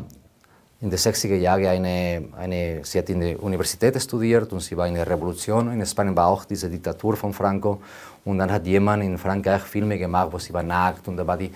in 0.80 0.88
den 0.88 0.98
60er 0.98 1.34
Jahren 1.34 1.66
eine, 1.66 2.28
eine, 2.38 2.84
sie 2.84 2.98
hat 2.98 3.10
in 3.10 3.20
der 3.20 3.42
Universität 3.42 4.00
studiert 4.00 4.52
und 4.52 4.60
sie 4.60 4.76
war 4.76 4.86
in 4.86 4.94
der 4.94 5.06
Revolution. 5.06 5.72
In 5.72 5.84
Spanien 5.84 6.16
war 6.16 6.28
auch 6.28 6.44
diese 6.44 6.70
Diktatur 6.70 7.16
von 7.16 7.32
Franco. 7.32 7.82
Und 8.24 8.38
dann 8.38 8.50
hat 8.50 8.64
jemand 8.64 9.02
in 9.02 9.18
Frankreich 9.18 9.62
Filme 9.62 9.98
gemacht, 9.98 10.28
wo 10.30 10.38
sie 10.38 10.52
war 10.52 10.62
nackt 10.62 11.08
und 11.08 11.16
da 11.16 11.26
war 11.26 11.36
die, 11.36 11.50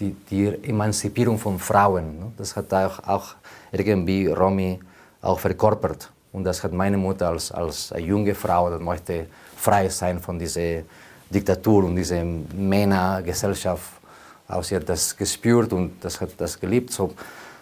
die, 0.00 0.16
die 0.30 0.46
Emanzipierung 0.68 1.38
von 1.38 1.58
Frauen. 1.58 2.18
Ne? 2.18 2.32
Das 2.38 2.56
hat 2.56 2.72
auch, 2.72 2.98
auch 3.06 3.34
irgendwie 3.72 4.26
Romy 4.28 4.80
auch 5.20 5.38
verkörpert. 5.38 6.10
Und 6.34 6.42
das 6.42 6.64
hat 6.64 6.72
meine 6.72 6.96
Mutter 6.96 7.28
als, 7.28 7.52
als 7.52 7.94
junge 7.96 8.34
Frau, 8.34 8.76
die 8.76 8.82
möchte 8.82 9.26
frei 9.56 9.88
sein 9.88 10.18
von 10.18 10.36
dieser 10.36 10.82
Diktatur 11.30 11.84
und 11.84 11.94
dieser 11.94 12.24
Männergesellschaft. 12.24 13.84
Auch 14.48 14.64
sie 14.64 14.74
hat 14.74 14.88
das 14.88 15.16
gespürt 15.16 15.72
und 15.72 15.92
das 16.00 16.20
hat 16.20 16.30
das 16.36 16.58
geliebt. 16.58 16.90
So, 16.90 17.14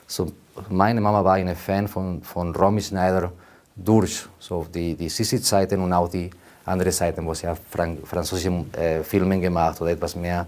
so, 0.06 0.32
meine 0.70 1.02
Mama 1.02 1.22
war 1.22 1.34
eine 1.34 1.54
Fan 1.54 1.86
von, 1.86 2.22
von 2.22 2.54
Romy 2.54 2.80
Schneider 2.80 3.30
durch 3.76 4.26
so 4.38 4.66
die, 4.74 4.94
die 4.94 5.10
Sissi-Zeiten 5.10 5.78
und 5.78 5.92
auch 5.92 6.08
die 6.08 6.30
andere 6.64 6.92
Seiten, 6.92 7.26
wo 7.26 7.34
sie 7.34 7.48
Frank 7.70 8.06
französische 8.06 8.64
äh, 8.72 9.02
Filme 9.02 9.38
gemacht 9.38 9.82
oder 9.82 9.90
etwas 9.90 10.16
mehr 10.16 10.46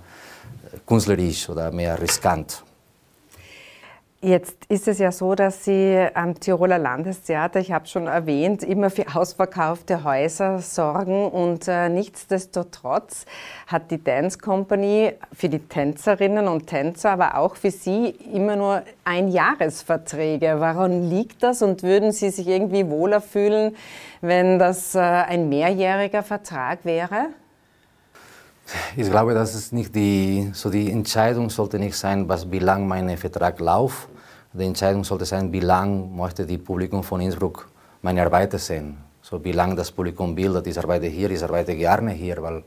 künstlerisch 0.86 1.50
oder 1.50 1.70
mehr 1.70 2.00
riskant. 2.00 2.62
Jetzt 4.24 4.64
ist 4.70 4.88
es 4.88 5.00
ja 5.00 5.12
so, 5.12 5.34
dass 5.34 5.66
Sie 5.66 6.02
am 6.14 6.40
Tiroler 6.40 6.78
Landestheater, 6.78 7.60
ich 7.60 7.72
habe 7.72 7.86
schon 7.86 8.06
erwähnt, 8.06 8.62
immer 8.62 8.88
für 8.88 9.04
ausverkaufte 9.14 10.02
Häuser 10.02 10.60
sorgen 10.60 11.28
und 11.28 11.68
äh, 11.68 11.90
nichtsdestotrotz 11.90 13.26
hat 13.66 13.90
die 13.90 14.02
Dance 14.02 14.38
Company 14.38 15.12
für 15.30 15.50
die 15.50 15.58
Tänzerinnen 15.58 16.48
und 16.48 16.68
Tänzer, 16.68 17.10
aber 17.10 17.36
auch 17.36 17.54
für 17.54 17.70
Sie 17.70 18.16
immer 18.32 18.56
nur 18.56 18.82
Einjahresverträge. 19.04 20.54
Woran 20.56 21.10
liegt 21.10 21.42
das 21.42 21.60
und 21.60 21.82
würden 21.82 22.10
Sie 22.10 22.30
sich 22.30 22.48
irgendwie 22.48 22.88
wohler 22.88 23.20
fühlen, 23.20 23.76
wenn 24.22 24.58
das 24.58 24.94
äh, 24.94 25.00
ein 25.00 25.50
mehrjähriger 25.50 26.22
Vertrag 26.22 26.86
wäre? 26.86 27.26
Ich 28.96 29.10
glaube, 29.10 29.34
dass 29.34 29.54
es 29.54 29.70
nicht 29.72 29.94
die, 29.94 30.48
so 30.54 30.70
die 30.70 30.90
Entscheidung 30.90 31.50
sollte 31.50 31.78
nicht 31.78 31.98
sein, 31.98 32.26
was, 32.26 32.50
wie 32.50 32.58
lang 32.58 32.88
mein 32.88 33.14
Vertrag 33.18 33.60
läuft, 33.60 34.08
die 34.60 34.66
Entscheidung 34.66 35.04
sollte 35.04 35.24
sein, 35.24 35.52
wie 35.52 35.60
lange 35.60 36.06
möchte 36.06 36.46
die 36.46 36.58
Publikum 36.58 37.02
von 37.02 37.20
Innsbruck 37.20 37.68
meine 38.02 38.22
Arbeit 38.22 38.52
sehen. 38.60 38.96
So 39.20 39.42
wie 39.42 39.52
lange 39.52 39.74
das 39.74 39.90
Publikum 39.90 40.36
will, 40.36 40.52
dass 40.52 40.66
ich 40.66 40.78
arbeite 40.78 41.06
hier, 41.06 41.30
ich 41.30 41.42
arbeite 41.42 41.74
gerne 41.74 42.12
hier, 42.12 42.40
weil 42.42 42.62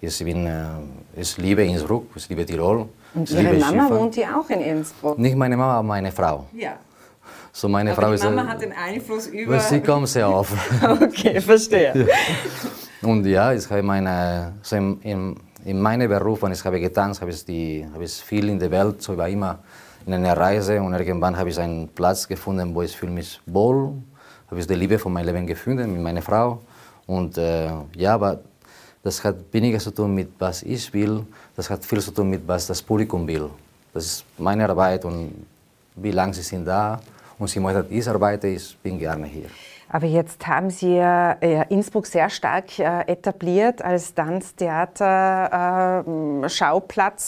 ich, 0.00 0.18
bin, 0.24 0.46
äh, 0.46 0.64
ich 1.16 1.36
liebe 1.38 1.64
Innsbruck, 1.64 2.08
ich 2.14 2.28
liebe 2.28 2.44
Tirol. 2.44 2.88
Und 3.14 3.30
Ihre 3.30 3.54
Mama 3.54 3.66
Skifahren. 3.66 3.98
wohnt 3.98 4.16
ja 4.16 4.38
auch 4.38 4.50
in 4.50 4.60
Innsbruck? 4.60 5.18
Nicht 5.18 5.36
meine 5.36 5.56
Mama, 5.56 5.74
aber 5.74 5.88
meine 5.88 6.12
Frau. 6.12 6.46
Ja. 6.52 6.72
So 7.52 7.68
meine 7.68 7.92
aber 7.92 8.02
Frau 8.02 8.08
die 8.08 8.14
ist, 8.16 8.24
Mama 8.24 8.46
hat 8.46 8.60
den 8.60 8.72
Einfluss 8.72 9.26
über... 9.28 9.60
Sie 9.60 9.80
kommt 9.80 10.08
sehr 10.08 10.28
oft. 10.34 10.52
okay, 10.82 11.40
verstehe. 11.40 12.08
Und 13.02 13.24
ja, 13.24 13.52
ich 13.52 13.68
habe 13.70 13.82
meine, 13.82 14.54
so 14.62 14.76
in, 14.76 15.00
in, 15.00 15.36
in 15.64 15.80
meinem 15.80 16.08
Beruf, 16.08 16.42
wenn 16.42 16.52
ich 16.52 16.62
habe 16.64 16.78
getanzt, 16.80 17.20
habe 17.22 17.30
ich, 17.30 17.44
die, 17.44 17.86
habe 17.92 18.04
ich 18.04 18.12
viel 18.12 18.48
in 18.48 18.58
der 18.58 18.70
Welt, 18.70 19.00
so 19.00 19.16
war 19.16 19.28
immer 19.28 19.58
in 20.06 20.14
einer 20.14 20.36
Reise 20.36 20.80
und 20.80 20.94
irgendwann 20.94 21.36
habe 21.36 21.50
ich 21.50 21.58
einen 21.58 21.88
Platz 21.88 22.26
gefunden, 22.26 22.74
wo 22.74 22.82
ich 22.82 22.96
fühle 22.96 23.12
mich 23.12 23.40
wohl, 23.46 23.92
habe 24.50 24.60
ich 24.60 24.66
die 24.66 24.74
Liebe 24.74 24.98
von 24.98 25.12
meinem 25.12 25.26
Leben 25.26 25.46
gefunden 25.46 25.92
mit 25.92 26.02
meiner 26.02 26.22
Frau. 26.22 26.60
Und 27.06 27.36
äh, 27.38 27.70
ja, 27.96 28.14
aber 28.14 28.40
das 29.02 29.22
hat 29.24 29.36
weniger 29.52 29.78
zu 29.78 29.90
tun 29.90 30.14
mit 30.14 30.30
was 30.38 30.62
ich 30.62 30.92
will, 30.92 31.24
das 31.56 31.70
hat 31.70 31.84
viel 31.84 32.00
zu 32.00 32.10
tun 32.10 32.30
mit 32.30 32.46
was 32.46 32.66
das 32.66 32.82
Publikum 32.82 33.26
will. 33.26 33.50
Das 33.92 34.04
ist 34.04 34.24
meine 34.38 34.68
Arbeit 34.68 35.04
und 35.04 35.46
wie 35.96 36.12
lange 36.12 36.34
sie 36.34 36.42
sind 36.42 36.64
da. 36.64 37.00
Und 37.38 37.48
sie 37.48 37.58
möchten, 37.58 37.86
ich 37.90 38.08
arbeite, 38.08 38.48
ich 38.48 38.76
bin 38.82 38.98
gerne 38.98 39.26
hier. 39.26 39.48
Aber 39.92 40.06
jetzt 40.06 40.46
haben 40.46 40.70
Sie 40.70 40.94
ja 40.94 41.32
Innsbruck 41.68 42.06
sehr 42.06 42.30
stark 42.30 42.78
äh, 42.78 43.00
etabliert 43.08 43.82
als 43.82 44.14
Tanztheater-Schauplatz 44.14 46.06
äh, 46.06 46.10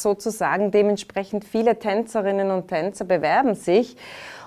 sozusagen. 0.03 0.71
Dementsprechend 0.71 1.45
viele 1.45 1.79
Tänzerinnen 1.79 2.51
und 2.51 2.69
Tänzer 2.69 3.05
bewerben 3.05 3.55
sich. 3.55 3.97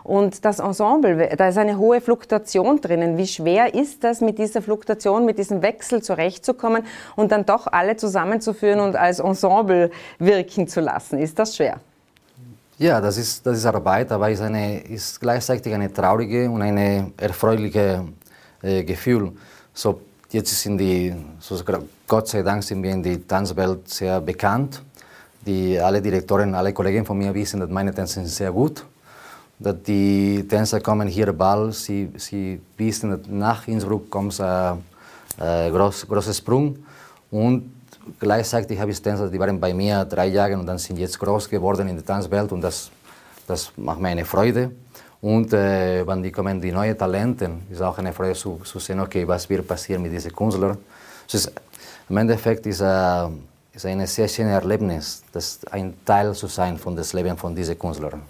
Und 0.04 0.46
das 0.46 0.60
Ensemble, 0.60 1.36
da 1.36 1.48
ist 1.48 1.58
eine 1.58 1.80
hohe 1.80 2.00
Fluktuation 2.00 2.80
drinnen. 2.80 3.18
Wie 3.18 3.26
schwer 3.26 3.74
ist 3.74 4.04
das, 4.04 4.22
mit 4.22 4.38
dieser 4.38 4.62
Fluktuation, 4.62 5.26
mit 5.26 5.40
diesem 5.40 5.64
Wechsel 5.64 6.04
zurechtzukommen 6.04 6.84
und 7.16 7.32
dann 7.32 7.44
doch 7.44 7.66
alle 7.66 7.98
zusammenzuführen 7.98 8.80
und 8.82 8.96
als 8.96 9.20
Ensemble 9.20 9.90
wirken 10.20 10.68
zu 10.68 10.80
lassen? 10.80 11.18
Ist 11.18 11.40
das 11.40 11.56
schwer? 11.56 11.80
Ja, 12.78 13.02
das 13.02 13.18
ist, 13.18 13.46
das 13.48 13.58
ist 13.58 13.66
Arbeit, 13.66 14.12
aber 14.12 14.30
ist, 14.30 14.42
eine, 14.42 14.82
ist 14.82 15.20
gleichzeitig 15.20 15.74
eine 15.74 15.92
traurige 15.92 16.52
und 16.52 16.62
eine 16.62 17.12
erfreuliche 17.18 18.06
äh, 18.62 18.84
Gefühl. 18.84 19.32
So, 19.74 20.02
jetzt 20.30 20.62
sind 20.62 20.78
die, 20.78 21.16
so, 21.40 21.56
Gott 22.08 22.28
sei 22.28 22.44
Dank 22.44 22.64
sind 22.64 22.84
wir 22.84 22.92
in 22.92 23.02
der 23.02 23.28
Tanzwelt 23.28 23.90
sehr 23.90 24.22
bekannt. 24.22 24.80
Die, 25.44 25.80
alle 25.80 26.00
Direktoren, 26.00 26.54
alle 26.54 26.72
Kollegen 26.72 27.04
von 27.04 27.18
mir 27.18 27.34
wissen, 27.34 27.60
dass 27.60 27.70
meine 27.70 27.92
Tänzer 27.92 28.22
sind 28.22 28.28
sehr 28.28 28.52
gut. 28.52 28.86
Dass 29.58 29.76
die 29.82 30.46
Tänzer 30.48 30.82
kommen 30.82 31.08
hier 31.08 31.34
bald, 31.34 31.74
sie, 31.74 32.12
sie 32.18 32.62
wissen, 32.78 33.10
dass 33.10 33.22
nach 33.28 33.68
Innsbruck 33.68 34.08
kommt 34.12 34.40
ein 34.40 34.84
äh, 35.40 35.72
groß, 35.72 36.08
großer 36.08 36.34
Sprung. 36.34 36.78
Und 37.32 37.72
gleichzeitig 38.20 38.80
habe 38.80 38.92
ich 38.92 39.02
Tänzer, 39.02 39.28
die 39.28 39.40
waren 39.40 39.60
bei 39.60 39.74
mir 39.74 40.06
drei 40.06 40.28
Jahre 40.28 40.60
und 40.60 40.68
dann 40.68 40.78
sind 40.78 41.00
jetzt 41.00 41.18
groß 41.18 41.50
geworden 41.50 41.88
in 41.88 41.96
der 41.96 42.06
Tanzwelt 42.06 42.52
und 42.52 42.62
das, 42.62 42.92
das 43.48 43.72
macht 43.78 44.00
mir 44.00 44.10
eine 44.10 44.26
Freude. 44.26 44.70
Und 45.22 45.54
äh, 45.54 46.06
wenn 46.06 46.22
die 46.22 46.32
kommen, 46.32 46.62
die 46.62 46.72
neuen 46.72 46.96
Talente, 46.96 47.50
ist 47.72 47.82
auch 47.82 47.98
eine 47.98 48.14
Freude 48.14 48.36
zu, 48.36 48.62
zu 48.64 48.78
sehen, 48.78 49.00
okay, 49.00 49.28
was 49.28 49.50
wird 49.50 49.68
passieren 49.68 50.04
mit 50.04 50.12
diesen 50.12 50.32
Künstlern. 50.32 50.78
ist, 51.32 51.52
Im 52.08 52.18
Endeffekt 52.18 52.66
ist, 52.68 52.82
äh, 52.82 53.28
ist 53.74 53.86
ein 53.86 54.06
sehr 54.06 54.28
schönes 54.28 54.54
Erlebnis, 54.54 55.24
das 55.32 55.60
ein 55.72 55.94
Teil 56.06 56.34
zu 56.34 56.48
sein 56.48 56.78
von 56.78 56.96
des 56.96 57.14
Lebens 57.14 57.40
von 57.42 57.56
diesen 57.56 57.78
Künstlern. 57.80 58.22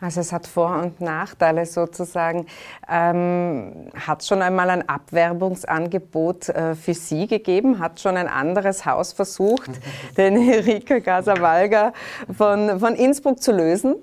Also 0.00 0.20
es 0.20 0.32
hat 0.32 0.46
Vor- 0.46 0.82
und 0.82 1.00
Nachteile 1.00 1.64
sozusagen. 1.66 2.46
Ähm, 2.88 3.90
hat 3.94 4.22
es 4.22 4.28
schon 4.28 4.42
einmal 4.42 4.68
ein 4.70 4.88
Abwerbungsangebot 4.88 6.48
äh, 6.48 6.74
für 6.74 6.94
Sie 6.94 7.26
gegeben? 7.26 7.78
Hat 7.78 8.00
schon 8.00 8.16
ein 8.16 8.28
anderes 8.28 8.84
Haus 8.84 9.12
versucht, 9.12 9.70
den 10.16 10.36
Erika 10.36 11.00
Casavalga 11.00 11.92
von, 12.36 12.80
von 12.80 12.94
Innsbruck 12.94 13.42
zu 13.42 13.52
lösen? 13.52 13.96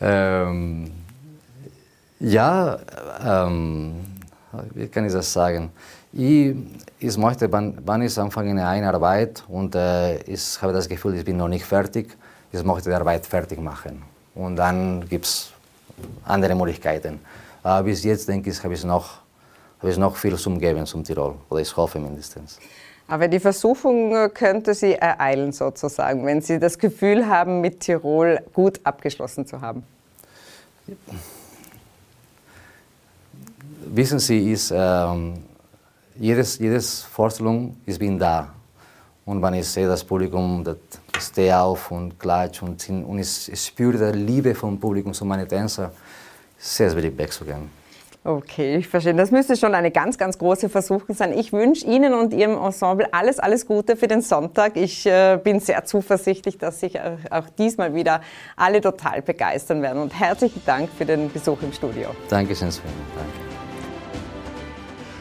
Ähm, 0.00 0.90
ja, 2.20 2.78
ähm, 3.24 3.94
wie 4.74 4.88
kann 4.88 5.04
ich 5.06 5.12
das 5.12 5.32
sagen? 5.32 5.70
Ich, 6.12 6.54
ich 6.98 7.16
möchte, 7.18 7.50
wann, 7.52 7.78
wann 7.84 8.02
ich 8.02 8.18
anfange 8.18 8.66
eine 8.66 8.92
Arbeit 8.92 9.44
und 9.48 9.74
äh, 9.74 10.18
ich 10.22 10.60
habe 10.62 10.72
das 10.72 10.88
Gefühl, 10.88 11.14
ich 11.16 11.24
bin 11.24 11.36
noch 11.36 11.48
nicht 11.48 11.64
fertig, 11.64 12.16
ich 12.50 12.64
möchte 12.64 12.88
die 12.88 12.94
Arbeit 12.94 13.26
fertig 13.26 13.60
machen. 13.60 14.02
Und 14.34 14.56
dann 14.56 15.06
gibt 15.08 15.26
es 15.26 15.52
andere 16.24 16.54
Möglichkeiten. 16.54 17.20
Aber 17.62 17.82
bis 17.82 18.04
jetzt, 18.04 18.28
denke 18.28 18.50
ich, 18.50 18.62
habe 18.64 18.74
ich 18.74 18.84
noch, 18.84 19.18
habe 19.80 19.90
ich 19.90 19.98
noch 19.98 20.16
viel 20.16 20.36
zum 20.36 20.58
Geben 20.58 20.86
zum 20.86 21.04
Tirol. 21.04 21.34
Oder 21.50 21.60
ich 21.60 21.76
hoffe 21.76 21.98
mindestens. 21.98 22.58
Aber 23.06 23.28
die 23.28 23.40
Versuchung 23.40 24.14
äh, 24.14 24.28
könnte 24.28 24.74
Sie 24.74 24.94
ereilen 24.94 25.52
sozusagen, 25.52 26.24
wenn 26.24 26.40
Sie 26.40 26.58
das 26.58 26.78
Gefühl 26.78 27.26
haben, 27.26 27.60
mit 27.60 27.80
Tirol 27.80 28.40
gut 28.54 28.80
abgeschlossen 28.84 29.46
zu 29.46 29.60
haben. 29.60 29.82
Wissen 33.86 34.18
Sie, 34.18 34.52
ist, 34.52 34.72
ähm, 34.74 35.34
jedes, 36.18 36.58
jedes 36.58 37.02
Vorstellung, 37.02 37.76
ich 37.86 37.98
bin 37.98 38.18
da. 38.18 38.52
Und 39.24 39.42
wenn 39.42 39.54
ich 39.54 39.68
sehe, 39.68 39.86
das 39.86 40.02
Publikum, 40.02 40.64
das 40.64 40.76
steht 41.18 41.52
auf 41.52 41.90
und 41.90 42.18
klatscht 42.18 42.62
und, 42.62 42.88
und 42.88 43.18
ich, 43.18 43.52
ich 43.52 43.64
spüre 43.64 44.12
die 44.12 44.18
Liebe 44.18 44.54
vom 44.54 44.80
Publikum 44.80 45.12
zu 45.12 45.24
meinen 45.24 45.46
Tänzern, 45.46 45.90
sehr, 46.56 46.90
sehr 46.90 47.18
wegzugehen. 47.18 47.78
Okay, 48.24 48.76
ich 48.76 48.88
verstehe. 48.88 49.14
Das 49.14 49.30
müsste 49.30 49.56
schon 49.56 49.74
eine 49.74 49.90
ganz, 49.90 50.18
ganz 50.18 50.36
große 50.36 50.68
Versuchung 50.68 51.14
sein. 51.14 51.32
Ich 51.32 51.52
wünsche 51.52 51.86
Ihnen 51.86 52.12
und 52.14 52.34
Ihrem 52.34 52.58
Ensemble 52.58 53.12
alles, 53.12 53.38
alles 53.38 53.64
Gute 53.66 53.96
für 53.96 54.08
den 54.08 54.22
Sonntag. 54.22 54.76
Ich 54.76 55.06
äh, 55.06 55.38
bin 55.42 55.60
sehr 55.60 55.84
zuversichtlich, 55.84 56.58
dass 56.58 56.80
sich 56.80 57.00
auch, 57.00 57.18
auch, 57.30 57.48
diesmal 57.56 57.94
wieder 57.94 58.20
alle 58.56 58.80
total 58.80 59.22
begeistern 59.22 59.82
werden. 59.82 60.02
Und 60.02 60.18
herzlichen 60.18 60.62
Dank 60.66 60.90
für 60.90 61.06
den 61.06 61.32
Besuch 61.32 61.62
im 61.62 61.72
Studio. 61.72 62.08
Dankeschön, 62.28 62.70
Sven. 62.70 62.90
Danke. 63.14 63.47